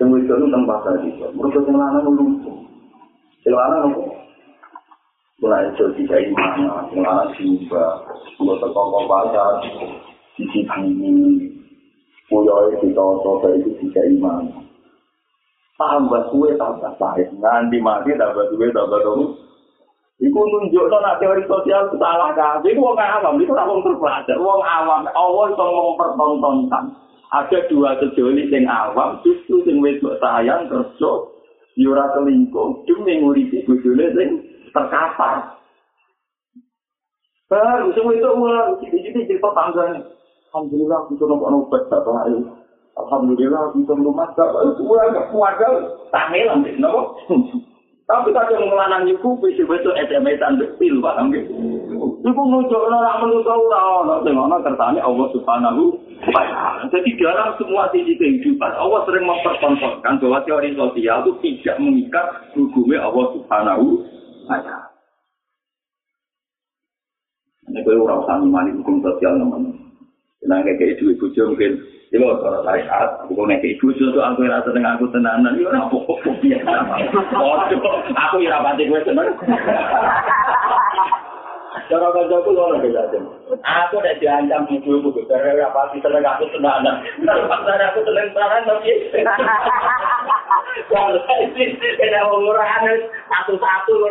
Semua 0.00 0.16
itu 0.16 0.32
tentang 0.32 0.64
pasar 0.64 0.96
itu. 1.04 1.28
Mereka 1.36 1.60
yang 1.68 1.76
lana 1.76 1.98
nunggu. 2.00 2.50
Yang 3.44 3.54
lana 3.54 3.76
nunggu. 3.84 4.04
Mulai 5.44 5.68
itu 5.72 5.84
tidak 6.00 6.20
iman, 6.32 6.56
lana 6.98 7.24
juga. 7.36 7.84
Kalau 8.40 8.56
terkongkong 8.64 9.06
pasar, 9.08 9.50
di 10.40 10.44
sini, 10.48 11.48
Puyo 12.30 12.70
itu 12.78 12.94
toto 12.94 13.44
itu 13.58 13.70
tidak 13.82 14.04
iman. 14.16 14.59
Tambah 15.80 16.28
kue 16.28 16.52
tambah 16.60 16.92
pahit. 17.00 17.32
Nanti 17.40 17.80
mati 17.80 18.12
tambah 18.12 18.52
kue 18.52 18.68
tambah 18.68 19.00
dong. 19.00 19.32
Iku 20.20 20.36
nunjuk 20.36 20.92
nak 20.92 21.16
teori 21.16 21.48
sosial 21.48 21.88
itu 21.88 21.96
salah 21.96 22.36
kan? 22.36 22.60
Iku 22.60 22.76
wong 22.76 23.00
awam, 23.00 23.40
itu 23.40 23.56
tak 23.56 23.64
wong 23.64 23.80
terpelajar. 23.80 24.36
Wong 24.36 24.60
awam, 24.60 25.08
Allah 25.08 25.44
itu 25.48 25.64
mempertontonkan. 25.64 26.84
Ada 27.32 27.58
dua 27.72 27.96
sejoli 27.96 28.52
yang 28.52 28.68
awam, 28.68 29.24
justru 29.24 29.64
yang 29.64 29.80
wedok 29.80 30.20
sayang 30.20 30.68
kerja, 30.68 31.12
yura 31.80 32.12
selingkuh, 32.12 32.84
demi 32.84 33.24
nguripi 33.24 33.64
bujule 33.64 34.12
sing 34.12 34.44
terkapar. 34.76 35.56
Baru 37.48 37.88
semua 37.96 38.12
itu 38.12 38.28
ulang, 38.28 38.76
jadi 38.84 39.24
cerita 39.24 39.48
tangganya. 39.56 40.04
Alhamdulillah, 40.52 41.08
bisa 41.08 41.24
nopo 41.24 41.72
bapak 41.72 42.28
ayu. 42.28 42.59
Alhamdulillah, 43.06 43.72
bisa 43.76 43.92
rumah 43.96 44.28
bapak 44.36 44.60
itu 44.76 44.82
ulang 44.84 45.16
ke 45.16 45.22
keluarga, 45.32 45.68
tangilan, 46.12 46.64
nopo. 46.76 47.16
Tapi 48.10 48.34
kadang 48.34 48.66
ngelanang 48.66 49.06
ibu 49.06 49.38
bisa 49.38 49.62
besok 49.70 49.94
SMS-an 49.94 50.58
pil, 50.82 50.98
paham 50.98 51.30
gitu? 51.30 51.54
Ibu 52.26 52.42
nunjuk 52.42 52.74
orang 52.74 53.22
menutup 53.22 53.54
orang, 53.70 54.26
dengan 54.26 54.58
kertanya 54.66 55.06
Allah 55.06 55.30
Subhanahu. 55.30 55.94
Jadi 56.90 57.10
dalam 57.22 57.54
semua 57.54 57.86
sisi 57.94 58.18
kehidupan, 58.18 58.74
Allah 58.74 59.06
sering 59.06 59.30
mempertontonkan 59.30 60.18
bahwa 60.18 60.42
teori 60.42 60.74
sosial 60.74 61.22
itu 61.22 61.32
tidak 61.38 61.76
mengikat 61.78 62.26
hukumnya 62.58 62.98
Allah 63.06 63.26
Subhanahu 63.30 63.86
wa 64.50 64.58
Ta'ala. 64.58 64.90
Ini 67.70 67.86
kalau 67.86 68.10
orang 68.10 68.20
usah 68.26 68.74
hukum 68.74 68.96
sosial 69.06 69.38
namanya. 69.38 69.70
Nah, 70.50 70.58
kayak 70.66 70.98
ibu 70.98 71.14
ibu 71.14 71.26
mungkin 71.46 71.72
Kalau 72.10 72.42
cara 72.42 72.58
syariat, 72.66 73.22
aku 73.22 73.38
kok 73.38 73.46
nek 73.46 73.62
ibu 73.62 73.94
itu 73.94 74.18
aku 74.18 74.42
rasa 74.42 74.74
dengan 74.74 74.98
aku 74.98 75.06
tenanan, 75.14 75.54
itu 75.54 75.70
apa 75.70 75.94
kok 75.94 76.18
biasa. 76.42 76.74
aku 78.18 78.42
ya 78.42 78.50
rapati 78.50 78.90
gue 78.90 78.98
seneng. 79.06 79.30
Cara 81.86 82.06
kerja 82.10 82.34
aku 82.34 82.50
beda 82.50 83.02
aja. 83.06 83.18
Aku 83.62 83.94
udah 84.02 84.14
diancam 84.18 84.66
ibu 84.66 84.90
ibu, 84.98 85.22
karena 85.30 85.54
rapati 85.62 86.02
seneng 86.02 86.26
aku 86.26 86.50
tenanan. 86.50 86.98
Kalau 87.22 87.46
pasar 87.46 87.78
aku 87.78 88.02
seneng 88.02 88.34
tenanan, 88.34 88.66
tapi 88.66 88.90
kalau 90.90 91.14
ini 91.14 91.78
beda 91.78 92.20
umurahan 92.26 93.06
satu-satu 93.30 93.92
loh. 94.02 94.10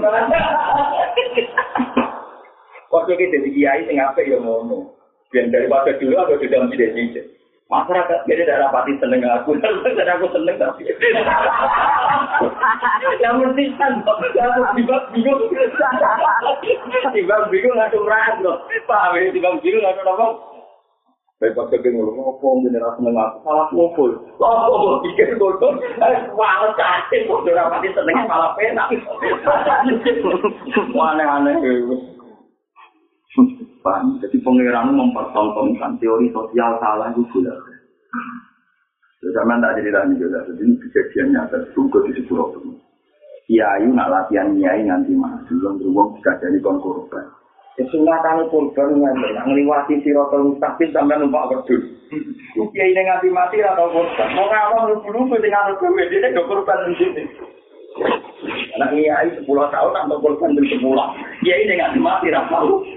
Waktu 2.96 3.12
kita 3.12 3.44
jadi 3.44 3.50
kiai, 3.52 3.84
sing 3.92 4.00
apa 4.00 4.24
ya 4.24 4.40
ngomong. 4.40 4.88
Biar 5.36 5.52
daripada 5.52 6.00
dulu 6.00 6.16
aku 6.16 6.40
sudah 6.40 6.64
menjadi 6.64 6.96
jadi 6.96 7.39
Masyarakat 7.70 8.26
beda 8.26 8.50
tidak 8.50 8.62
rapati 8.66 8.98
seneng 8.98 9.22
aku, 9.30 9.54
dan 9.98 10.10
aku 10.18 10.26
seneng 10.34 10.58
tapi. 10.58 10.90
Yang 13.22 13.36
mesti 13.46 13.64
kan, 13.78 14.02
aku 14.02 14.62
tiba 14.74 14.98
bingung. 15.14 15.38
Tiba 17.14 17.36
bingung 17.54 17.78
nggak 17.78 17.94
merah 17.94 18.42
loh. 18.42 18.58
Paham 18.90 19.22
ya, 19.22 19.30
tiba 19.30 19.54
bingung 19.62 19.86
nggak 19.86 20.02
apa. 20.02 20.28
Baik 21.40 21.56
pas 21.56 21.70
kepen 21.70 21.94
ngomong 21.96 22.42
ngomong 22.42 22.68
generasi 22.68 23.00
seneng 23.00 23.16
aku 23.16 23.38
salah 23.46 23.68
ngumpul. 23.72 24.12
Oh, 24.42 24.60
oh, 24.74 25.00
pikir 25.06 25.38
bodoh. 25.38 25.78
Wah, 26.34 26.74
cacing 26.74 27.30
bodoh 27.30 27.54
rapati 27.54 27.94
seneng 27.94 28.26
malah 28.26 28.58
penak. 28.58 28.90
Aneh-aneh. 30.98 31.54
Paham? 33.80 34.20
Jadi 34.20 34.38
pengiran 34.44 34.92
mempertontonkan 34.92 35.96
teori 36.04 36.28
sosial 36.36 36.76
salah 36.84 37.16
itu 37.16 37.24
gula. 37.32 37.56
Zaman 39.20 39.60
tak 39.60 39.76
cerita 39.76 40.08
ini 40.08 40.16
juga, 40.16 40.48
jadi 40.48 40.64
kejadian 40.80 41.36
nyata 41.36 41.60
juga 41.76 42.00
di 42.08 42.16
sebuah 42.24 42.56
itu. 42.56 42.72
Kiai 43.52 43.84
nak 43.92 44.08
latihan 44.08 44.56
kiai 44.56 44.88
nanti 44.88 45.12
maju, 45.12 45.44
belum 45.44 45.76
beruang 45.76 46.10
bisa 46.16 46.40
jadi 46.40 46.56
kon 46.64 46.80
korban. 46.80 47.28
Kesunatan 47.76 48.48
korban 48.48 48.96
nggak 48.96 49.44
ngeliwati 49.44 50.00
sirotol 50.08 50.56
mustaqim 50.56 50.96
sampai 50.96 51.20
numpak 51.20 51.52
berdua. 51.52 51.84
Kiai 52.72 52.96
ini 52.96 53.02
nganti 53.04 53.28
mati 53.28 53.60
atau 53.60 53.92
korban. 53.92 54.28
Mau 54.40 54.48
ngawang 54.48 54.84
lu 54.88 54.96
dulu 55.04 55.36
dengan 55.44 55.76
korban, 55.76 56.08
dia 56.08 56.32
korban 56.40 56.88
di 56.88 56.94
sini. 56.96 57.24
Anak 58.80 58.96
kiai 58.96 59.28
sepuluh 59.36 59.68
tahun 59.68 60.00
atau 60.08 60.24
korban 60.24 60.56
di 60.56 60.64
sepuluh. 60.72 61.12
Kiai 61.44 61.68
ini 61.68 61.76
nganti 61.76 62.00
mati 62.00 62.32
atau 62.32 62.88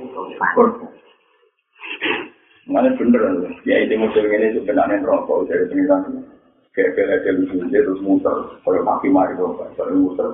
Mana 2.62 2.94
bener, 2.94 3.22
ya 3.66 3.76
itu 3.82 3.94
model 3.98 4.30
ini 4.30 4.54
sebenarnya 4.54 5.02
rokok 5.02 5.50
dari 5.50 5.66
pengiran. 5.66 6.24
Kayak 6.72 6.96
kayak 6.96 7.20
kayak 7.26 7.36
lucu, 7.36 7.68
dia 7.68 7.84
terus 7.84 8.00
muter, 8.00 8.32
kalau 8.64 8.80
maki 8.80 9.12
mari 9.12 9.36
dong, 9.36 9.60
kalau 9.76 9.92
muter. 9.92 10.28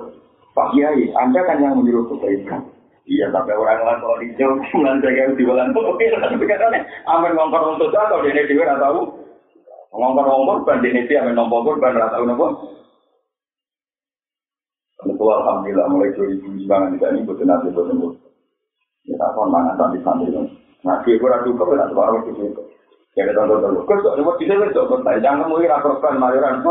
Pak 0.55 0.71
Kiai, 0.71 1.11
Anda 1.19 1.43
kan 1.43 1.59
yang 1.59 1.83
menyuruh 1.83 2.07
kebaikan. 2.15 2.63
Iya, 3.09 3.27
sampai 3.33 3.57
orang 3.57 3.81
lain 3.81 3.99
kalau 4.05 4.17
hijau, 4.21 4.51
bulan 4.69 5.01
jaga 5.01 5.33
di 5.33 5.43
bulan 5.43 5.73
pokoknya. 5.73 6.21
Tapi 6.21 6.45
katanya, 6.45 6.79
amin 7.09 7.33
ngongkor 7.33 7.75
untuk 7.75 7.89
atau 7.91 8.21
dia 8.21 8.45
dia 8.45 8.77
tahu. 8.77 9.01
Ngongkor 9.97 10.25
ngongkor, 10.29 10.57
ban 10.63 10.79
dia 10.85 10.93
ini 10.93 11.17
amin 11.17 11.33
nombor 11.33 11.75
ban 11.81 11.97
rata 11.97 12.21
nombor. 12.21 12.55
Tentu 14.99 15.25
alhamdulillah 15.25 15.87
mulai 15.89 16.11
2009 16.11 16.67
tidak 16.67 17.09
ini 17.15 17.23
betul 17.23 17.45
nanti 17.47 17.71
betul. 19.09 19.17
Ya, 19.17 19.25
tak 19.25 19.33
kontangan 19.33 19.73
santai-santai. 19.73 20.45
Nah, 20.85 21.01
dia 21.03 21.17
kurang 21.17 21.41
juga, 21.43 21.67
tidak 21.73 21.89
sebarang 21.91 22.23
itu. 22.29 22.45
Ya 23.17 23.25
kita 23.25 23.41
tonton 23.41 23.73
dulu. 23.73 23.89
Kok 23.89 24.05
kok 24.05 24.37
di 24.37 24.45
sini 24.45 24.69
kok 24.69 24.85
kok 24.85 25.01
jangan 25.19 25.49
mau 25.49 25.57
ira 25.57 25.81
korban 25.81 26.21
mayoran. 26.21 26.61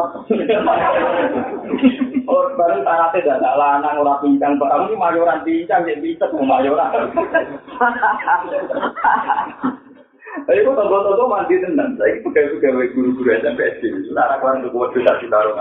Oh, 2.29 2.45
baru 2.61 2.85
tarate 2.85 3.25
dak 3.25 3.41
lanang 3.41 4.05
ora 4.05 4.21
pincang, 4.21 4.61
Pak. 4.61 4.85
Ini 4.85 5.01
mayoran 5.01 5.41
pincang 5.49 5.89
ya 5.89 5.97
mau 6.37 6.45
mayoran. 6.45 7.09
Tapi 10.29 10.65
kok 10.65 10.77
tonton-tonton 10.77 11.29
mandi 11.29 11.61
tenan. 11.61 11.97
Saya 11.97 12.21
pegawai-pegawai 12.25 12.93
guru-guru 12.97 13.31
SMP 13.41 13.61
SD. 13.79 14.13
Lara 14.13 14.41
kan 14.41 14.61
untuk 14.61 14.77
waktu 14.77 15.05
tak 15.05 15.21
ditaruh. 15.25 15.57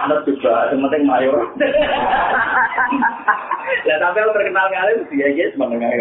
Anak 0.00 0.24
juga, 0.28 0.72
yang 0.72 0.80
penting 0.88 1.04
mayor. 1.08 1.36
Ya 3.88 3.96
tapi 4.00 4.18
kalau 4.20 4.36
terkenal 4.36 4.66
kali, 4.68 4.92
dia 5.12 5.28
ya 5.32 5.46
menengah. 5.56 5.92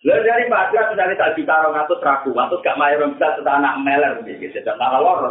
Lalu 0.00 0.24
dari 0.24 0.48
Padra 0.48 0.88
misalnya 0.88 1.20
tak 1.20 1.36
juta 1.36 1.60
orang 1.60 1.84
seratus, 1.84 2.32
atau 2.32 2.56
gak 2.64 2.78
mayor 2.80 3.04
bisa 3.12 3.36
setelah 3.36 3.60
anak 3.60 3.84
meler 3.84 4.12
gitu, 4.24 4.48
sedang 4.48 4.80
malah 4.80 4.96
lor, 4.96 5.28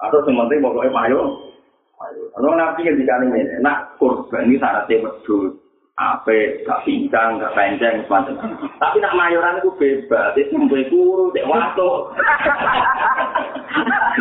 atau 0.00 0.24
sementing 0.24 0.64
pokoknya 0.64 0.88
mayor. 0.88 1.52
Kalau 2.32 2.56
nabi 2.56 2.88
yang 2.88 2.96
dikali 2.96 3.28
ini, 3.28 3.60
nak 3.60 4.00
kurban 4.00 4.48
ini 4.48 4.56
syaratnya 4.56 5.04
bedul, 5.04 5.60
apa, 5.98 6.62
gak 6.62 6.86
pincang, 6.86 7.42
gak 7.42 7.58
panjang, 7.58 8.06
semacam. 8.06 8.38
Tapi 8.78 9.02
nak 9.02 9.18
mayoran 9.18 9.58
itu 9.58 9.74
bebas, 9.74 10.30
itu 10.38 10.54
sampai 10.54 10.86
guru, 10.86 11.34
dek 11.34 11.50
waktu. 11.50 11.90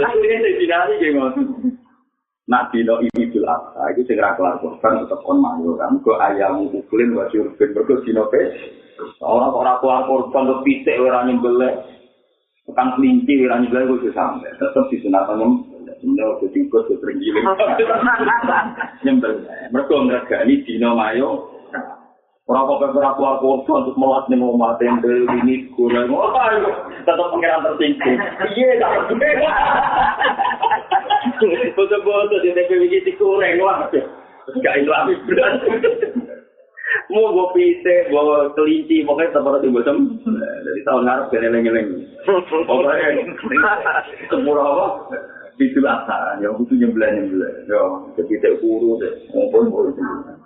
Lalu 0.01 0.17
ini 0.25 0.57
dikali 0.57 0.93
gimana? 0.97 1.37
Nak 2.49 2.73
dino 2.73 2.97
ini 3.05 3.29
bil 3.29 3.45
asa, 3.45 3.93
itu 3.93 4.09
segera 4.09 4.33
kelar 4.33 4.57
kurban 4.57 5.05
tetap 5.05 5.21
on 5.21 5.37
mayoran. 5.37 6.01
Kau 6.01 6.17
ayam 6.17 6.65
mukulin, 6.65 7.13
wajib 7.13 7.53
urban, 7.53 7.69
berkut 7.77 8.01
dino 8.09 8.25
pes. 8.33 8.57
Orang 9.21 9.53
orang 9.53 9.77
tua 9.77 10.01
korban 10.09 10.49
tuh 10.49 10.65
pisek 10.65 10.97
orang 10.97 11.29
nyembelih, 11.29 11.77
kan 12.73 12.97
kelinci 12.97 13.45
orang 13.45 13.69
nyembelih 13.69 14.01
gue 14.01 14.09
sampai. 14.17 14.49
Tetap 14.57 14.89
di 14.89 14.97
sunatan 15.05 15.45
nyembelih 16.01 16.25
waktu 16.25 16.49
tingkut 16.57 16.89
tuh 16.89 16.97
tergiling. 17.05 17.45
Nyembelih, 19.05 19.69
mereka 19.69 19.93
mereka 20.01 20.35
ini 20.41 20.65
dino 20.65 20.97
mayo. 20.97 21.53
Orang 22.47 22.63
kok 22.63 22.95
orang 22.95 23.15
tua 23.19 23.43
korban 23.43 23.83
untuk 23.83 23.99
melat 23.99 24.23
mau 24.39 24.55
mati 24.55 24.87
yang 24.87 25.03
ini 25.43 25.67
kurang. 25.75 26.07
Wah, 26.07 26.47
tetap 27.03 27.27
pengiran 27.35 27.59
tersinggung. 27.59 28.15
Iya, 28.55 28.79
tak 28.79 29.03
Bosok-bosok 31.75 32.39
di 32.39 32.55
TPW 32.55 32.87
ini 32.87 33.11
kurang 33.19 33.59
lah. 33.59 33.91
Gak 34.63 34.79
habis 34.79 35.19
berat. 35.27 35.59
mau 37.11 37.35
gue 37.35 37.47
pise, 37.51 38.07
gue 38.07 38.37
kelinci, 38.55 39.03
pokoknya 39.03 39.35
tempat 39.35 39.59
itu 39.59 39.75
bosem. 39.75 39.97
Dari 40.23 40.81
tahun 40.87 41.03
ngarep 41.03 41.27
gak 41.27 41.41
neleng-neleng. 41.43 41.87
Pokoknya, 42.63 43.27
semurah 44.31 44.65
apa? 44.71 44.87
Itu 45.59 45.83
lah, 45.83 46.05
yang 46.39 46.55
butuh 46.55 46.79
nyembelah-nyembelah. 46.79 47.51
Ya, 47.67 47.81
jadi 48.15 48.33
tak 48.39 48.53
kuru 48.63 49.03
deh, 49.03 49.13
ngumpul-ngumpul. 49.35 50.36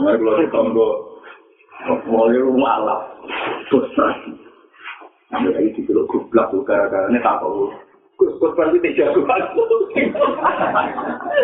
Mari 0.00 0.16
kalau 0.24 0.40
di 0.40 0.72
gue, 0.72 0.90
mulai 2.08 2.40
rumah 2.40 2.76
lah, 2.80 3.00
bosan. 3.68 4.40
Ambil 5.36 5.52
lagi 5.52 5.76
di 5.76 5.84
kilo 5.84 6.08
gublak, 6.08 6.48
gara-gara 6.64 7.12
ini 7.12 7.20
tak 7.20 7.44
tahu. 7.44 7.68
itu 8.16 8.78
tidak 8.80 8.96
jago 8.96 9.20
aku. 9.28 9.62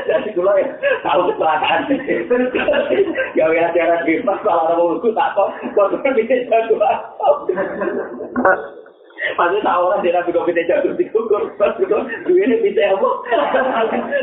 Jadi 0.09 0.29
kalau 0.33 0.55
ya, 0.57 0.67
tahu 1.05 1.21
kecelakaan. 1.33 1.81
Gawe 3.37 3.57
acara 3.69 3.97
bebas, 4.09 4.39
kalau 4.45 4.65
ada 4.65 4.75
mulutku 4.81 5.13
tak 5.13 5.37
tahu, 5.37 5.49
itu 6.17 6.35
jago 6.49 6.77
aku. 6.81 7.53
Pasti 9.35 9.59
tahu 9.63 9.83
orang 9.87 10.03
dia 10.03 10.15
nabi 10.15 10.31
kopi 10.31 10.55
jago 10.55 10.95
di 10.95 11.05
korban 11.11 11.71
itu, 11.79 11.99
duit 12.27 12.47
ini 12.47 12.57
bisa 12.63 12.95
apa? 12.95 13.11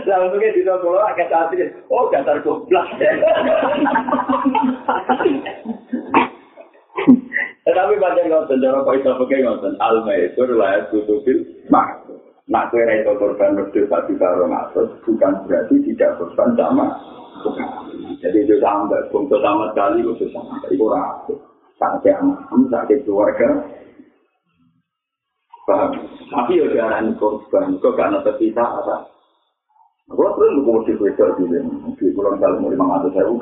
Langsungnya 0.07 0.55
di 0.55 0.61
sekolah 0.63 1.11
agak 1.11 1.31
cantik. 1.31 1.71
Oh, 1.91 2.07
dasar 2.11 2.39
goblok. 2.43 2.87
Tapi 7.65 7.99
banyak 7.99 8.31
ngotot, 8.31 8.57
jangan 8.63 8.87
kau 8.87 8.95
itu 8.95 9.09
pakai 9.09 9.43
ngotot. 9.43 9.73
Al-Maisur 9.83 10.49
lah, 10.55 10.87
tutubil, 10.93 11.43
mak. 11.67 12.07
Nak 12.45 12.69
kue 12.69 12.85
itu 12.85 13.09
korban 13.17 13.57
berdua 13.57 13.89
satu 13.89 15.01
bukan 15.01 15.33
berarti 15.49 15.75
tidak 15.81 16.13
korban 16.21 16.53
sama. 16.53 16.87
Jadi 18.21 18.45
itu 18.45 18.61
sampai, 18.61 19.09
untuk 19.09 19.41
sama 19.41 19.73
sekali 19.73 20.05
itu 20.05 20.29
sampai, 20.29 20.69
itu 20.69 20.85
rapi. 20.85 21.33
Sampai 21.81 22.13
anak, 22.13 22.45
sampai 22.69 23.01
keluarga. 23.03 23.49
Paham? 25.65 25.97
Tapi 26.29 26.61
ya 26.61 26.65
jarang 26.77 27.17
korban, 27.17 27.81
kok 27.81 27.97
karena 27.97 28.21
terpisah 28.21 28.69
apa? 28.85 29.09
Kalau 30.05 30.37
perlu 30.37 30.61
mau 30.61 30.85
di 30.85 30.93
beda 30.93 31.33
di 31.41 31.49
di 31.97 32.05
pulau 32.13 32.37
dalam 32.37 32.61
mau 32.61 32.69
lima 32.69 33.01
ratus 33.01 33.17
ribu. 33.17 33.41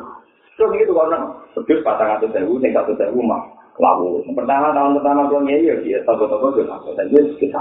Terus 0.55 0.71
gitu 0.79 0.95
karena 0.95 1.19
terus 1.51 1.83
patang 1.83 2.15
ratus 2.15 2.31
ribu, 2.31 2.63
yang 2.63 2.71
satu 2.71 2.95
ribu 2.95 3.19
mah 3.27 3.43
lalu. 3.75 4.23
Pertama 4.31 4.71
tahun 4.71 4.95
pertama 5.03 5.27
gue 5.27 5.39
ngeyi 5.43 5.67
ya 5.67 5.75
dia 5.83 5.99
tahu-tahu 6.07 6.55
gue 6.55 6.63
laku 6.63 6.95
dan 6.95 7.11
gue 7.11 7.35
kita. 7.35 7.59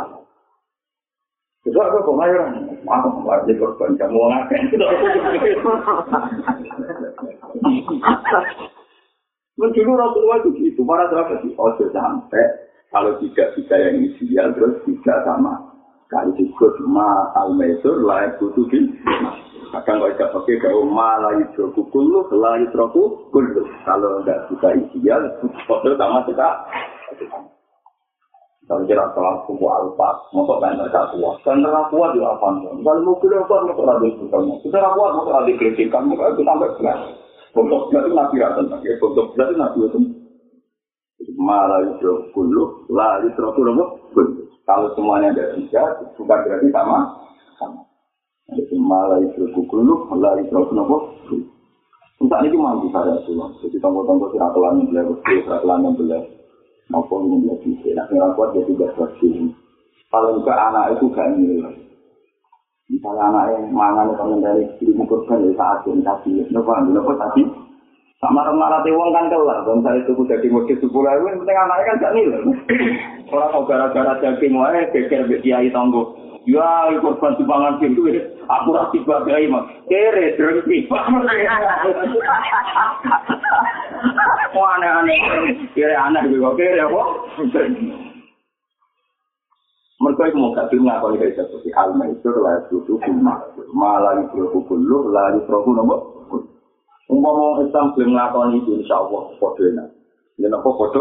Itu 1.66 1.78
aku 1.78 1.98
pemayoran. 2.06 2.78
Aku 2.86 3.08
wajib 3.26 3.58
korban 3.58 3.98
kamu 3.98 4.18
ngapain? 4.30 4.62
Dulu 9.62 9.92
Rasulullah 9.94 10.38
itu 10.42 10.50
gitu, 10.58 10.82
sahabat 10.82 11.38
itu 11.38 11.54
oh 11.54 11.70
sampai 11.94 12.71
kalau 12.92 13.16
tidak 13.24 13.56
bisa 13.56 13.74
yang 13.80 14.04
ideal 14.04 14.52
terus 14.52 14.84
tidak 14.84 15.18
sama. 15.24 15.56
Kalau 16.12 16.28
disebut 16.36 16.76
ma 16.92 17.32
al 17.32 17.56
mesur 17.56 18.04
layak 18.04 18.36
butuh 18.36 18.68
di 18.68 18.84
akan 19.72 19.96
kalau 19.96 20.12
tidak 20.12 20.32
pakai 20.36 20.60
kau 20.60 20.84
ma 20.84 21.16
layu 21.24 21.48
troku 21.56 21.88
kulu 21.88 22.28
layu 22.36 22.68
troku 22.68 23.16
kulu. 23.32 23.64
Kalau 23.88 24.20
tidak 24.20 24.44
bisa 24.52 24.68
ideal, 24.76 25.24
foto 25.64 25.96
sama 25.96 26.20
kita. 26.28 26.48
Kalau 28.68 28.84
kira 28.86 29.04
kelas 29.10 29.42
kuku 29.48 29.66
alfa, 29.66 30.08
motor 30.30 30.62
banter 30.62 30.86
gak 30.92 31.10
kuat. 31.16 31.34
Banter 31.42 31.72
kuat 31.90 32.14
juga 32.14 32.30
apa? 32.38 32.46
Kalau 32.62 33.00
mau 33.02 33.18
kuliah 33.18 33.42
kuat, 33.50 33.66
motor 33.66 33.90
ada 33.90 34.06
di 34.06 34.14
kamu. 34.30 34.54
Sudah 34.62 34.94
kuat, 34.94 35.10
motor 35.18 35.34
ada 35.34 35.50
di 35.50 35.58
kritikan, 35.58 36.06
motor 36.06 36.30
itu 36.30 36.46
sampai 36.46 36.70
belas 36.78 36.98
itu 37.52 38.16
nabi 38.16 38.40
rata, 38.40 38.64
ya 38.80 38.96
bentuk 38.96 39.36
belas 39.36 39.48
itu 39.50 39.56
nabi 39.60 39.78
itu. 39.84 39.98
Malah 41.38 41.80
itu 41.86 42.10
kulu, 42.34 42.86
lah 42.90 43.22
itu 43.22 43.34
terus 43.34 43.54
Kalau 44.62 44.94
semuanya 44.94 45.34
ada 45.34 45.58
tiga, 45.58 45.82
bukan 46.14 46.38
berarti 46.46 46.68
sama. 46.70 46.98
Sama. 47.58 47.82
Jadi 48.54 48.74
malah 48.78 49.18
itu 49.22 49.46
kulu, 49.50 50.10
lah 50.18 50.38
itu 50.38 50.50
terus 50.50 50.70
nopo. 50.70 50.96
Entah 52.22 52.38
ini 52.46 52.54
mampu 52.54 52.86
saya 52.94 53.18
tuh. 53.26 53.34
Jadi 53.66 53.82
tunggu-tunggu 53.82 54.30
siratulan 54.30 54.78
yang 54.78 54.86
beliau, 54.94 55.18
siratulan 55.26 55.82
yang 55.82 55.94
beliau. 55.98 56.22
maupun 56.90 57.24
menjadi 57.24 57.94
enak 57.94 58.10
yang 58.12 58.36
kuat 58.36 58.52
jadi 58.52 58.68
gak 58.76 58.92
bersih. 59.00 59.48
Kalau 60.12 60.36
juga 60.36 60.52
anak 60.68 60.98
itu 60.98 61.08
gak 61.08 61.40
nilai. 61.40 61.72
Misalnya 62.92 63.32
anak 63.32 63.44
yang 63.56 63.64
mangan 63.72 64.12
itu 64.12 64.36
dari 64.44 64.62
diri 64.76 64.92
mengkurban 64.92 65.40
ya 65.40 65.50
saat 65.56 65.88
ini 65.88 66.04
tadi. 66.04 66.32
Nopo 66.52 66.70
nopo 66.92 67.12
tadi. 67.16 67.42
Sama 68.22 68.46
orang 68.46 68.86
wong 68.86 69.10
kan 69.10 69.26
kelar. 69.26 69.66
Kalau 69.66 69.82
saya 69.82 69.98
itu 69.98 70.14
jadi 70.30 70.46
model 70.46 70.78
sepuluh 70.78 71.10
ribu, 71.10 71.26
yang 71.26 71.42
penting 71.42 71.58
anaknya 71.58 71.98
kan 71.98 72.14
nilai. 72.14 72.38
Orang 73.34 73.50
mau 73.50 73.66
gara-gara 73.66 74.14
daging 74.22 74.54
wae 74.54 74.86
geger 74.94 75.26
kiai 75.42 75.66
tonggo. 75.74 76.14
Ya, 76.46 76.86
korban 77.02 77.34
di 77.34 77.42
pangan 77.42 77.82
itu, 77.82 78.06
aku 78.46 78.70
rasi 78.74 78.98
bagai 79.02 79.50
mas. 79.50 79.66
Kere, 79.90 80.38
drengki. 80.38 80.86
Wah, 80.90 81.06
aneh-aneh. 84.78 85.18
Kere 85.74 85.94
aneh 85.98 86.22
juga, 86.30 86.54
kere 86.54 86.78
apa? 86.78 87.02
Mereka 90.02 90.22
itu 90.30 90.38
mau 90.38 90.54
kasih 90.54 90.78
ngakoni 90.82 91.18
dari 91.18 91.34
seperti 91.34 91.70
alma 91.78 92.06
itu 92.10 92.30
lah 92.42 92.58
itu 92.66 92.98
kuma 93.02 93.38
malah 93.70 94.18
itu 94.18 94.50
kulu 94.50 95.10
lah 95.10 95.30
itu 95.38 95.46
nopo. 95.46 96.11
Umpama 97.10 97.62
Islam 97.64 97.94
belum 97.94 98.14
ngakoni 98.14 98.62
itu 98.62 98.70
insya 98.82 98.98
Allah 99.00 99.22
foto 99.40 99.60
enak. 99.62 99.88
Ini 100.38 100.46
nopo 100.46 100.70
foto. 100.78 101.00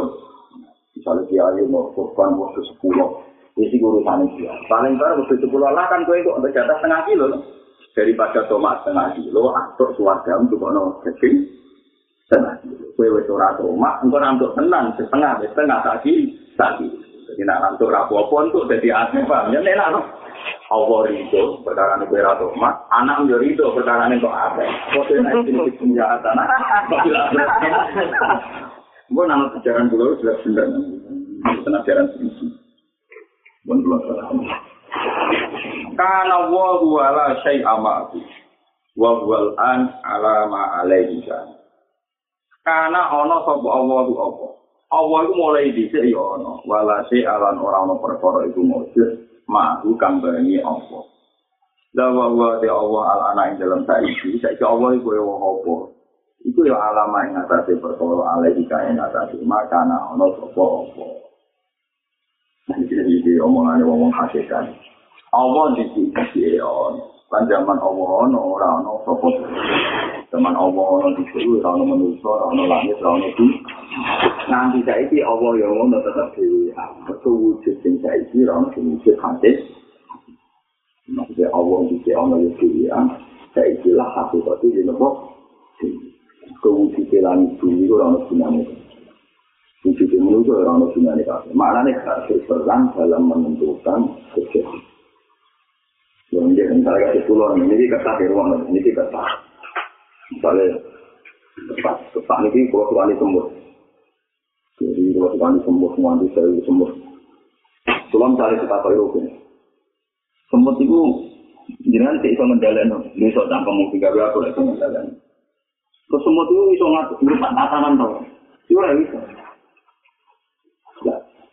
Misalnya 0.97 1.24
dia 1.30 1.66
mau 1.70 1.93
korban 1.93 2.38
waktu 2.38 2.62
sepuluh. 2.70 3.22
Isi 3.60 3.78
urusan 3.78 4.32
itu. 4.32 4.47
Paling 4.72 4.95
baru 4.97 5.24
waktu 5.24 5.38
sepuluh 5.43 5.70
lah 5.70 5.86
kan 5.91 6.08
gue 6.08 6.18
itu 6.24 6.32
untuk 6.32 6.52
jatah 6.56 6.78
setengah 6.80 7.02
kilo. 7.06 7.28
daripada 7.91 8.47
tomat 8.47 8.84
setengah 8.84 9.20
kilo, 9.20 9.52
atau 9.52 9.91
suarga 9.99 10.39
untuk 10.39 10.64
kono 10.64 11.04
daging 11.04 11.43
setengah 12.28 12.56
kilo. 12.64 12.86
Kue 12.95 13.08
wes 13.12 13.28
ora 13.28 13.56
tomat, 13.60 13.99
engkau 14.04 14.20
nantuk 14.20 14.56
tenang 14.56 14.95
setengah, 14.95 15.43
setengah 15.43 15.80
lagi, 15.84 16.16
lagi. 16.56 16.88
Jadi 17.32 17.47
nak 17.47 17.63
nantuk 17.63 17.95
rapopo 17.95 18.43
untuk 18.43 18.67
jadi 18.67 18.91
asli 18.91 19.23
paham 19.23 19.55
ya, 19.55 19.63
enak 19.63 19.88
no. 19.95 20.03
Allah 20.67 20.99
rindu 21.07 21.63
perkara 21.63 21.95
ini 21.95 22.11
kue 22.11 22.19
tomat, 22.19 22.75
anak 22.91 23.23
menjadi 23.23 23.39
rindu 23.39 23.71
perkara 23.71 24.11
ini 24.11 24.19
kok 24.19 24.36
apa? 24.36 24.63
Kau 24.91 25.07
tidak 25.07 25.47
ini 25.47 25.71
senjata, 25.79 26.32
Gue 29.11 29.23
nama 29.27 29.47
sejarah 29.55 29.88
dulu 29.88 30.19
sudah 30.19 30.36
benar, 30.43 30.67
tenang 31.63 31.84
sejarah 31.88 32.03
sini. 32.19 32.51
Bon 33.63 33.79
belum 33.79 34.47
Kana 35.95 36.51
wa 36.51 36.79
huwa 36.84 37.15
la 37.15 37.27
syai'a 37.47 37.75
ma'hu. 37.79 38.19
Wa 38.99 39.09
huwa 39.23 39.55
an 39.55 39.88
ala 40.03 40.47
ma 40.51 40.84
alaihi 40.84 41.23
Kana 42.67 43.01
ana 43.07 43.36
sapa 43.47 43.67
Allah 43.71 43.99
tu 44.07 44.15
apa? 44.19 44.47
Allah 44.92 45.24
iku 45.24 45.34
mulai 45.39 45.72
dhisik 45.72 46.04
ya 46.04 46.20
ana. 46.20 46.60
Wala 46.68 47.08
syai'a 47.08 47.39
lan 47.39 47.64
ora 47.64 47.88
ana 47.88 47.96
perkara 47.96 48.44
iku 48.52 48.60
mujud 48.60 49.10
ma'hu 49.48 49.96
bani 49.96 50.60
apa. 50.60 51.00
La 51.96 52.12
wa 52.12 52.28
wa 52.28 52.60
de 52.60 52.68
Allah 52.68 53.04
al 53.16 53.22
ana 53.32 53.42
ing 53.52 53.56
dalam 53.60 53.88
saiki, 53.88 54.36
saiki 54.44 54.64
Allah 54.68 54.92
iku 55.00 55.16
ya 55.16 55.24
apa? 55.24 55.76
Iku 56.44 56.60
ya 56.68 56.76
alama 56.76 57.24
ing 57.24 57.39
atase 57.39 57.80
perkara 57.80 58.36
alaihi 58.36 58.68
kae 58.68 58.92
atase 58.92 59.39
makana 59.48 60.12
ana 60.12 60.28
sapa 60.36 60.64
apa. 60.84 61.06
Iki 62.84 63.32
omongane 63.39 63.88
wong 63.88 64.12
hakikat. 64.12 64.76
Allah 65.32 65.66
di 65.80 65.88
sini 65.96 66.60
on. 66.60 67.00
Kan 67.32 67.48
zaman 67.48 67.80
Allah 67.80 68.08
ono 68.28 68.39
ora 68.44 68.68
ono 68.84 69.00
sapa. 69.08 69.28
Zaman 70.32 70.55
Allah 70.55 71.11
di 71.19 71.27
sini 71.36 71.59
ora 71.59 71.75
ono 71.75 71.91
manusia, 71.91 72.23
ora 72.23 72.55
ono 72.55 72.63
langit, 72.63 72.95
ora 73.03 73.19
ono 73.19 73.27
bumi. 73.36 73.59
Nanti 74.47 74.79
saiki 74.88 75.19
Allah 75.19 75.59
yang 75.59 75.75
ngono 75.75 75.99
tetep 75.99 76.39
dhewe. 76.39 76.71
Betul 77.03 77.36
wujud 77.36 77.75
sing 77.84 77.99
saiki 77.99 78.39
ora 78.47 78.63
ono 78.63 78.67
sing 78.71 78.95
wujud 78.95 79.19
hadis. 79.19 79.59
Maksudnya 81.11 81.51
Allah 81.51 81.79
sini 81.91 82.11
ono 82.15 82.36
yo 82.39 82.49
dhewe. 82.55 82.88
Saiki 83.51 83.91
lah 83.91 84.07
hakikat 84.15 84.63
iki 84.63 84.88
nopo? 84.88 85.36
Kewujudan 86.63 87.19
langit 87.27 87.51
bumi 87.59 87.91
ora 87.91 88.15
ono 88.15 88.23
gunane. 88.32 88.63
Wujud 89.84 90.15
manusia 90.15 90.55
ora 90.63 90.79
ono 90.79 90.95
gunane 90.95 91.27
kabeh. 91.27 91.51
Maknane 91.51 91.91
gak 92.07 92.32
berperan 92.32 92.88
dalam 92.95 93.27
menentukan 93.27 93.99
kejadian. 94.32 94.79
yang 96.32 96.47
dia 96.55 96.63
misalnya 96.71 97.11
kasih 97.11 97.27
pulau 97.27 97.59
ini 97.59 97.91
kertas 97.91 98.15
di 98.23 98.25
rumah 98.32 98.55
ini 98.71 98.79
kertas 98.79 99.41
misalnya 100.42 100.74
kertas 101.78 101.98
kertas 102.18 102.39
ini 102.50 102.66
kalau 102.74 102.89
suka 102.89 103.06
ini 103.06 103.16
sembuh. 103.22 103.46
Jadi 104.82 105.02
kalau 105.14 105.30
suka 105.38 105.46
ini 105.54 105.60
sembuh 105.62 105.89
semua 105.94 106.18
di 106.18 106.28
saya 106.34 106.62
sembuh. 106.66 106.89
Tulang 108.10 108.34
cari 108.34 108.58
kita 108.58 108.78
tahu 108.82 108.92
itu 108.98 109.22
sembuh 110.52 110.76
itu 110.84 111.00
jangan 111.96 112.20
tidak 112.20 112.32
bisa 112.36 112.44
menjalan 112.44 112.92
ini 113.16 113.32
so 113.32 113.48
tanpa 113.48 113.72
mungkin 113.72 114.04
gak 114.04 114.12
aku 114.20 114.44
lagi 114.44 114.60
menjalan 114.60 115.06
terus 116.12 116.24
sembuh 116.28 116.44
itu 116.44 116.54
bisa 116.76 116.86
ngatur 116.92 117.18
berupa 117.24 117.50
tatanan 117.56 117.96
tau 117.96 118.20
itu 118.68 118.76
bisa 118.76 119.20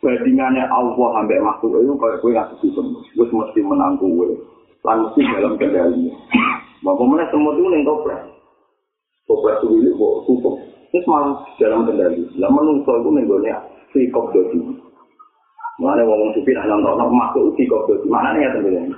bandingannya 0.03 0.63
Allah 0.67 0.95
sampai 1.15 1.39
makhluk 1.39 1.79
itu 1.79 1.95
kalau 1.95 2.19
gue 2.19 2.31
nggak 2.35 2.47
bisa 2.59 2.67
sembuh 2.75 3.01
gue 3.15 3.25
mesti 3.31 3.59
menanggung 3.63 4.19
gue 4.19 4.35
langsung 4.79 5.27
dalam 5.35 5.59
kendali. 5.59 6.07
Bapak 6.79 7.03
mana 7.03 7.27
semua 7.27 7.51
itu 7.51 7.67
neng 7.67 7.83
toprak. 7.83 8.31
Toprak 9.29 9.61
itu 9.61 9.77
ini 9.77 9.93
kok 9.93 10.25
tutup. 10.25 10.57
Ini 10.89 11.05
malah 11.05 11.45
dalam 11.61 11.85
kendali. 11.85 12.25
Lah 12.41 12.49
menungso 12.49 12.97
itu 12.97 13.09
neng 13.13 13.29
gue 13.29 13.53
free 13.93 14.09
cop 14.09 14.33
dodi. 14.33 14.57
Mana 15.77 16.01
ngomong 16.01 16.33
supir 16.33 16.57
alam 16.57 16.81
tau 16.81 16.97
nak 16.97 17.13
masuk 17.13 17.53
free 17.53 17.69
cop 17.69 17.85
dodi. 17.85 18.09
Mana 18.09 18.33
nih 18.33 18.49
ya 18.49 18.57
teman 18.57 18.89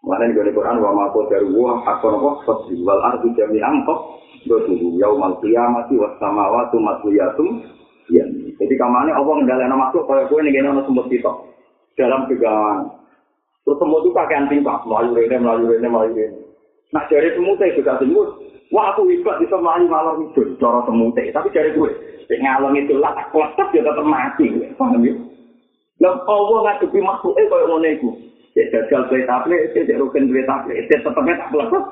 Mana 0.00 0.24
nih 0.24 0.32
gue 0.32 0.56
Quran 0.56 0.80
wa 0.80 0.96
mako 0.96 1.28
dari 1.28 1.44
gua 1.52 1.84
akor 1.84 2.16
kok 2.16 2.36
fasri 2.48 2.80
wal 2.80 2.96
ardi 3.04 3.28
jami 3.36 3.60
angkok 3.60 4.24
dodi. 4.48 4.80
Yaumal 4.96 5.36
kiamati 5.44 6.00
was 6.00 6.16
samawatu 6.16 6.80
matliyatum. 6.80 7.60
Ya. 8.08 8.24
Jadi 8.56 8.74
kamane 8.80 9.12
Allah 9.12 9.36
ngendalekno 9.36 9.76
makhluk 9.76 10.08
kaya 10.08 10.24
kowe 10.32 10.40
ning 10.40 10.56
kene 10.56 10.72
ana 10.72 10.80
sumber 10.88 11.04
kita. 11.12 11.28
Dalam 12.00 12.24
kegawan 12.24 13.00
Terus 13.60 13.76
semut 13.76 14.00
itu 14.02 14.10
pakaian 14.16 14.48
tingkat, 14.48 14.82
melayu 14.88 15.12
rene, 15.12 15.36
melayu 15.36 15.64
rene, 15.68 15.88
melayu 15.88 16.12
rene. 16.16 16.38
Nah 16.90 17.04
dari 17.06 17.28
semutnya 17.36 17.76
juga 17.76 18.00
semut, 18.00 18.39
wah 18.70 18.94
aku 18.94 19.10
hebat 19.10 19.42
bisa 19.42 19.58
melayu 19.58 19.86
ngalor 19.90 20.16
itu, 20.24 20.42
cara 20.58 20.80
semutnya. 20.86 21.30
Tapi 21.34 21.48
dari 21.54 21.70
gue, 21.74 21.90
ngalor 22.30 22.72
itu 22.78 22.94
lah, 22.98 23.14
klotek 23.34 23.68
ya 23.74 23.82
tetap 23.82 24.06
mati. 24.06 24.46
Paham 24.78 25.02
ya? 25.02 25.14
Lah 26.00 26.16
Allah 26.24 26.58
ngadepi 26.64 26.98
makhluknya 27.02 27.50
kaya 27.50 27.64
ngono 27.68 27.88
iku. 27.92 28.10
Ya 28.58 28.66
gagal 28.72 29.06
duwe 29.12 29.22
tablet, 29.28 29.70
ya 29.76 29.94
rugen 30.00 30.26
duwe 30.26 30.42
tablet, 30.48 30.88
ya 30.88 30.98
tetep 30.98 31.12
tak 31.12 31.48
kletek. 31.52 31.84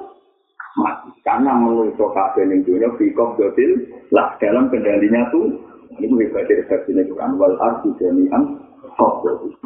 Mati. 0.78 1.10
Karena 1.26 1.52
menurut 1.58 1.98
kabeh 1.98 2.46
ning 2.46 2.62
dunia 2.62 2.88
fikop 2.96 3.34
dotil 3.34 3.82
lah 4.14 4.38
dalam 4.38 4.70
kendalinya 4.70 5.26
tuh 5.34 5.50
ini 5.98 6.14
hebat 6.22 6.46
dari 6.46 6.62
versinya 6.70 7.02
Quran 7.02 7.34
wal 7.34 7.58
ardi 7.58 7.90
jami'an 7.98 8.62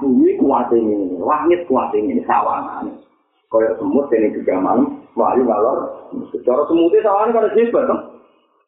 bumi 0.01 0.31
kuat 0.41 0.73
ini, 0.73 1.21
langit 1.21 1.65
kuat 1.69 1.93
ini, 1.93 2.21
sawangan. 2.25 2.89
Kaya 3.53 3.77
semut 3.77 4.09
ini 4.17 4.33
juga 4.33 4.57
malam, 4.57 5.05
wali 5.13 5.45
walor. 5.45 6.09
Secara 6.33 6.65
semutnya 6.65 7.05
sawangan 7.05 7.37
kan 7.37 7.53
hebat 7.53 7.85
kan? 7.85 8.01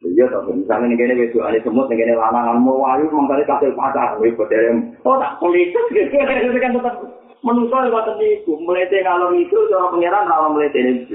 Iya 0.05 0.29
toh, 0.29 0.53
misalnya 0.53 0.93
ini 0.93 1.01
kene 1.01 1.17
wedo 1.17 1.41
ane 1.41 1.65
semut 1.65 1.89
ini 1.89 2.05
kene 2.05 2.21
lanangan 2.21 2.61
mau 2.61 2.77
wali 2.77 3.09
mangkane 3.09 3.49
kasih 3.49 3.73
pacar, 3.73 4.21
hebat 4.21 4.53
dari 4.53 4.77
oh 5.09 5.17
tak 5.17 5.41
politik 5.41 5.81
gitu 5.97 6.13
kan 6.21 6.77
tetap 6.77 7.01
menungso 7.41 7.73
lewat 7.73 8.13
niku, 8.21 8.61
melete 8.61 9.01
ngalor 9.01 9.33
itu 9.33 9.57
cara 9.73 9.89
pangeran 9.89 10.29
rawa 10.29 10.49
melete 10.53 10.81
ini. 10.81 11.09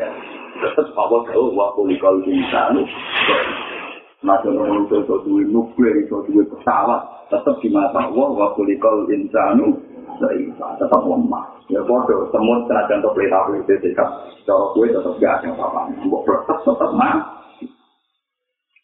Tetap 0.58 0.90
apa 0.98 1.30
tahu 1.30 1.54
wa 1.54 1.70
kulikal 1.78 2.18
insanu. 2.26 2.86
Masa 4.26 4.52
manusia 4.52 5.00
itu 5.00 5.16
duwe 5.24 5.48
nuklir, 5.48 5.96
itu 6.04 6.12
duwe 6.28 6.44
pesawat, 6.52 7.30
tetap 7.32 7.56
di 7.64 7.72
mata 7.72 8.10
Allah, 8.10 8.30
wa 8.34 8.52
kulikal 8.58 9.08
insanu, 9.08 9.80
seifa, 10.18 10.68
tetap 10.82 11.02
lemah. 11.06 11.46
Ya 11.70 11.86
bodoh, 11.86 12.26
semut 12.34 12.66
senajan 12.66 13.06
untuk 13.06 13.14
pelita 13.14 13.46
pelita 13.46 13.74
sikap, 13.84 14.10
cara 14.48 14.66
gue 14.74 14.90
tetap 14.90 15.14
gak 15.22 15.34
ada 15.46 15.48
apa-apa. 15.54 15.94
Mbok 16.02 16.26
protes 16.26 16.60
tetap 16.66 16.92
mah. 16.98 17.46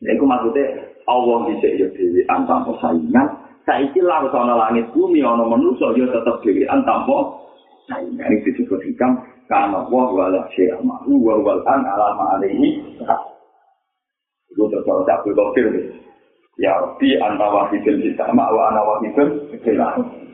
Ya 0.05 0.13
itu 0.13 0.21
maksudnya, 0.21 0.85
Allah 1.09 1.37
bisa 1.49 1.67
ya 1.73 1.87
dewi 1.89 2.21
antang 2.29 2.67
persaingan, 2.69 3.27
saiki 3.65 4.03
lah 4.05 4.29
sana 4.29 4.53
langit 4.53 4.85
bumi, 4.93 5.25
ana 5.25 5.41
manusia, 5.47 5.89
ya 5.97 6.05
tetap 6.13 6.45
dewi 6.45 6.67
antang 6.69 7.09
persaingan. 7.09 8.29
Ini 8.29 8.45
disebut 8.45 8.85
hikam, 8.85 9.17
karena 9.49 9.81
Allah 9.81 10.05
wala 10.13 10.41
syi'amahu, 10.53 11.11
wa 11.21 11.41
wal'an 11.41 11.81
alama 11.85 12.37
alaihi, 12.37 12.81
Itu 14.53 14.63
terus 14.71 14.87
Abdul 14.87 15.33
Qadir. 15.33 15.67
Ya 16.55 16.71
Rabbi 16.79 17.19
anta 17.19 17.47
wahidun 17.51 17.99
kita 17.99 18.31
wa 18.31 18.61
ana 18.71 18.81
wahidun 18.87 19.59
kita. 19.59 19.89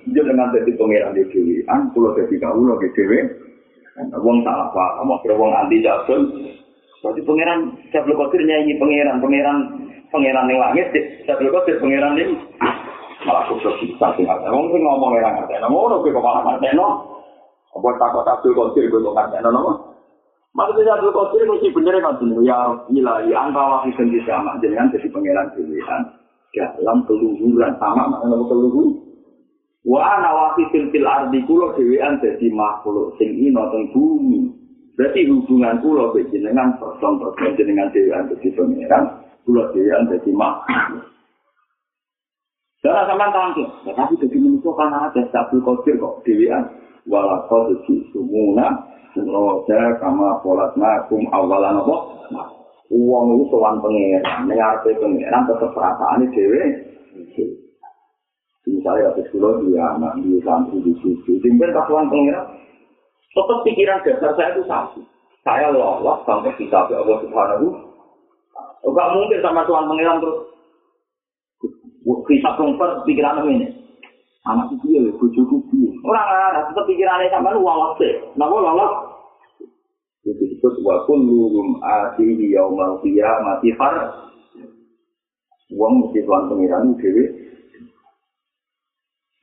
Dia 0.10 0.26
dengan 0.26 0.50
jadi 0.50 0.72
pangeran 0.74 1.14
di 1.14 1.24
dewi, 1.30 1.62
an 1.70 1.94
pulau 1.94 2.18
jadi 2.18 2.34
kaulo 2.42 2.82
di 2.82 2.90
dewi. 2.98 3.20
Wong 4.18 4.42
salah 4.42 4.74
pak, 4.74 5.06
mau 5.06 5.22
kira 5.22 5.38
wong 5.38 5.54
anti 5.54 5.86
jasun. 5.86 6.22
Berarti 7.06 7.22
pangeran 7.22 7.60
Abdul 7.94 8.18
Qadir 8.18 8.42
nyanyi 8.46 8.78
pangeran, 8.82 9.22
pangeran, 9.22 9.58
pangeran 10.10 10.50
yang 10.50 10.62
langit. 10.62 10.90
Abdul 11.30 11.54
Qadir 11.54 11.78
pangeran 11.78 12.18
ini 12.18 12.34
malah 13.26 13.46
khusus 13.50 13.78
kita 13.86 14.18
tinggal. 14.18 14.42
Wong 14.50 14.74
sing 14.74 14.82
ngomong 14.82 15.18
orang 15.18 15.46
ngerti, 15.46 15.62
ngono 15.62 16.02
kowe 16.02 16.10
kok 16.10 16.26
malah 16.26 16.42
ngerti 16.50 16.74
no. 16.74 16.88
Apa 17.78 17.90
takut 18.02 18.26
Abdul 18.26 18.58
Qadir 18.58 18.90
kowe 18.90 19.06
kok 19.06 19.16
ngerti 19.18 19.38
no? 19.46 19.92
Maksudnya 20.52 20.98
Abdul 20.98 21.14
Qadir 21.14 21.42
mesti 21.46 21.70
bener 21.70 21.96
kan 22.02 22.18
ya 22.42 22.58
ilahi 22.90 23.32
angka 23.38 23.64
wahid 23.70 23.96
dan 23.96 24.10
sama 24.26 24.58
dengan 24.58 24.90
jadi 24.90 25.08
pangeran 25.14 25.48
pilihan 25.54 26.02
dalam 26.52 26.98
keluhuran 27.08 27.72
sama 27.80 28.04
makna 28.12 28.36
keluhur. 28.50 29.11
Wa 29.82 30.00
ana 30.18 30.54
fil 30.70 31.08
ardi 31.08 31.40
kula 31.50 31.74
dhewean 31.74 32.22
dadi 32.22 32.48
makhluk 32.54 33.18
sing 33.18 33.34
ino 33.34 33.66
teng 33.74 33.90
bumi. 33.90 34.46
Berarti 34.94 35.26
hubungan 35.26 35.82
kula 35.82 36.14
be 36.14 36.22
jenengan 36.30 36.78
person 36.78 37.18
person 37.18 37.58
jenengan 37.58 37.90
dhewean 37.90 38.30
dadi 38.30 38.48
pangeran, 38.54 39.04
kula 39.48 39.74
dhewean 39.74 40.06
dadi 40.06 40.32
makhluk. 40.34 41.06
Jangan 42.82 43.14
sama 43.14 43.30
tangki, 43.30 43.62
tapi 43.94 44.18
jadi 44.18 44.38
manusia 44.42 44.74
kan 44.74 44.90
ada 44.90 45.22
Abdul 45.22 45.62
Qadir 45.62 46.02
kok 46.02 46.26
dhewean. 46.26 46.64
Walakau 47.10 47.74
dadi 47.74 48.06
sumuna 48.14 48.92
Roja 49.12 50.00
kama 50.00 50.40
polat 50.40 50.72
makum 50.80 51.28
awalan 51.36 51.84
apa? 51.84 51.96
Uang 52.92 53.40
itu 53.40 53.44
soal 53.52 53.80
pengeran, 53.84 54.48
mengarpe 54.48 54.96
pengeran 55.00 55.48
tetap 55.48 55.72
perasaan 55.76 56.28
ini 56.28 56.32
dewe. 56.32 56.64
Misalnya 58.62 59.10
habis 59.10 59.26
kulo 59.34 59.66
dia 59.66 59.98
anak 59.98 60.22
di 60.22 60.38
santri 60.46 60.78
di 60.86 60.94
situ, 61.02 61.42
tinggal 61.42 61.74
kasuan 61.74 62.06
pengeran. 62.14 62.46
Tetap 63.32 63.60
pikiran 63.66 64.04
dasar 64.06 64.32
saya 64.38 64.54
itu 64.54 64.64
satu. 64.68 65.02
saya 65.42 65.74
lolos 65.74 66.22
sampai 66.30 66.54
kita 66.60 66.86
ke 66.86 66.94
Allah 66.94 67.18
Subhanahu. 67.26 67.68
Enggak 68.82 69.08
mungkin 69.14 69.40
sama 69.42 69.62
Tuhan 69.66 69.90
Pangeran 69.90 70.22
terus 70.22 70.38
kita 72.30 72.50
kompor 72.58 73.02
pikiran 73.06 73.46
ini. 73.50 73.70
Anak 74.42 74.74
itu 74.74 74.86
ya, 74.90 75.02
bujuku 75.22 75.58
piye. 75.70 75.90
Orang 76.02 76.26
arah 76.26 76.66
tetap 76.66 76.86
pikirannya 76.90 77.30
sama 77.30 77.54
lu 77.54 77.62
lolos 77.62 77.98
deh. 78.02 78.14
Napa 78.38 78.58
lolos? 78.58 78.94
Itu 80.26 80.34
disebut 80.34 80.82
wa 80.82 81.06
kulluhum 81.06 81.78
atihi 81.82 82.54
yaumal 82.54 83.02
qiyamati 83.06 83.74
far. 83.78 84.30
Wong 85.74 85.94
mesti 86.06 86.26
Tuhan 86.26 86.50
Pangeran 86.50 86.98
dhewe. 86.98 87.41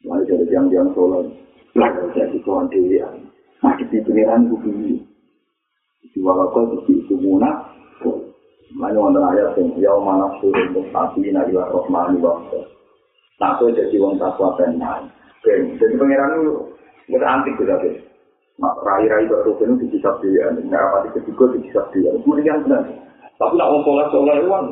Lalu 0.08 0.24
jadi 0.24 0.44
jam-jam 0.48 0.88
sholat. 0.96 1.28
Lalu 1.76 2.08
jadi 2.16 2.36
Tuhan 2.40 2.66
dhewe. 2.72 2.98
Nah, 3.60 3.74
di 3.76 3.84
Pangeran 4.00 4.48
itu. 4.48 4.56
Di 6.08 6.18
walakal 6.24 6.80
itu 6.80 7.04
itu 7.04 7.14
munah. 7.20 7.68
Mana 8.76 9.00
wonten 9.00 9.24
ayat 9.24 9.56
sing 9.56 9.72
ya 9.80 9.96
mana 9.96 10.28
suruh 10.44 10.68
ila 10.76 11.62
rahmani 11.72 12.20
wa 12.20 12.36
Nah, 13.38 13.54
aku 13.54 13.70
jadi 13.70 13.96
wong 14.02 14.18
takwa 14.18 14.58
tenan. 14.58 15.08
Oke, 15.40 15.54
jadi 15.78 15.94
pangeran 15.94 16.42
itu 16.42 16.52
kita 17.06 17.22
antik 17.22 17.54
juga 17.54 17.78
deh. 17.80 17.96
Nah, 18.58 18.74
rai-rai 18.82 19.30
baru 19.30 19.54
itu 19.54 19.86
dikisap 19.86 20.18
dia, 20.18 20.50
nggak 20.50 20.82
apa 20.82 21.06
di 21.06 21.10
ketiga 21.14 21.44
dikisap 21.54 21.86
dia. 21.94 22.10
Kemudian 22.18 22.66
benar. 22.66 22.82
Tapi 23.38 23.54
nak 23.54 23.70
wong 23.70 23.82
sholat 23.86 24.10
itu 24.10 24.50
kan, 24.50 24.64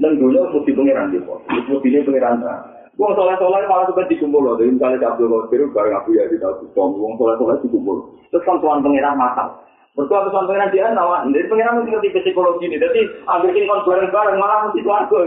dan 0.00 0.12
dulu 0.16 0.40
mesti 0.56 0.72
pangeran 0.72 1.12
gitu. 1.12 1.34
Itu 1.52 1.72
pilih 1.84 2.00
pangeran 2.08 2.40
tak. 2.40 2.60
Wong 2.94 3.10
sholat 3.18 3.42
sholat 3.42 3.66
malah 3.66 3.90
suka 3.90 4.06
dikumpul 4.06 4.38
loh. 4.38 4.54
Jadi 4.54 4.78
misalnya 4.78 5.10
Abdul 5.10 5.50
Qadir 5.50 5.66
bareng 5.74 5.98
aku 5.98 6.14
ya 6.14 6.30
di 6.30 6.38
tahu 6.38 6.70
wong 6.76 7.18
sholat 7.18 7.36
sholat 7.42 7.58
dikumpul. 7.66 8.14
Terus 8.30 8.44
kan 8.46 8.62
tuan 8.62 8.82
pangeran 8.86 9.18
masak. 9.18 9.50
Bertua 9.94 10.26
pesan 10.26 10.50
pengiran 10.50 10.74
dia 10.74 10.90
nawa, 10.90 11.22
jadi 11.30 11.46
pengiran 11.46 11.78
mesti 11.78 11.94
ngerti 11.94 12.18
psikologi 12.18 12.66
ini. 12.66 12.82
Jadi 12.82 13.06
ambil 13.30 13.54
kon 13.54 13.86
bareng-bareng 13.86 14.36
malah 14.42 14.66
mesti 14.66 14.82
keluarga. 14.82 15.22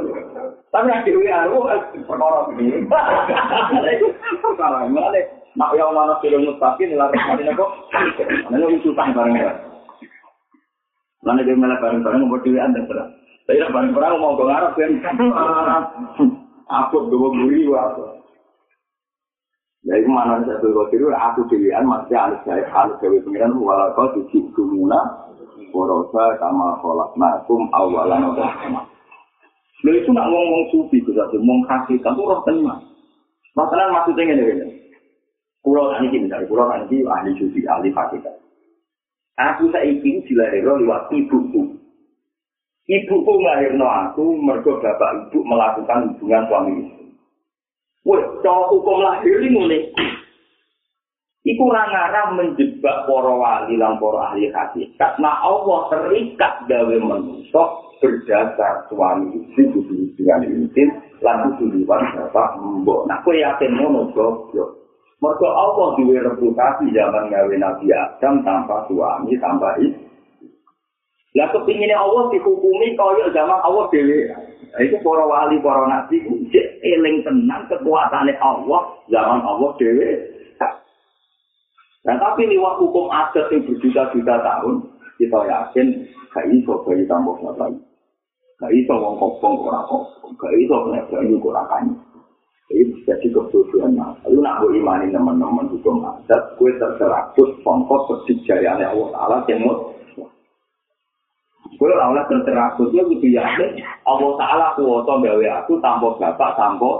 Tapi 0.76 0.92
yang 0.92 1.08
dewi 1.08 1.32
aku 1.32 1.58
perkara 2.04 2.52
ini. 2.52 2.84
Perkara 4.44 4.80
ini 4.92 5.24
nak 5.56 5.72
yang 5.72 5.96
mana 5.96 6.20
film 6.20 6.52
mustaqim 6.52 6.92
nilai 6.92 7.16
ini 7.16 7.56
kok. 7.56 7.72
Mana 8.52 8.68
itu 8.68 8.92
utang 8.92 9.16
bareng 9.16 9.40
ya. 9.40 9.56
Mana 11.24 11.48
dia 11.48 11.56
malah 11.56 11.80
bareng-bareng 11.80 12.28
mau 12.28 12.36
dewi 12.44 12.60
anda 12.60 12.84
terus. 12.84 13.08
Tapi 13.48 13.64
bareng-bareng 13.72 14.20
mau 14.20 14.36
ke 14.36 14.44
Arab 14.52 14.76
kan. 14.76 14.92
Aku 16.68 17.08
dua 17.08 17.28
buri 17.32 17.64
waktu. 17.72 18.18
Jadi 19.88 20.04
mana 20.04 20.44
satu 20.44 20.76
kau 20.76 20.92
tiru 20.92 21.08
aku 21.16 21.48
pilihan 21.48 21.88
masih 21.88 22.12
harus 22.12 22.44
saya 22.44 22.60
harus 22.68 23.00
dewi 23.00 23.24
pengiran 23.24 23.56
walau 23.56 23.96
kau 23.96 24.12
tujuh 24.20 24.44
kumuna 24.52 25.00
borosa 25.72 26.36
kama 26.44 26.76
kolak 26.84 27.16
nakum 27.16 27.72
awalan 27.72 28.36
udah 28.36 28.52
sama. 28.60 28.84
Lo 29.88 29.92
itu 29.96 30.12
nak 30.12 30.28
ngomong 30.28 30.64
sufi 30.76 31.00
itu 31.00 31.16
satu 31.16 31.40
ngomong 31.40 31.64
kasih 31.72 32.04
kamu 32.04 32.20
roh 32.20 32.44
tenang. 32.44 32.84
Masalah 33.56 33.88
maksudnya 33.94 34.36
ini 34.36 34.44
ini. 34.60 34.68
Pulau 35.64 35.96
ini 36.04 36.28
misalnya 36.28 36.50
pulau 36.52 36.68
ini 36.68 37.08
ahli 37.08 37.32
sufi 37.40 37.64
ahli 37.64 37.88
hakikat. 37.94 38.36
Aku 39.38 39.70
saya 39.70 39.88
ingin 39.88 40.26
dilahirkan 40.26 40.82
lewat 40.82 41.14
ibuku. 41.14 41.67
Ibuku 42.88 43.32
melahirkan 43.44 43.84
aku 43.84 44.40
mergo 44.40 44.80
bapak 44.80 45.28
ibu 45.28 45.44
melakukan 45.44 46.16
hubungan 46.16 46.48
suami 46.48 46.72
istri. 46.88 47.06
Wah, 48.08 48.24
cara 48.40 48.64
hukum 48.72 49.04
lahir 49.04 49.44
ini 49.44 49.50
mulai. 49.52 49.82
Iku 51.44 51.64
ngarang 51.68 52.40
menjebak 52.40 53.04
para 53.04 53.34
wali 53.36 53.76
lan 53.76 54.00
para 54.00 54.32
ahli 54.32 54.48
hakikat. 54.52 55.20
Nah 55.20 55.36
Allah 55.44 55.92
terikat 55.92 56.64
gawe 56.68 56.96
manusia 57.04 57.64
berdasar 58.00 58.88
suami 58.88 59.36
istri 59.36 59.68
kudu 59.76 60.16
dengan 60.16 60.48
intim 60.48 60.88
lan 61.20 61.60
kudu 61.60 61.84
liwat 61.84 62.04
bapak 62.16 62.56
mbok. 62.56 63.04
Nah 63.12 63.20
kowe 63.24 63.36
yakin 63.36 63.80
ngono 63.80 64.16
goblok. 64.16 64.80
Mergo 65.20 65.48
Allah 65.52 65.88
duwe 66.00 66.24
reputasi 66.24 66.88
zaman 66.96 67.28
gawe 67.28 67.56
Nabi 67.60 67.92
Adam 67.92 68.48
tanpa 68.48 68.88
suami 68.88 69.36
tanpa 69.44 69.76
istri. 69.84 70.07
Lah 71.38 71.54
kepingine 71.54 71.94
Allah 71.94 72.34
dihukumi 72.34 72.98
kaya 72.98 73.30
zaman 73.30 73.62
Allah 73.62 73.86
dhewe. 73.94 74.26
Itu 74.78 74.98
para 75.06 75.26
wali, 75.26 75.62
para 75.62 75.86
nabi, 75.86 76.22
cek 76.50 76.68
eling 76.82 77.22
tenang 77.22 77.70
kekuatannya 77.70 78.34
Allah, 78.42 78.82
zaman 79.10 79.42
Allah 79.46 79.70
dewe. 79.78 80.38
Nah, 82.08 82.16
tapi 82.24 82.48
lewat 82.48 82.80
hukum 82.80 83.12
adat 83.12 83.52
yang 83.52 83.68
berjuta-juta 83.68 84.36
tahun, 84.40 84.80
kita 85.20 85.40
yakin 85.44 85.88
gak 86.32 86.46
iso 86.56 86.80
bayi 86.88 87.04
tambah 87.04 87.36
bayi. 87.60 87.76
Gak 88.64 88.72
iso 88.72 88.94
wong 88.96 89.20
kopong 89.20 89.60
kurang 89.60 89.84
kopong, 89.92 90.32
gak 90.40 90.56
iso 90.56 90.76
kena 90.88 91.04
bayi 91.12 91.36
kurang 91.36 91.68
kanyi. 91.68 91.94
Ini 92.68 93.04
jadi 93.08 93.28
kebutuhan 93.32 93.96
mas. 93.96 94.16
Lalu 94.28 94.40
nak 94.44 94.60
gue 94.60 94.76
imani 94.76 95.08
teman-teman 95.12 95.72
hukum 95.72 96.04
adat, 96.04 96.56
gue 96.60 96.72
terserapus 96.76 97.60
pongkos 97.64 98.08
perdijayannya 98.12 98.92
Allah 98.92 99.08
Ta'ala 99.16 99.38
yang 99.48 99.64
Gue 101.78 101.94
awalnya 101.94 102.26
terserah 102.26 102.74
aku 102.74 102.90
dia 102.90 103.06
gitu 103.06 103.28
ya. 103.30 103.46
Allah 104.02 104.32
Taala 104.42 104.68
kuwoto 104.74 105.22
gawe 105.22 105.46
aku 105.62 105.78
tanpa 105.78 106.10
bapak 106.18 106.58
tanpa. 106.58 106.92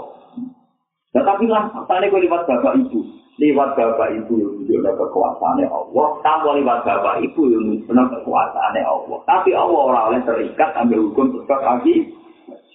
Nah, 1.18 1.22
tapi 1.26 1.50
lah, 1.50 1.66
tadi 1.90 2.06
gue 2.06 2.22
lewat 2.22 2.46
bapak 2.46 2.78
ibu. 2.78 3.02
Lewat 3.38 3.74
bapak 3.74 4.08
ibu 4.18 4.34
yang 4.38 4.50
menunjukkan 4.62 4.94
kekuasaannya 5.02 5.66
Allah. 5.66 6.06
Tanpa 6.22 6.50
lewat 6.54 6.78
bapak 6.86 7.14
ibu 7.26 7.42
yang 7.50 7.62
menunjukkan 7.66 8.06
kekuasaannya 8.22 8.82
Allah. 8.86 9.18
Tapi 9.26 9.50
Allah 9.50 9.80
orang 9.82 10.04
oleh 10.14 10.20
terikat 10.22 10.70
ambil 10.78 11.10
hukum 11.10 11.26
tetap 11.42 11.60
lagi. 11.62 12.14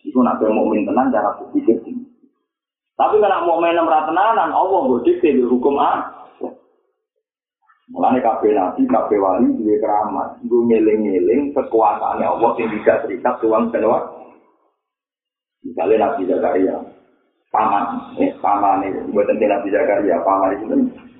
Itu 0.04 0.20
nak 0.20 0.44
mau 0.44 0.68
main 0.68 0.84
tenang 0.84 1.08
cara 1.16 1.32
berpikir. 1.40 1.80
Tapi 2.94 3.16
kalau 3.18 3.48
mau 3.48 3.58
main 3.64 3.80
tenanan, 3.80 4.52
Allah 4.52 4.80
berdikte 4.86 5.32
hukum 5.48 5.80
ah. 5.80 6.23
Mulane 7.94 8.26
kabeh 8.26 8.58
nabi, 8.58 8.90
kabeh 8.90 9.22
wali 9.22 9.54
duwe 9.54 9.78
keramat, 9.78 10.42
nggo 10.42 10.66
ngeling-eling 10.66 11.54
kekuasaane 11.54 12.26
Allah 12.26 12.50
sing 12.58 12.66
tidak 12.82 13.06
terikat 13.06 13.38
tuang 13.38 13.70
senwa. 13.70 14.02
Misalnya 15.62 16.10
Nabi 16.10 16.26
Zakaria, 16.26 16.76
paman, 17.54 18.18
eh, 18.18 18.34
paman 18.42 18.82
ini, 18.90 19.14
buat 19.14 19.30
nanti 19.30 19.46
Nabi 19.46 19.70
Zakaria, 19.70 20.26
paman 20.26 20.58
itu 20.58 20.66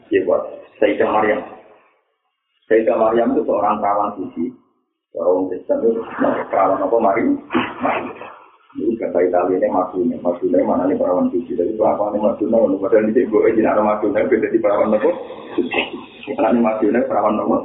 ya 0.10 0.20
buat 0.26 0.42
Sayyidah 0.82 1.14
Maryam. 1.14 1.46
Sayyidah 2.66 2.98
Maryam 2.98 3.38
itu 3.38 3.46
seorang 3.46 3.78
perawan 3.78 4.18
suci, 4.18 4.50
orang 5.14 5.54
Kristen 5.54 5.78
itu 5.78 6.02
perawan 6.50 6.82
apa, 6.82 6.96
Mari? 6.98 7.24
Mari. 7.86 8.04
Ini 8.74 8.98
kata 8.98 9.22
Italia 9.22 9.62
ini 9.62 9.70
Maduna, 9.70 10.18
Maduna 10.26 10.58
mana 10.66 10.90
nih 10.90 10.98
perawan 10.98 11.30
suci, 11.30 11.54
jadi 11.54 11.78
apa 11.78 12.10
nih 12.10 12.20
Maduna, 12.20 12.58
padahal 12.82 13.06
di 13.06 13.14
sini 13.14 13.30
gue 13.30 13.42
izin 13.54 13.70
ada 13.70 13.86
Maduna, 13.86 14.26
beda 14.26 14.50
di 14.50 14.58
perawan 14.58 14.98
apa? 14.98 15.12
Karena 16.24 16.56
Madinah 16.56 17.04
perawan 17.04 17.36
nomor. 17.36 17.62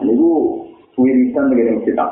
Ini 0.00 0.12
bu 0.16 0.32
wirisan 0.96 1.52
dengan 1.52 1.84
kita 1.84 2.06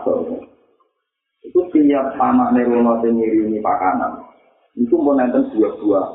Itu 1.48 1.60
tiap 1.72 2.06
sama 2.20 2.52
nerono 2.52 3.00
sendiri 3.00 3.48
ini 3.48 3.62
pakanan. 3.64 4.20
Itu 4.76 5.00
mau 5.00 5.16
nonton 5.16 5.48
buah-buah. 5.56 6.06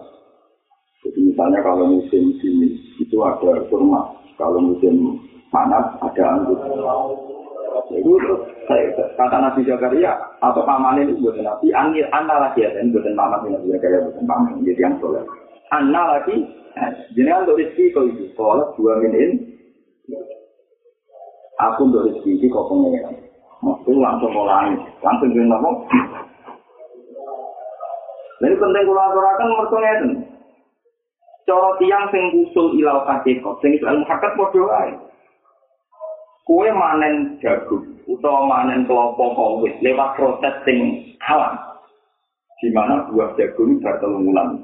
Jadi 1.03 1.19
misalnya 1.33 1.59
kalau 1.65 1.89
musim 1.89 2.37
sini 2.37 2.77
itu 3.01 3.17
ada 3.25 3.65
kurma. 3.71 4.13
Kalau 4.37 4.61
musim 4.61 5.17
panas 5.49 5.97
ada 6.05 6.23
anggur. 6.37 6.59
Itu 7.89 8.13
saya 8.69 8.93
kata 9.17 9.37
Nabi 9.41 9.65
Zakaria 9.65 10.13
atau 10.39 10.63
paman 10.63 11.03
ini 11.03 11.19
buat 11.19 11.35
Nabi 11.41 11.73
angin 11.75 12.07
anda 12.15 12.39
lagi 12.39 12.63
ya 12.63 12.71
dan 12.71 12.93
buat 12.93 13.03
paman 13.03 13.43
ini 13.43 13.51
Nabi 13.57 13.67
Zakaria 13.73 14.05
buat 14.05 14.15
paman 14.21 14.61
jadi 14.63 14.81
yang 14.85 14.95
soleh. 15.01 15.25
Anda 15.71 16.01
lagi 16.17 16.35
Jadi 17.13 17.29
untuk 17.29 17.61
rezeki 17.61 17.93
kau 17.93 18.09
itu, 18.09 18.33
kalau 18.33 18.73
dua 18.73 18.97
minin, 18.97 19.37
aku 21.61 21.85
untuk 21.85 22.09
rezeki 22.09 22.41
ini 22.41 22.47
kau 22.49 22.65
pengen. 22.65 23.29
Maksudnya 23.61 24.01
langsung 24.01 24.33
mulai, 24.33 24.73
langsung 25.05 25.29
jadi 25.31 25.47
apa? 25.53 25.69
Jadi 28.43 28.55
penting 28.59 28.83
kalau 28.89 29.03
aturakan 29.07 29.53
mertua 29.55 29.91
itu. 29.93 30.09
Cara 31.43 31.69
tiang 31.79 32.05
sing 32.11 32.23
usul 32.43 32.75
ilau 32.75 33.03
kok, 33.05 33.55
sing 33.61 33.71
itu 33.75 33.85
ilmu 33.85 34.07
hakat 34.07 34.31
bodoh 34.35 34.67
aja. 34.71 34.95
Kue 36.43 36.67
manen 36.75 37.39
jagung, 37.39 37.87
atau 38.03 38.43
manen 38.47 38.83
kelompok 38.83 39.31
kawit 39.35 39.75
lewat 39.79 40.19
proses 40.19 40.55
sing 40.67 40.79
alam. 41.23 41.55
Di 42.59 42.67
mana 42.71 43.07
buah 43.11 43.31
jagung 43.39 43.79
bertelung 43.79 44.27
bulan. 44.27 44.59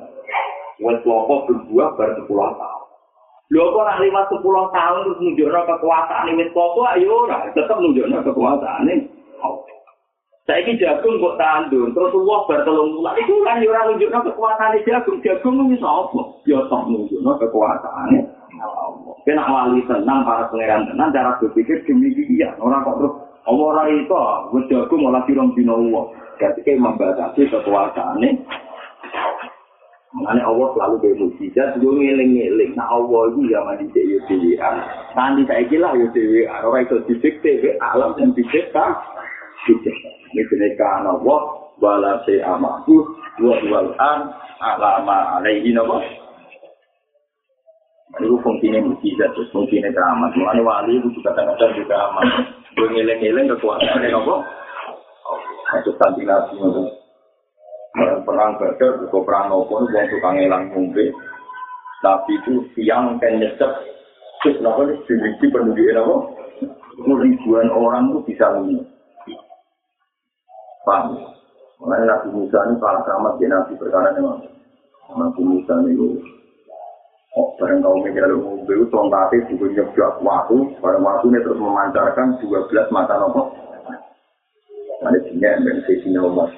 Wes 0.79 0.99
lopo 1.03 1.45
berbuah 1.47 1.95
bar 1.99 2.15
10 2.15 2.27
tahun. 2.29 2.83
Lho 3.49 3.65
kok 3.73 3.81
nak 3.81 3.99
lima 3.99 4.21
10 4.29 4.45
tahun 4.45 4.99
terus 5.03 5.19
nunjukno 5.19 5.59
kekuasaan 5.67 6.37
wis 6.39 6.53
lopo 6.55 6.81
ayo 6.95 7.27
ora 7.27 7.49
tetep 7.51 7.77
nunjukno 7.77 8.17
kekuasaan 8.23 8.87
Saya 10.49 10.65
ini 10.65 10.81
jagung 10.81 11.21
kok 11.21 11.37
tandur, 11.37 11.93
terus 11.93 12.09
uang 12.09 12.49
bertelung 12.49 12.97
bulan. 12.97 13.13
Itu 13.21 13.37
kan 13.45 13.61
orang 13.61 13.85
nunjukno 13.93 14.19
kekuasaan 14.33 14.81
jagung. 14.81 15.21
Jagung 15.21 15.53
itu 15.59 15.63
bisa 15.77 15.87
apa? 15.89 16.21
Ya 16.47 16.59
tak 16.71 16.81
nunjukno 16.87 17.31
kekuasaan 17.37 18.09
Allah. 18.59 19.15
Kena 19.27 19.45
wali 19.45 19.81
tenang 19.85 20.25
para 20.25 20.49
pangeran 20.49 20.89
tenang 20.89 21.13
cara 21.13 21.37
berpikir 21.37 21.85
demikian 21.85 22.57
orang 22.59 22.81
kok 22.81 22.97
terus 22.97 23.13
Allah 23.45 23.65
ora 23.65 23.83
itu 23.89 24.67
jago 24.71 24.95
malah 24.97 25.23
pirang 25.27 25.51
dina 25.57 25.73
Allah. 25.73 26.05
Kayak 26.39 26.65
membatasi 26.65 27.51
kekuasaan 27.51 28.23
ini. 30.09 30.17
Mengenai 30.17 30.41
Allah 30.41 30.67
selalu 30.73 30.95
kayak 31.05 31.17
mujizat, 31.21 31.69
yo 31.77 31.89
ngeling-ngeling. 31.93 32.73
Nah 32.73 32.89
Allah 32.89 33.21
itu 33.29 33.39
zaman 33.53 33.77
di 33.77 33.85
CIO 33.93 34.19
Nanti 35.13 35.41
saya 35.45 35.63
kira 35.69 35.93
ya 35.93 36.07
DWA. 36.09 36.55
Orang 36.65 36.85
itu 36.89 36.97
didikte 37.05 37.77
alam 37.77 38.17
dan 38.17 38.33
dicipta. 38.33 38.85
Dicipta. 39.69 40.09
Ini 40.33 40.41
jeniskan 40.49 41.05
Allah. 41.05 41.39
Wala 41.77 42.25
se'amahu. 42.25 42.95
Wa 43.37 43.55
wal'an. 43.69 44.19
Alama 44.59 45.39
alaihi 45.39 45.71
nama. 45.71 46.01
Itu 48.17 48.41
fungsinya 48.41 48.81
mujizat, 48.81 49.29
terus 49.37 49.53
fungsinya 49.53 49.93
keramat. 49.93 50.33
Mengenai 50.33 50.65
wali 50.65 50.97
itu 50.97 51.13
juga 51.13 51.37
kadang-kadang 51.37 51.77
juga 51.77 51.95
amat. 52.09 52.27
Gue 52.73 52.87
ngeleng-ngeleng 52.89 53.53
kekuasaan 53.53 54.01
ini 54.01 54.09
apa? 54.17 54.35
Itu 55.85 55.91
nabi 55.93 56.25
itu. 56.25 56.98
Perang 57.97 58.61
badar, 58.61 59.01
juga 59.01 59.19
perang 59.25 59.49
nopo, 59.49 59.81
yang 59.89 60.05
suka 60.13 60.29
ngelang 60.37 60.69
ngombe. 60.69 61.09
Tapi 62.05 62.31
itu 62.37 62.61
siang 62.77 63.17
kan 63.17 63.41
nyesek. 63.41 63.71
Terus 64.39 64.61
kenapa 64.61 64.87
nih, 64.87 64.97
dimiliki 65.09 65.45
penduduk 65.49 65.89
apa? 65.97 66.15
Ribuan 66.99 67.67
orang 67.73 68.13
itu 68.13 68.19
bisa 68.29 68.45
ngombe. 68.53 68.85
Paham? 70.85 71.17
Mengenai 71.79 72.11
Nabi 72.11 72.27
Musa 72.35 72.59
ini 72.67 72.75
salah 72.77 73.01
keramat 73.07 73.33
di 73.39 73.45
Nabi 73.47 73.73
perkara 73.79 74.11
ini. 74.11 74.21
Nabi 75.15 75.41
Musa 75.43 75.73
ini 75.87 75.95
Oh, 77.37 77.53
bareng 77.61 77.85
kaum 77.85 78.01
mikir 78.01 78.25
lu 78.25 78.41
ngombe 78.41 78.73
itu 78.73 78.89
tongkate 78.89 79.37
juga 79.53 79.69
nyebjak 79.69 80.17
waktu, 80.25 80.65
bareng 80.81 81.05
waktu 81.05 81.29
ini 81.29 81.45
terus 81.45 81.61
memancarkan 81.61 82.41
12 82.41 82.89
mata 82.89 83.21
nopo. 83.21 83.53
Ada 85.05 85.19
sinyal 85.29 85.61
dan 85.61 85.77
sesi 85.85 86.09
nomor. 86.09 86.49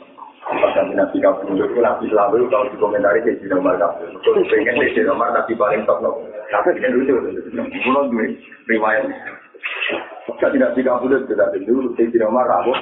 Apakah 0.51 0.83
nabi 0.91 1.17
kamu 1.23 1.55
itu 1.55 1.79
nabi 1.79 2.05
selalu 2.11 2.51
kalau 2.51 2.67
dikomentari 2.67 3.23
sesi 3.23 3.47
nomor 3.47 3.79
kamu. 3.79 4.19
Pengen 4.51 4.75
sesi 4.83 5.01
nomor 5.07 5.31
tapi 5.31 5.55
paling 5.55 5.87
top 5.87 6.03
nopo. 6.03 6.27
Tapi 6.51 6.75
tidak 6.75 6.91
lucu, 6.99 7.15
mulai 7.55 8.11
dua 8.11 8.23
riwayat. 8.67 9.07
Apakah 10.27 10.49
tidak 10.51 10.73
tiga 10.75 10.99
puluh 10.99 11.23
sudah 11.23 11.47
dulu 11.55 11.95
sesi 11.95 12.17
nomor 12.19 12.43
rabu, 12.43 12.75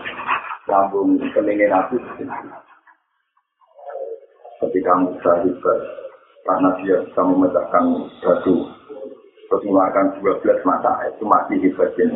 lambung 0.65 1.21
keningin 1.37 1.69
aku. 1.69 2.01
Ketika 4.59 4.91
Musa 4.97 5.31
juga 5.45 5.73
karena 6.43 6.69
dia 6.81 6.97
bisa 7.05 7.21
memecahkan 7.21 7.85
batu 8.25 8.55
terus 9.49 9.65
mengeluarkan 9.65 10.05
12 10.21 10.61
mata 10.61 10.93
itu 11.09 11.23
masih 11.25 11.57
di 11.57 11.69
bagian 11.73 12.09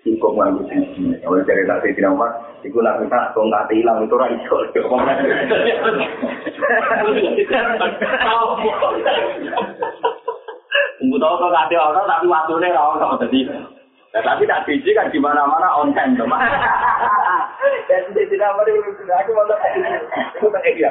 cukup 0.00 0.32
nganggu 0.32 0.64
sisi 0.72 1.12
kalau 1.20 1.44
dari 1.44 1.64
nanti 1.68 1.92
tidak 1.92 2.16
mas 2.16 2.32
itu 2.64 2.78
nanti 2.80 3.04
tak 3.08 3.36
tongkat 3.36 3.68
hilang. 3.72 4.04
Itu 4.04 4.16
orang 4.16 4.36
itu 4.36 4.56
Tunggu 11.00 11.16
tahu 11.16 11.34
kok 11.40 11.52
kate 11.52 11.76
orang 11.76 12.04
tapi 12.08 12.26
waktunya 12.28 12.76
orang 12.76 13.20
jadi. 13.24 13.40
Ya, 14.10 14.18
tapi 14.26 14.42
tak 14.42 14.66
biji 14.66 14.90
kan 14.90 15.06
di 15.14 15.22
mana-mana 15.22 15.70
on 15.78 15.94
time, 15.94 16.18
teman. 16.18 16.42
Dan 17.86 18.10
tidak 18.10 18.50
apa 18.58 18.62
sudah 18.66 19.16
aku 19.22 19.30
mau 19.30 19.46
itu 19.46 20.46
kan 20.50 20.62
iya 20.66 20.90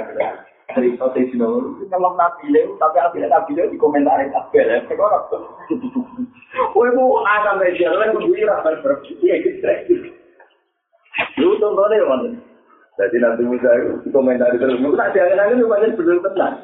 cerita 0.74 1.05
di 1.18 1.26
sini 1.34 1.84
kalau 1.89 2.14
nabi 2.14 2.53
tapi 2.78 2.97
akhirnya 3.01 3.28
nabi 3.34 3.57
itu 3.57 3.74
dikomentari 3.74 4.30
kabel 4.30 4.70
ya 4.70 4.78
sekarang 4.86 5.26
Kowe 6.80 6.88
mau 6.95 7.19
ada 7.27 7.59
media 7.59 7.91
lain 7.91 8.15
kudu 8.15 8.39
berpikir 8.80 9.43
gitu. 9.43 10.15
Lu 11.36 11.59
contohnya 11.59 12.07
mana? 12.07 12.32
Jadi 12.95 13.19
nanti 13.19 13.43
Musa 13.43 13.67
itu 13.84 14.07
komentari 14.15 14.55
terus. 14.55 14.80
Mungkin 14.80 14.95
nanti 14.95 15.19
angen-angen 15.19 15.67
banyak 15.67 15.99
bener 15.99 16.23
tenang. 16.23 16.55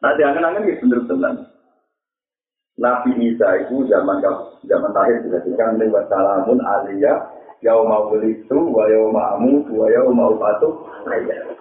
Nanti 0.00 0.24
angen-angen 0.24 0.72
ya 0.72 0.80
bener 0.80 1.00
tenang. 1.04 1.36
Nabi 2.80 3.12
Isa 3.28 3.68
itu 3.68 3.84
zaman 3.92 4.24
zaman 4.64 4.88
terakhir 4.96 5.28
dikatakan 5.28 5.76
lewat 5.76 6.08
salamun 6.08 6.64
aliyah 6.64 7.20
yauma 7.60 8.08
wulitu 8.08 8.56
wa 8.72 8.88
yauma 8.88 9.36
amutu 9.36 9.84
wa 9.84 9.92
yauma 9.92 10.32
ubatu 10.32 10.80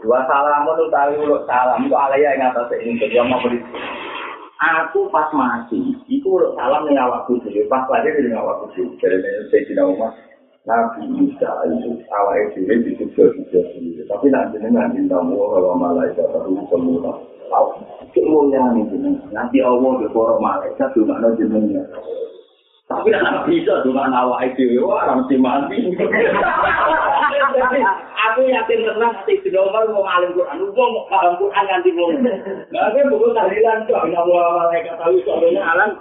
wa 0.07 0.20
salamun 0.32 0.88
utawi 0.88 1.20
ulo 1.20 1.43
salam 1.43 1.84
itu 1.84 1.91
alaya 1.91 2.39
yang 2.39 2.55
atas 2.55 2.72
ini 2.80 3.03
yauma 3.12 3.36
wulitu 3.43 3.68
aku 4.60 5.07
pas 5.07 5.32
mati 5.32 5.80
itu 6.12 6.30
salam 6.60 6.84
ning 6.84 6.99
awakku 6.99 7.39
dhewe 7.43 7.64
pas 7.72 7.88
lahir 7.88 8.12
ning 8.20 8.36
awakku 8.36 8.68
dhewe. 8.76 8.91
Dari 8.99 9.20
Sayyidina 9.47 9.88
Umar 9.88 10.12
Nabi 10.68 11.07
Isa 11.32 11.51
itu 11.72 11.89
awalnya 12.12 12.51
dhewe 12.51 12.74
disusul-susul 12.84 13.64
sendiri. 13.72 14.03
Tapi 14.12 14.28
nanti 14.28 14.60
dengan 14.60 14.91
intamu 14.91 15.39
kalau 15.39 15.80
malaikat 15.80 16.28
baru 16.36 16.60
semua 16.68 17.16
tahu. 17.47 17.70
Kemuliaan 18.12 18.84
itu 18.84 18.95
nanti 19.32 19.57
Allah 19.64 19.91
berkorok 20.03 20.43
malaikat 20.43 20.89
juga 20.93 21.18
nanti 21.22 21.45
jenengnya 21.45 21.84
Tapi 22.89 23.14
anak 23.14 23.45
bisa 23.45 23.86
dengan 23.86 24.10
awak 24.18 24.49
itu, 24.57 24.82
orang 24.82 25.22
mesti 25.22 25.38
mati. 25.38 25.78
aku 27.56 28.39
yakin 28.45 28.86
tenang 28.86 29.14
nanti 29.16 29.41
di 29.41 29.50
nomor 29.50 29.89
mau 29.89 30.06
ngalim 30.06 30.38
Quran, 30.38 30.62
mau 30.62 30.88
mau 30.93 31.08
paham 31.10 31.34
Quran 31.41 31.66
nanti 31.66 31.89
mau. 31.95 32.14
Nah, 32.70 32.82
aku 32.91 32.97
buku 33.10 33.28
tahlilan 33.34 33.88
tuh, 33.89 33.97
nggak 33.97 34.26
mau 34.30 34.60
malaikat 34.60 34.95
tahu 35.00 35.18
soalnya 35.26 35.62
alam. 35.66 35.97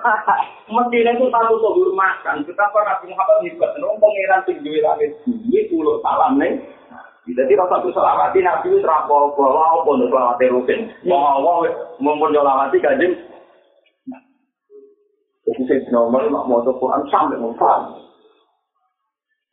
Mestinya 0.68 1.12
itu 1.16 1.26
tahu 1.32 1.55
soal 1.62 1.90
makan. 1.96 2.44
Betapa 2.44 2.78
Nabi 2.84 3.05
Muhammad 3.09 3.38
hebat, 3.49 3.70
nong 3.80 3.96
pangeran 3.96 4.40
tinggi 4.44 4.84
langit, 4.84 5.11
ini 5.24 5.61
pulau 5.72 6.03
salam 6.05 6.36
nih. 6.36 6.61
Jadi 7.28 7.53
rasa 7.61 7.84
tu 7.84 7.92
selawati 7.92 8.40
Nabi 8.40 8.72
itu 8.72 8.80
terapol 8.80 9.36
bahwa 9.36 9.84
apa 9.84 9.90
untuk 9.92 10.09
selawati 10.09 10.46
rutin. 10.49 10.80
Mau 11.05 11.20
Allah 11.20 11.76
memperjolawati 12.01 12.80
kajian 12.80 13.12
Jadi 15.44 15.62
saya 15.64 15.80
di 15.80 15.90
nomor 15.92 16.28
mau 16.28 16.61
Quran 16.61 17.03
sampai 17.09 17.40
mufad. 17.40 18.07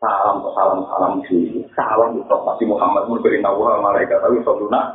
Salam 0.05 0.37
salam 0.53 0.85
salam 0.85 1.13
sih. 1.25 1.65
Salam 1.73 2.21
untuk 2.21 2.45
Nabi 2.45 2.69
Muhammad 2.69 3.09
memberi 3.09 3.41
nawa 3.41 3.81
malaikat 3.81 4.21
tapi 4.21 4.37
soduna. 4.45 4.93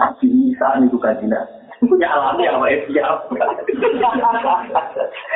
Nabi 0.00 0.32
Isa 0.48 0.80
itu 0.80 0.96
kan 0.96 1.20
tidak 1.20 1.44
punya 1.84 2.08
alamnya 2.08 2.56
apa 2.56 2.72
ya 2.72 2.78
siap. 2.88 3.28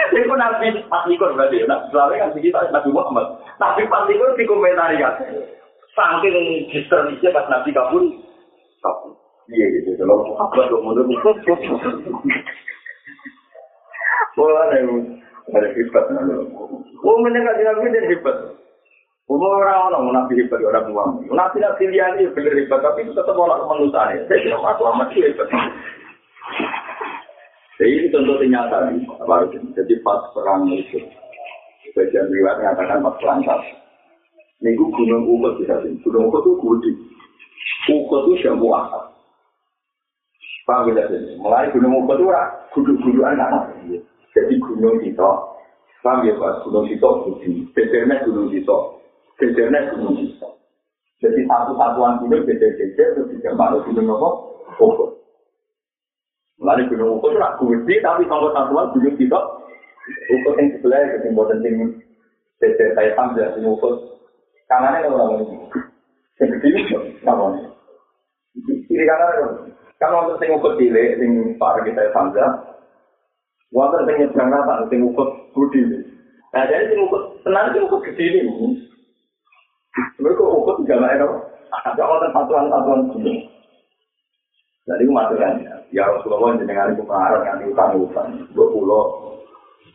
Pun 0.09 0.39
Nabi 0.41 0.67
pas 0.89 1.05
ikut 1.05 1.31
berarti. 1.37 1.69
Nabi 1.69 1.85
selalu 1.93 2.17
kan 2.17 2.33
segitu 2.33 2.57
Nabi 2.73 2.91
Muhammad. 2.97 3.27
Tapi 3.61 3.85
pas 3.93 4.09
ikut 4.09 4.41
di 4.41 4.49
komentar 4.49 4.89
ya. 4.97 5.13
Saking 5.93 6.73
histerisnya 6.73 7.37
pas 7.37 7.53
Nabi 7.53 7.77
kabur. 7.77 8.09
Kabur. 8.81 9.13
Iya 9.53 9.67
gitu. 9.69 10.01
Kalau 10.01 10.33
Muhammad 10.33 10.73
mundur. 10.81 11.05
Wah, 14.37 14.69
ada 15.55 15.69
hebat. 15.71 16.05
Oh, 17.07 17.17
mendengar 17.23 17.55
nabi 17.55 17.95
jadi 17.95 18.11
hebat. 18.19 18.37
Umur 19.27 19.63
orang 19.63 19.95
orang 19.95 20.15
nabi 20.15 20.43
hebat 20.43 20.59
orang 20.63 20.87
tua. 20.91 21.05
Nabi 21.31 21.57
nabi 21.63 21.91
dia 21.95 22.07
ini 22.19 22.31
benar 22.35 22.55
hebat, 22.55 22.81
tapi 22.83 23.07
tetap 23.07 23.37
orang 23.39 23.63
kemanusiaan. 23.63 24.27
Saya 24.27 24.43
tidak 24.43 24.63
masuk 24.63 24.87
amat 24.91 25.09
sih 25.15 25.23
hebat. 25.23 25.49
Jadi 27.77 27.93
ini 27.93 28.09
contoh 28.09 28.41
nyata 28.41 28.79
nih, 28.89 29.05
baru 29.29 29.47
jadi 29.53 29.95
pas 30.01 30.23
perang 30.33 30.65
itu. 30.73 30.97
Bagian 31.93 32.29
riwayat 32.29 32.57
mengatakan 32.61 33.05
pas 33.05 33.17
perang 33.21 33.41
Minggu 34.65 34.89
gunung 34.89 35.29
Uhud 35.29 35.61
bisa 35.61 35.77
sih. 35.85 35.93
Gunung 36.01 36.33
Uhud 36.33 36.41
itu 36.41 36.53
gede. 36.57 36.93
Uhud 37.93 38.41
itu 38.41 38.69
akar. 38.73 39.05
Paham 40.65 40.89
tidak 40.89 41.13
sih? 41.13 41.37
Mulai 41.37 41.69
gunung 41.77 41.93
Uhud 41.93 42.17
itu 42.17 42.25
guduk-gudukan 42.73 43.37
anak. 43.37 43.76
Jadi 44.37 44.61
gunung 44.61 45.01
itu, 45.01 45.31
paham 46.05 46.29
ya 46.29 46.37
Pak, 46.37 46.69
gunung 46.69 46.85
itu 46.93 47.09
budi, 47.25 47.65
becernya 47.73 48.21
gunung 48.29 48.53
itu, 48.53 48.79
becernya 49.41 49.97
gunung 49.97 50.13
itu. 50.21 50.49
Jadi 51.25 51.41
satu-satuan 51.49 52.21
gunung 52.21 52.45
becer-becer, 52.45 53.17
terus 53.17 53.33
juga 53.33 53.57
malu 53.57 53.81
gunung 53.89 54.13
apa? 54.13 54.29
Ukur. 54.77 55.17
Lalu 56.61 56.93
gunung 56.93 57.17
ukur 57.17 57.33
itu 57.33 57.41
aku 57.41 57.65
budi, 57.73 57.97
tapi 58.05 58.29
kalau 58.29 58.53
satuan 58.53 58.93
gunung 58.93 59.17
itu, 59.17 59.41
ukur 60.37 60.53
yang 60.61 60.69
sebelah, 60.77 61.01
yang 61.25 61.33
buatan 61.33 61.65
tinggi, 61.65 61.97
becer 62.61 62.93
kayak 62.93 63.17
sambil, 63.17 63.49
gunung 63.57 63.81
ukur. 63.81 64.21
Kanannya 64.69 65.09
kalau 65.09 65.17
lama 65.17 65.35
ini, 65.41 65.57
yang 66.45 66.49
gede 66.61 66.69
itu, 66.77 66.99
ini. 67.25 67.63
Kiri 68.85 69.05
kanan, 69.09 69.73
kalau 69.97 70.29
untuk 70.29 70.37
sing 70.45 70.53
ukur 70.53 70.77
cilik, 70.77 71.17
sing 71.17 71.57
para 71.57 71.81
kita 71.89 72.13
sambil, 72.13 72.66
Wonten 73.75 74.07
sing 74.07 74.17
nyebrang 74.23 74.49
rata 74.53 74.87
sing 74.87 75.01
ukut 75.03 75.29
budi. 75.51 75.83
Nah, 76.55 76.65
jadi 76.71 76.91
sing 76.91 76.99
ukut 77.03 77.43
tenan 77.43 77.75
sing 77.75 77.83
ukut 77.87 78.05
gede 78.07 78.47
ini. 78.47 78.83
Mereka 80.23 80.43
ukut 80.43 80.87
lah 80.87 81.13
ya. 81.19 81.27
Ada 81.91 82.03
wonten 82.07 82.31
satuan-satuan 82.31 83.01
gede. 83.17 83.35
Jadi 84.87 85.03
kan, 85.11 85.59
ya 85.91 86.07
Rasulullah 86.07 86.55
jenengan 86.63 86.95
itu 86.95 87.03
pengaruh 87.03 87.43
yang 87.43 87.59
diutang 87.59 88.07
utang, 88.07 88.31
dua 88.55 88.71
pulau, 88.71 89.35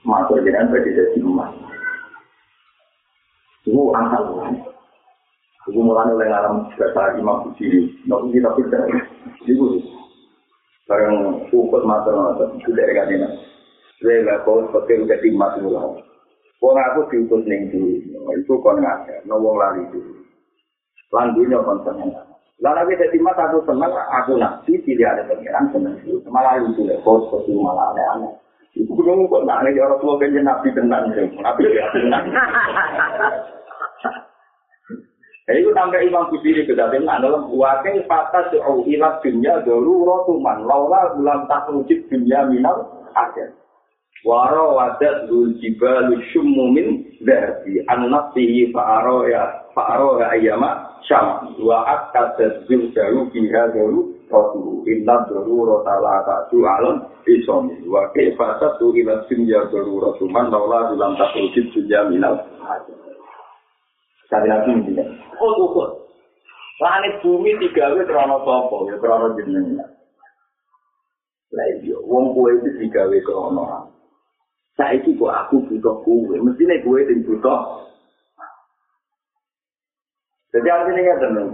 Masuk 0.04 0.42
jenengan 0.42 0.68
berarti 0.68 0.98
jadi 0.98 1.22
emas. 1.22 1.54
Itu 3.64 3.94
asal. 3.94 4.52
Itu 5.70 5.78
mulai 5.78 6.10
oleh 6.10 6.26
ngaram 6.26 6.74
bahasa 6.74 7.22
Imam 7.22 7.46
Bujiri. 7.46 7.86
Nggak 8.10 8.22
kita 8.34 8.50
percaya. 8.58 9.00
Itu 9.46 9.66
barang 10.90 11.48
ukut 11.54 11.86
mata 11.86 12.10
mata 12.10 12.44
itu 12.58 12.74
dari 12.74 12.98
kanina. 12.98 13.30
Saya 14.02 14.18
nggak 14.26 14.41
kau 14.49 14.66
seperti 14.66 15.06
udah 15.06 15.20
timas 15.22 15.54
mulai. 15.62 16.02
Wong 16.58 16.78
aku 16.78 16.99
diutus 17.14 17.45
ning 17.45 17.70
di 17.70 18.02
itu 18.34 18.54
kon 18.66 18.82
no 18.82 19.36
wong 19.38 19.56
lari 19.62 19.86
itu. 19.86 20.02
Lan 21.14 21.38
dunya 21.38 21.62
kon 21.62 21.86
seneng. 21.86 22.10
Lan 22.62 22.78
aku 22.82 22.97
dadi 22.97 23.18
mas 23.22 23.38
aku 23.38 23.62
seneng, 23.66 23.93
aku 23.93 24.41
nabi 24.41 24.74
pilih 24.82 25.06
ada 25.06 25.22
pengiran 25.30 25.70
seneng 25.70 25.93
itu. 26.02 26.18
Malah 26.34 26.58
itu 26.62 26.82
lek 26.82 27.02
kos 27.06 27.30
kos 27.30 27.45
malah 27.54 27.93
aneh-aneh. 27.93 28.34
Iku 28.74 28.89
kudu 28.89 29.30
kok 29.30 29.45
nak 29.45 29.70
nek 29.70 29.78
ora 29.78 29.97
tuwa 30.02 30.18
ben 30.18 30.38
nabi 30.41 30.74
tenan 30.74 31.14
sing 31.14 31.38
nabi 31.38 31.70
ya 31.70 31.86
tenan. 31.93 32.24
Eh 35.49 35.58
itu 35.62 35.70
sampai 35.78 36.06
Imam 36.06 36.30
Busiri 36.30 36.70
ke 36.70 36.78
dalam 36.78 37.06
dalam 37.06 37.49
wakil 37.54 38.06
patah 38.06 38.49
se'u 38.54 38.86
ilat 38.86 39.22
dunia 39.26 39.62
dulu 39.66 40.06
rotuman 40.06 40.66
laula 40.70 41.18
bulan 41.18 41.49
tak 41.49 41.70
wujud 41.70 42.02
dunia 42.10 42.45
minal 42.49 42.86
akhir. 43.18 43.61
Waro 44.22 44.78
wadat 44.78 45.26
dul 45.26 45.58
jibalu 45.58 46.22
syummumin 46.30 47.18
dari 47.26 47.82
an-nafsihi 47.90 48.70
fa'aro 48.70 49.26
ya 49.26 49.66
fa'aro 49.74 50.22
ya 50.22 50.38
ayyama 50.38 51.02
syam 51.10 51.58
wa 51.58 51.82
akka 51.90 52.38
tadzul 52.38 52.94
jaru 52.94 53.26
biha 53.34 53.74
dulu 53.74 54.14
rotu 54.30 54.86
inna 54.86 55.26
dulu 55.26 55.66
rotala 55.66 56.22
ta'ju 56.22 56.62
alam 56.62 57.02
isomi 57.26 57.82
wa 57.90 58.14
kifasat 58.14 58.78
tu 58.78 58.94
ilat 58.94 59.26
dunia 59.26 59.66
dulu 59.74 59.98
rotuman 59.98 60.54
laula 60.54 60.94
bulan 60.94 61.18
tak 61.18 61.34
dunia 61.50 62.06
minal. 62.06 62.38
Sekali 64.30 64.48
lagi 64.48 64.70
ini 64.70 65.02
Oh, 65.42 65.66
ukur. 65.66 65.90
Langit 66.78 67.26
bumi 67.26 67.58
tiga 67.58 67.94
w 67.94 68.06
krono 68.06 68.46
sopo, 68.46 68.86
ya 68.86 68.98
krono 69.02 69.34
jenengnya. 69.34 69.86
Lah 71.52 71.68
iya, 71.82 71.98
wong 72.00 72.38
kue 72.38 72.54
itu 72.58 72.70
tiga 72.86 73.10
w 73.10 73.18
krono. 73.26 73.90
Saiki 74.80 75.20
kok 75.20 75.32
aku 75.32 75.68
butuh 75.68 75.96
kue, 76.08 76.40
mestinya 76.40 76.80
kue 76.84 77.04
yang 77.04 77.24
butuh. 77.28 77.62
Jadi 80.52 80.68
artinya 80.68 81.00
nggak 81.00 81.20
tenang, 81.24 81.48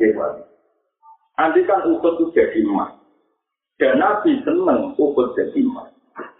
Nanti 1.37 1.61
kan 1.69 1.85
ukut 1.85 2.17
itu 2.17 2.33
jadi 2.33 2.65
emas. 2.65 2.97
Dan 3.77 4.01
Nabi 4.01 4.41
seneng 4.41 4.97
ukut 4.97 5.37
jadi 5.37 5.61
emas. 5.61 5.93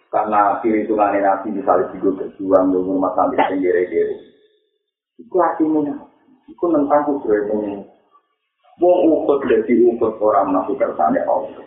Karena 0.09 0.57
hitungannya 0.65 1.21
Nabi 1.21 1.53
misalnya 1.53 1.93
juga 1.93 2.25
berjuang 2.25 2.73
dengan 2.73 2.87
rumah 2.97 3.13
yang 3.37 3.61
gere-gere. 3.61 4.17
Itu 5.21 5.37
artinya 5.37 5.93
Iku 6.47 6.65
tentang 6.71 7.03
kudroy 7.03 7.43
ini. 7.51 7.83
Wong 8.79 8.99
ukut 9.09 9.43
jadi 9.45 9.73
ukut 9.93 10.15
orang 10.23 10.55
nabi 10.55 10.79
kersane 10.79 11.19
Allah. 11.27 11.65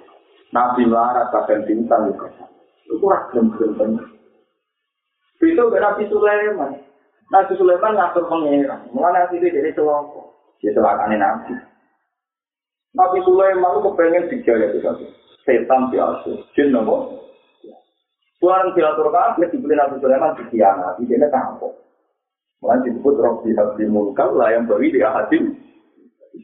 Nabi 0.50 0.88
melarat 0.88 1.28
bahkan 1.30 1.62
bintang 1.68 2.08
di 2.08 2.14
kersane. 2.16 2.54
Itu 2.88 3.04
ragam-ragam. 3.04 4.09
Itu 5.40 5.64
Nabi 5.72 6.04
Sulaiman. 6.12 6.76
Nabi 7.32 7.52
Sulaiman 7.56 7.96
ngatur 7.96 8.28
pengeran. 8.28 8.92
Mulai 8.92 9.24
nabi 9.24 9.40
itu 9.40 9.48
jadi 9.48 9.72
celoko. 9.72 10.36
Dia 10.60 10.76
celakane 10.76 11.16
nabi. 11.16 11.56
Nabi 12.92 13.18
Sulaiman 13.24 13.72
itu 13.72 13.80
kepengen 13.88 14.28
dijaya 14.28 14.66
itu 14.68 14.78
satu. 14.84 15.06
Setan 15.48 15.88
biasa. 15.88 16.30
Jin 16.52 16.76
nopo. 16.76 17.24
Tuhan 18.40 18.72
diatur 18.76 19.08
kabeh 19.08 19.48
dibeli 19.48 19.78
Nabi 19.78 19.96
Sulaiman 20.02 20.36
dikhianati. 20.36 21.08
Dia 21.08 21.30
tampok. 21.32 21.72
Mulai 22.60 22.84
disebut 22.84 23.16
Robi 23.16 23.56
Habdi 23.56 23.88
Mulkal 23.88 24.36
lah 24.36 24.52
yang 24.52 24.68
beri 24.68 24.92
dia 24.92 25.08
hadim. 25.08 25.56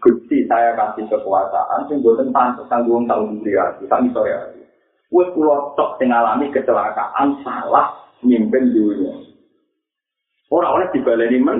Gusti 0.00 0.44
saya 0.48 0.76
kasih 0.76 1.08
kekuasaan, 1.08 1.88
sing 1.88 2.02
boten 2.04 2.34
pantes 2.34 2.68
tanggung 2.68 3.08
tanggung 3.08 3.40
diri 3.40 3.56
hati, 3.56 3.86
tak 3.88 4.02
sore 4.12 4.34
hati. 4.34 4.60
Wes 5.08 5.30
pulau 5.32 5.72
tok 5.78 5.96
sing 5.96 6.10
alami 6.10 6.50
kecelakaan 6.50 7.40
salah 7.46 8.05
mimpin 8.24 8.72
dunia. 8.72 9.14
Orang 10.48 10.78
oleh 10.78 10.88
dibaleni 10.94 11.38
men. 11.42 11.58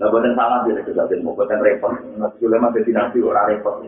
Lah 0.00 0.10
boten 0.10 0.34
salah 0.34 0.66
dia 0.66 0.82
kedaten 0.82 1.22
mau 1.22 1.36
boten 1.36 1.62
repot. 1.62 1.92
Nabi 2.18 2.36
Sulaiman 2.42 2.74
dadi 2.74 2.90
nabi 2.90 3.18
ora 3.22 3.46
repot. 3.46 3.84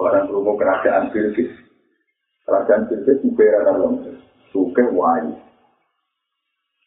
Orang 0.00 0.28
rumah 0.28 0.54
kerajaan 0.56 1.12
Bilqis. 1.12 1.50
Kerajaan 2.46 2.88
Bilqis 2.88 3.20
juga 3.20 3.64
dalam 3.64 4.00
suke 4.54 4.84
wajib. 4.94 5.36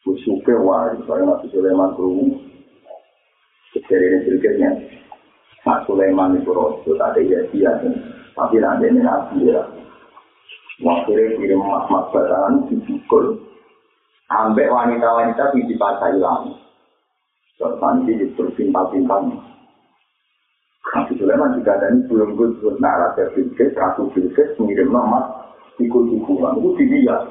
Suke 0.01 0.55
wae, 0.55 0.97
saya 1.05 1.21
Nabi 1.21 1.47
Sulaiman 1.53 1.93
kerungu. 1.93 2.33
Jadi 3.77 3.93
ini 3.93 4.17
berikutnya. 4.25 4.69
Mas 5.67 5.85
Sulaiman 5.85 6.39
itu 6.39 6.49
rojo, 6.49 6.97
ada 6.97 7.19
ya 7.19 7.45
dia. 7.51 7.69
Tapi 8.33 8.57
nanti 8.57 8.89
ini 8.89 9.05
Nabi 9.05 9.53
ya. 9.53 9.61
Akhirnya 10.79 11.35
kirim 11.35 11.59
mas-mas 11.59 12.07
batangan 12.15 12.71
dipukul. 12.71 13.35
Ambek 14.29 14.71
wanita-wanita 14.71 15.51
di 15.51 15.67
dipasai 15.67 16.15
lagi. 16.21 16.53
Terus 17.59 17.75
nanti 17.83 18.15
dipersimpal-simpal. 18.15 19.27
Nabi 20.89 21.13
Sulaiman 21.19 21.57
juga 21.59 21.75
ada 21.75 21.91
ini 21.91 22.07
belum 22.07 22.39
gue 22.39 22.77
narasi 22.79 23.29
Bilkis, 23.35 23.75
Ratu 23.75 24.09
Bilkis 24.15 24.55
mengirim 24.57 24.93
nama 24.93 25.49
ikut-ikutan. 25.81 26.61
Itu 26.61 26.69
dilihat. 26.79 27.21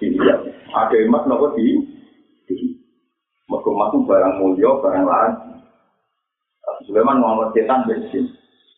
Dilihat. 0.00 0.40
Ada 0.72 0.96
emas 1.04 1.26
nopo 1.28 1.52
di 1.58 1.84
Mereka 3.50 3.68
masuk 3.68 4.08
barang 4.08 4.34
mulia, 4.40 4.70
barang 4.80 5.04
lain. 5.04 5.32
Sulaiman 6.88 7.20
ngomong 7.20 7.52
setan 7.52 7.84
bensin. 7.84 8.24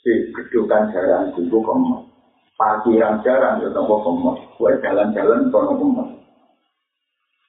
Di 0.03 0.13
kedukan 0.35 0.91
jalan 0.91 1.31
itu 1.31 1.47
kemas. 1.49 2.14
Parkiran 2.55 3.19
jalan 3.27 3.61
itu 3.63 3.71
nopo 3.75 3.95
kemas. 4.07 4.39
Buat 4.59 4.79
jalan-jalan 4.83 5.51
nopo 5.51 5.75
kemas. 5.75 6.11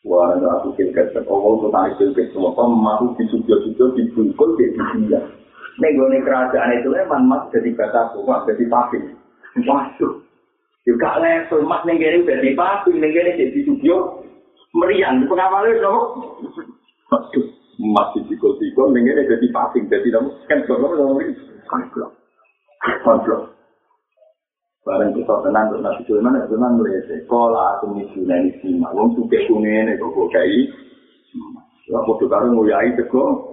Wah, 0.06 0.38
aku 0.38 0.78
kira 0.78 1.10
sekolah 1.18 1.50
itu 1.58 1.68
tadi 1.74 2.14
kira 2.14 2.24
semua 2.30 2.54
kemas 2.54 3.18
di 3.18 3.24
studio-studio 3.26 3.86
dibungkul 3.98 4.50
di 4.54 4.70
dunia. 4.78 5.22
Nego 5.82 6.08
kerajaan 6.08 6.78
itu 6.80 6.88
memang 6.88 7.28
mas 7.28 7.44
jadi 7.52 7.74
kata 7.76 8.16
kuat, 8.16 8.48
jadi 8.48 8.64
pabrik. 8.72 9.04
Waduh, 9.66 10.24
juga 10.88 11.20
level 11.20 11.68
mas 11.68 11.84
negeri 11.84 12.24
jadi 12.24 12.54
pabrik, 12.56 12.96
negeri 12.96 13.36
jadi 13.36 13.60
studio. 13.66 14.24
meriang 14.76 15.24
itu 15.24 15.32
pengawalnya 15.32 15.72
itu 15.72 15.96
Aduh, 17.16 17.48
masih 17.80 18.28
tikul-tikul, 18.28 18.92
ini 18.92 19.08
jadi 19.16 19.48
pasing, 19.56 19.88
jadi 19.88 20.04
kamu 20.20 20.36
kan 20.52 20.60
kalau 20.68 20.92
kamu 20.92 21.24
ini 21.24 21.34
konflik, 21.64 22.12
konflik. 23.08 23.55
Barang 24.86 25.18
kita 25.18 25.42
tenang 25.42 25.74
untuk 25.74 25.82
Nabi 25.82 26.02
Sulaiman, 26.06 26.38
Nabi 26.38 26.46
Sulaiman 26.46 26.74
melihat 26.78 27.04
sekolah 27.10 27.82
atau 27.82 27.90
misi 27.98 28.22
dari 28.22 28.54
sima. 28.62 28.94
Wong 28.94 29.18
suke 29.18 29.34
kuning 29.50 29.90
ini 29.90 29.98
kok 29.98 30.30
kai. 30.30 30.62
Ya 31.90 32.06
foto 32.06 32.30
karo 32.30 32.54
nguyai 32.54 32.94
teko. 32.94 33.50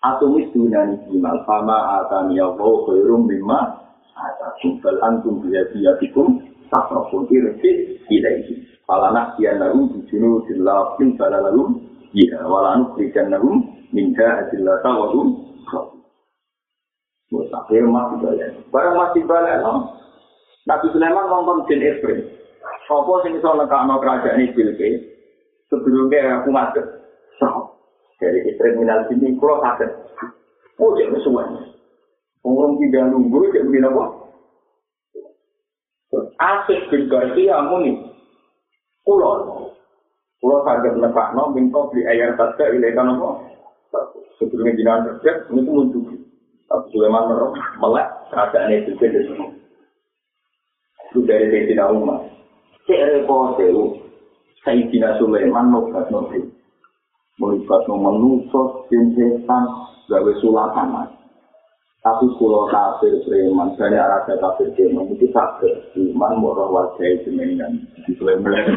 Atau 0.00 0.32
misi 0.32 0.56
dari 0.72 0.96
sima. 1.04 1.36
Sama 1.44 2.00
atani 2.00 2.40
Allah 2.40 2.72
khairum 2.88 3.28
bima. 3.28 3.84
Ada 4.16 4.48
sumpel 4.64 4.96
antum 5.04 5.44
biya 5.44 5.68
biya 5.76 5.92
tikum. 6.00 6.40
Tak 6.72 6.88
pun 6.88 7.28
irsi 7.28 8.00
ilaihi. 8.08 8.64
Falana 8.88 9.36
kian 9.36 9.60
lalu 9.60 9.92
dijunu 9.92 10.40
dilapin 10.48 11.20
pada 11.20 11.36
lalu. 11.52 11.84
Iya, 12.16 12.48
walanu 12.48 12.96
berikan 12.96 13.28
nahum 13.28 13.60
minta 13.92 14.48
adillata 14.48 14.88
wahum 14.88 15.52
Buat 17.32 17.48
akhir 17.48 17.88
masih 17.88 18.16
balik. 18.20 18.50
Barang 18.68 18.96
masih 19.00 19.24
balik, 19.24 19.56
no? 19.64 20.01
Nabi 20.62 20.86
Sulaiman 20.94 21.26
nonton 21.26 21.66
Jin 21.66 21.82
Ifrit. 21.82 22.22
Apa 22.86 23.12
sing 23.24 23.34
iso 23.40 23.50
nekakno 23.56 23.98
kerajaan 23.98 24.38
ini 24.38 24.54
Bilqis? 24.54 25.00
Sebelumnya 25.72 26.44
aku 26.44 26.52
masuk. 26.52 26.86
So, 27.40 27.48
dari 28.20 28.44
istri 28.46 28.76
minal 28.76 29.08
sini, 29.08 29.34
kalau 29.40 29.64
sakit. 29.64 29.90
Oh, 30.76 30.92
jadi 30.94 31.16
semuanya. 31.24 31.72
Orang 32.44 32.76
tidak 32.78 33.08
nunggu, 33.10 33.48
jadi 33.54 33.64
begini 33.64 33.88
apa? 33.88 34.04
Asik 36.36 36.90
bin 36.92 37.08
Garcia 37.08 37.64
muni. 37.64 37.96
Kulon. 39.06 39.72
Kulo 40.42 40.56
saged 40.66 40.98
nekakno 40.98 41.54
minta 41.54 41.80
beli 41.90 42.02
ayam 42.02 42.34
saja 42.34 42.66
ilekan 42.74 43.14
apa? 43.14 43.30
Sebelumnya 44.42 44.74
jinan 44.74 45.06
kerja, 45.06 45.32
ini 45.54 45.62
pun 45.62 45.74
muncul. 45.86 46.02
Tapi 46.66 46.86
Sulaiman 46.90 47.30
merok, 47.30 47.54
melek, 47.78 48.08
keadaan 48.34 48.74
itu 48.74 48.90
beda 48.98 49.20
semua. 49.30 49.61
Itu 51.12 51.28
dari 51.28 51.52
Sayyidina 51.52 51.92
Umar. 51.92 52.24
Cek 52.88 53.20
repot 53.20 53.60
itu, 53.60 54.00
Sayyidina 54.64 55.20
Sulaiman 55.20 55.68
nobat 55.68 56.08
nobat. 56.08 56.40
Melibat 57.36 57.84
no 57.84 58.00
menusos, 58.00 58.88
jinsetan, 58.88 59.64
gawe 60.08 60.32
sulatan. 60.40 60.88
Tapi 62.02 62.26
kulo 62.34 62.66
kafir 62.66 63.14
preman, 63.22 63.78
dari 63.78 63.94
arah 63.94 64.24
kafir 64.26 64.72
preman 64.74 65.12
itu 65.12 65.28
sakit. 65.30 65.94
Iman 66.00 66.40
murah 66.40 66.66
warga 66.66 67.04
itu. 67.04 67.30
Di 67.30 68.12
Sleman. 68.18 68.74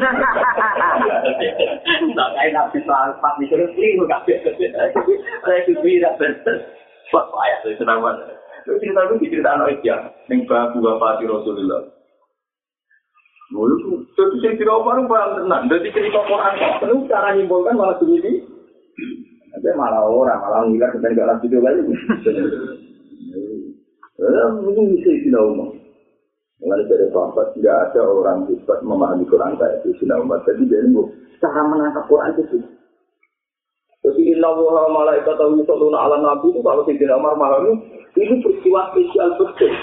Tak 2.15 2.29
kayak 2.37 2.51
nabi 2.53 2.77
soal 2.85 3.17
pak 3.17 3.33
mikir 3.41 3.63
selingkuh 3.73 4.05
kafir. 4.11 4.43
Saya 4.43 5.55
itu 5.63 5.73
tidak 5.79 6.19
benar. 6.21 6.57
Wah, 7.15 7.25
payah 7.31 7.57
saya 7.65 7.73
senang 7.81 8.03
banget. 8.05 8.37
Itu 8.65 8.77
cerita 8.81 9.01
itu 9.09 9.15
diceritakan 9.25 9.63
oleh 9.65 9.77
dia. 9.81 9.97
Yang 10.29 10.45
babu 10.45 10.77
bapak 10.85 11.21
di 11.21 11.25
Rasulullah. 11.25 11.81
Lalu 13.53 13.75
itu 13.77 13.89
saya 14.17 14.57
tidak 14.57 14.73
orang 14.73 15.05
barang 15.05 15.33
tenang. 15.37 15.63
Jadi 15.69 15.93
cerita 15.93 16.19
Quran 16.25 16.53
penuh 16.81 17.05
cara 17.05 17.37
nyimpulkan 17.37 17.77
malah 17.77 17.97
begini. 18.01 18.41
Tapi 19.53 19.69
malah 19.77 20.01
orang, 20.09 20.39
malah 20.41 20.61
ngiler 20.65 20.89
kita 20.97 21.07
nggak 21.13 21.29
lanjut 21.29 21.61
lagi. 21.61 21.81
Eh, 24.15 24.47
mungkin 24.63 24.95
bisa 24.95 25.11
tidak 25.11 25.43
umum. 25.43 25.75
Mengenai 26.63 26.87
dari 26.87 27.11
sahabat, 27.11 27.51
tidak 27.51 27.75
ada 27.91 28.01
orang 28.07 28.47
hebat 28.47 28.79
memahami 28.79 29.27
Quran 29.27 29.59
kayak 29.59 29.83
itu 29.83 29.91
sudah 29.99 30.23
umat. 30.23 30.39
Jadi 30.47 30.71
dia 30.71 30.87
itu 30.87 31.03
cara 31.43 31.61
menangkap 31.67 32.07
Quran 32.07 32.31
itu. 32.39 32.63
Jadi 34.07 34.21
inna 34.31 34.49
wa 34.55 34.87
malaikat 34.87 35.35
tahu 35.35 35.59
yusalluna 35.59 35.97
ala 35.99 36.17
nabi 36.23 36.53
itu 36.55 36.63
kalau 36.63 36.87
tidak 36.87 37.17
Umar 37.19 37.35
memahami 37.35 37.73
ini 38.15 38.39
peristiwa 38.39 38.93
spesial 38.95 39.29
betul. 39.35 39.73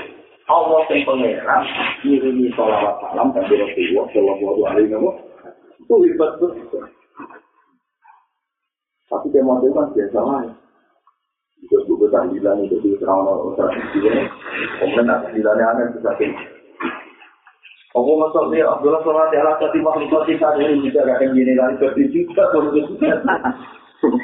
Allah 0.51 0.80
yang 0.90 1.07
pangeran 1.07 1.62
ngirimi 2.03 2.51
sholawat 2.59 2.99
salam 2.99 3.30
dan 3.30 3.47
Rasulullah 3.47 4.07
Shallallahu 4.11 4.62
Alaihi 4.66 4.90
Wasallam 4.90 5.16
itu 5.82 5.95
hebat 6.09 6.30
betul. 6.38 6.82
Tapi 9.07 9.26
dia 9.28 9.45
model 9.45 9.70
kan 9.76 9.93
biasa 9.93 10.18
lah. 10.24 10.43
Itu 11.62 11.78
buku 11.86 12.11
tahlilan 12.11 12.64
itu 12.66 12.80
di 12.82 12.97
serang 12.99 13.28
tradisi 13.55 13.99
ini. 14.03 14.24
Kemudian 14.82 15.07
tahlilannya 15.07 15.64
aneh 15.68 15.86
bisa 15.95 16.11
Aku 17.93 18.16
masuk 18.16 18.49
dia 18.57 18.64
Abdullah 18.64 19.05
sholat 19.05 19.28
di 19.28 19.36
alat 19.36 19.61
tadi 19.61 19.78
makhluk 19.84 20.24
kita 20.24 20.49
ini 20.57 20.80
bisa 20.88 21.05
akan 21.05 21.36
gini 21.36 21.53
lagi 21.53 21.76
seperti 21.76 22.09
juga 22.09 22.49
baru 22.49 22.72
juga. 22.72 23.20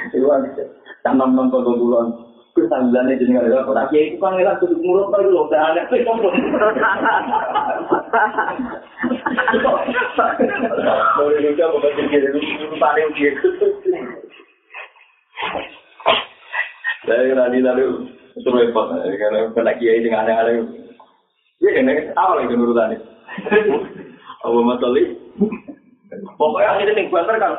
Itu 0.08 0.24
aja. 0.24 0.64
Tanam 1.04 1.36
nonton 1.36 1.68
duluan. 1.68 2.27
Kesanggulannya 2.56 3.20
jadi 3.20 3.30
nggak 3.32 3.46
ada 3.48 3.58
apa. 3.64 3.92
Ya 3.94 4.00
itu 4.08 4.16
kan 4.18 4.34
ngelak 4.34 4.58
tutup 4.58 4.80
mulut 4.82 5.12
baru 5.12 5.28
loh. 5.30 5.44
Udah 5.46 5.72
aneh. 5.72 5.84
Boleh 11.18 11.38
juga 11.44 11.64
bukan 11.70 11.90
jadi 12.12 12.28
dulu 12.34 12.76
paling 12.80 13.08
gitu. 13.14 13.48
Saya 17.06 17.32
nanti 17.32 17.64
lalu 17.64 18.10
itu 18.36 18.48
repot, 18.52 18.90
karena 18.92 19.48
kena 19.56 19.72
kiai 19.80 20.04
dengan 20.04 20.28
aneh-aneh. 20.28 20.66
Ya 21.58 21.70
kan, 21.74 21.90
apa 22.14 22.32
lagi 22.38 22.54
urutannya? 22.54 22.98
Apa 24.44 24.58
masalah? 24.62 25.08
Pokoknya 26.38 26.68
akhirnya 26.74 27.10
banter 27.10 27.36
kan, 27.38 27.54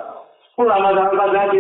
ulama 0.56 0.96
sama 0.96 1.50
di. 1.50 1.60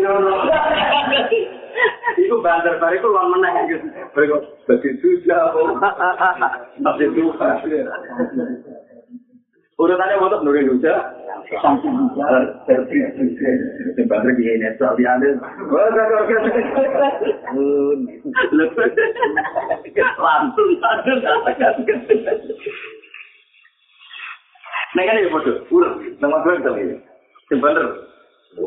Iku 2.17 2.41
banter 2.41 2.79
bar 2.81 2.93
iku 2.95 3.13
lan 3.13 3.29
meneh 3.29 3.53
gitu. 3.69 3.85
Mereka 3.85 4.35
dadi 4.65 4.89
susah. 5.03 5.53
Tapi 6.81 7.03
itu 7.05 7.29
Urutannya 9.79 10.19
motor 10.19 10.43
nuri 10.43 10.67
lucu. 10.67 10.91
Banter 14.09 14.31
gini 14.35 14.59
nih, 14.59 14.75
soal 14.75 14.95
dia 14.99 15.15
ada. 15.15 15.29
Langsung, 20.19 20.67
langsung. 20.83 21.87
Nah 24.89 25.05
kan 25.05 25.21
ya 25.21 25.29
foto, 25.29 25.53
urut, 25.69 26.01
nama 26.17 26.41
gue 26.41 26.65
tadi. 26.65 26.97
Yang 27.53 27.59
bener, 27.61 27.85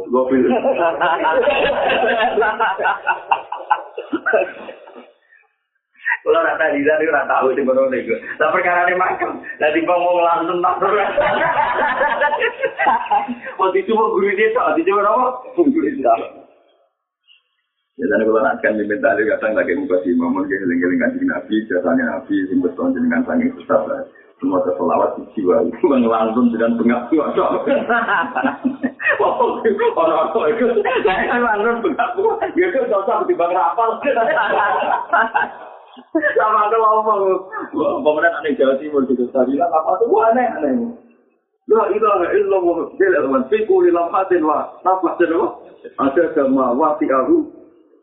Kalau 6.23 6.39
rata 6.39 6.71
di 6.71 6.87
sana 6.87 7.03
rata 7.03 7.27
tahu 7.27 7.51
sih 7.51 7.67
betul 7.67 7.91
nego. 7.91 8.15
Tapi 8.39 8.53
perkara 8.55 8.87
ini 8.87 8.95
makam, 8.95 9.43
nanti 9.59 9.83
ngomong 9.83 10.23
langsung 10.23 10.63
tak 10.63 10.79
Waktu 13.59 13.83
itu 13.83 13.91
mau 13.99 14.15
guru 14.15 14.31
dia 14.39 14.55
tak, 14.55 14.71
waktu 14.71 14.87
itu 14.87 14.95
apa? 14.95 15.27
Guru 15.59 15.83
dia. 15.83 16.15
Ya, 17.99 18.05
dan 18.09 18.23
kalau 18.25 18.41
akan 18.41 18.79
diminta 18.79 19.13
ada 19.13 19.23
kadang 19.37 19.53
lagi 19.59 19.77
muka 19.77 20.01
si 20.01 20.15
Mamun 20.15 20.49
ke 20.49 20.57
heling-heling 20.57 20.97
kanjeng 21.03 21.29
Nabi, 21.29 21.61
jasanya 21.69 22.05
Nabi, 22.09 22.35
sing 22.49 22.59
betul 22.63 22.95
jenengan 22.95 23.27
sangi 23.27 23.53
susah 23.59 23.85
semua 24.43 24.59
keselawat 24.67 25.15
di 25.15 25.23
jiwa 25.39 25.63
itu 25.71 25.87
langsung 25.87 26.51
dengan 26.51 26.75
pengakuan. 26.75 27.31
Orang-orang 29.95 30.51
itu, 30.59 30.67
saya 31.07 31.31
kan 31.31 31.41
langsung 31.47 31.79
pengakuan. 31.87 32.51
Ya 32.59 32.67
kan 32.75 32.91
cocok 32.91 33.31
di 33.31 33.39
bang 33.39 33.55
rapal. 33.55 34.03
Sama 36.35 36.67
ada 36.67 36.77
ngomong, 36.77 37.23
pemenang 38.03 38.35
aneh 38.43 38.59
Jawa 38.59 38.75
Timur 38.83 39.07
gitu. 39.07 39.31
Tadi 39.31 39.55
lah 39.55 39.71
apa 39.71 40.03
tuh 40.03 40.19
aneh 40.27 40.47
aneh. 40.59 40.75
Fiku 43.49 43.75
li 43.87 43.95
lamhatin 43.95 44.43
wa 44.43 44.67
nafas 44.83 45.23
wa 45.31 45.63
ada 46.03 46.25
sama 46.35 46.75
wati 46.75 47.07
ahu 47.07 47.47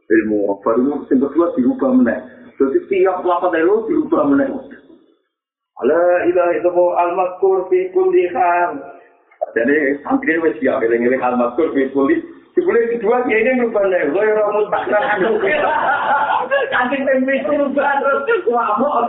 ilmu 0.09 0.57
baru 0.63 1.03
sing 1.11 1.19
kedua 1.19 1.51
dirubah 1.53 1.91
meneh. 1.91 2.17
Jadi 2.55 2.79
tiap 2.87 3.23
lapat 3.23 3.55
dari 3.55 3.67
lu 3.67 3.83
dirubah 3.87 4.23
meneh. 4.31 4.47
La 5.79 6.27
ilaha 6.27 6.51
illallah 6.59 6.89
al-mazkur 7.07 7.71
fi 7.71 7.87
kulli 7.95 8.27
hal. 8.35 8.79
Jadi 9.55 10.03
santri 10.03 10.35
wis 10.43 10.59
siap 10.59 10.83
eling-eling 10.83 11.23
al-mazkur 11.23 11.71
fi 11.71 11.87
kulli 11.95 12.19
Sebelum 12.57 12.91
kedua 12.97 13.21
dia 13.29 13.39
ini 13.39 13.51
nih, 13.61 14.09
gue 14.11 14.25
ramus 14.35 14.67
bakar 14.73 15.03
anu. 15.15 15.37
Kasih 16.49 16.99
pemimpin 17.05 17.45
berubah 17.45 18.01
terus, 18.01 18.43
wah 18.49 18.75
mau 18.81 19.07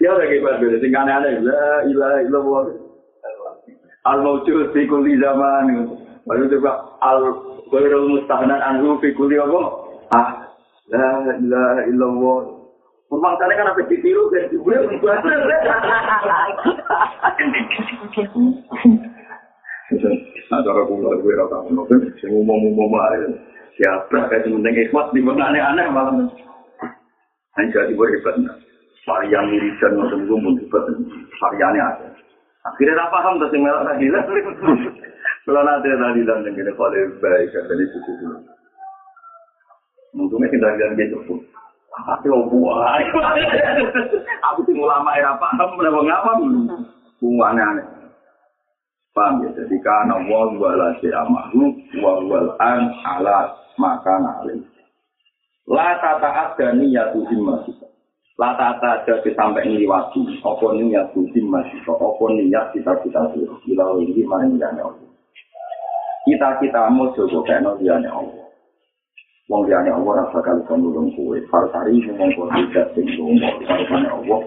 Ya 0.00 0.08
udah 0.16 0.24
kayak 0.24 0.64
gitu, 0.64 0.76
sing 0.80 0.96
aneh-aneh, 0.96 1.44
la 1.44 1.84
ilaha 1.84 2.18
illallah. 2.24 2.62
Al-mawjud 4.08 4.72
fi 4.72 4.88
kulli 4.88 5.20
zaman. 5.20 5.92
Baru 6.24 6.48
juga 6.48 6.88
al 7.04 7.20
ghairul 7.68 8.08
mustahnan 8.16 8.60
anhu 8.64 8.96
fi 9.04 9.12
kulli 9.12 9.36
apa? 9.36 9.60
Ah, 10.16 10.39
la 10.90 11.34
ilaha 11.38 11.82
illallah. 11.86 12.40
Pemangsane 13.10 13.54
kan 13.58 13.70
apa 13.74 13.82
ditiru 13.90 14.30
dan 14.30 14.46
dibuat 14.54 14.86
Nah, 20.50 20.58
cara 20.66 20.82
kula 20.86 21.18
gue 21.18 21.34
rata 21.34 21.62
ngono 21.66 21.86
kan 21.90 21.98
sing 22.22 22.30
umum-umum 22.30 22.94
ae. 23.10 23.34
Siapa 23.78 24.30
kayak 24.30 24.46
penting 24.46 24.74
ikhlas 24.86 25.10
di 25.14 25.22
mana 25.22 25.50
aneh-aneh 25.50 25.86
malah. 25.90 26.26
Hanya 27.58 27.90
di 27.90 27.94
bawah 27.98 28.10
hebat. 28.14 28.34
Varian 29.06 29.46
mirisan 29.50 29.98
ngoten 29.98 30.26
iku 30.26 30.34
mun 30.38 30.54
hebat. 30.58 30.84
Variannya 31.42 31.82
ada. 31.82 32.06
Akhirnya 32.66 32.98
tak 32.98 33.10
paham 33.10 33.42
yang 33.42 33.62
melak 33.62 33.82
tadi 33.90 34.06
lah. 34.10 34.22
Kalau 35.48 35.62
nanti 35.66 35.88
tadi 35.90 36.20
dan 36.22 36.46
yang 36.46 36.52
kena 36.52 36.72
kalau 36.76 37.00
baik 37.18 37.48
kan 37.50 37.64
dari 37.64 37.84
Untungnya 40.14 40.50
kita 40.50 40.68
jangan 40.74 40.98
gitu 40.98 41.18
pun. 41.26 41.38
Tapi 41.90 42.26
buah. 42.30 43.02
Aku 44.52 44.60
sih 44.66 44.74
ulama 44.74 45.14
era 45.14 45.36
paham 45.36 45.76
berapa 45.78 46.00
ngapa? 46.00 46.30
Bunga 47.20 47.44
aneh-aneh. 47.52 47.86
Paham 49.12 49.42
ya? 49.44 49.50
Jadi 49.58 49.76
karena 49.82 50.16
wal 50.30 50.54
wala 50.56 50.94
amahu 50.96 51.74
wal 51.98 52.20
wal 52.30 52.48
an 52.62 52.94
ala 53.04 53.52
makan 53.76 54.22
alim. 54.40 54.60
La 55.68 55.98
tata 55.98 56.30
ada 56.30 56.66
niyatu 56.74 57.26
masih. 57.26 57.74
La 58.38 58.56
tata 58.56 59.04
ada 59.04 59.14
sampai 59.22 59.66
ngliwati. 59.68 60.40
Apa 60.40 60.66
niyatu 60.78 61.26
masih. 61.26 61.78
Apa 61.84 62.24
niat 62.32 62.72
kita-kita 62.72 63.34
itu. 63.36 63.54
Bila 63.66 63.98
ini 63.98 64.22
mana 64.24 64.46
niyatnya 64.46 64.82
Allah. 64.88 65.10
Kita-kita 66.24 66.80
mau 66.90 67.12
coba 67.12 67.38
kena 67.44 67.70
niyatnya 67.76 68.10
Allah. 68.14 68.49
Wong 69.50 69.66
liyane 69.66 69.90
Allah 69.90 70.22
rasa 70.22 70.38
kali 70.46 70.62
kon 70.70 70.78
nulung 70.78 71.10
kuwe. 71.18 71.42
Farsari 71.50 71.98
ngomong 72.06 72.30
kok 72.38 72.48
tidak 72.54 72.86
sing 72.94 73.06
ngomong. 73.18 73.58
Farsane 73.66 74.06
Allah. 74.06 74.40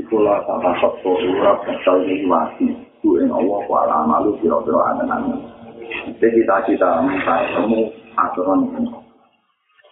Ikulah 0.00 0.40
tata 0.48 0.72
satu 0.80 1.12
urap 1.12 1.60
kasal 1.68 2.00
ngliwati. 2.00 2.86
itu 3.06 3.22
yang 3.22 3.38
Allah 3.38 3.62
kuala 3.70 4.02
malu 4.02 4.34
kira-kira 4.42 4.82
angan-angan. 4.90 5.38
Jadi 6.18 6.42
cita-cita 6.42 7.06
minta 7.06 7.38
temu 7.54 7.86
aturan 8.18 8.66
ini. 8.74 8.90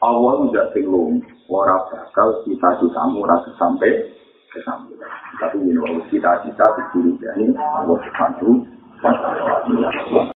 Allah 0.03 0.51
tidak 0.51 0.75
belum 0.75 1.23
orang 1.47 1.83
bakal 1.95 2.43
cita-citamu 2.43 3.23
rasa 3.23 3.55
sampai 3.55 4.11
ke. 4.51 4.59
Tapi 5.39 5.63
ini 5.63 5.79
cita-cita 6.11 6.67
di 6.75 6.83
diri 7.13 7.55
Allah 7.55 8.03
ta'ala. 8.03 8.51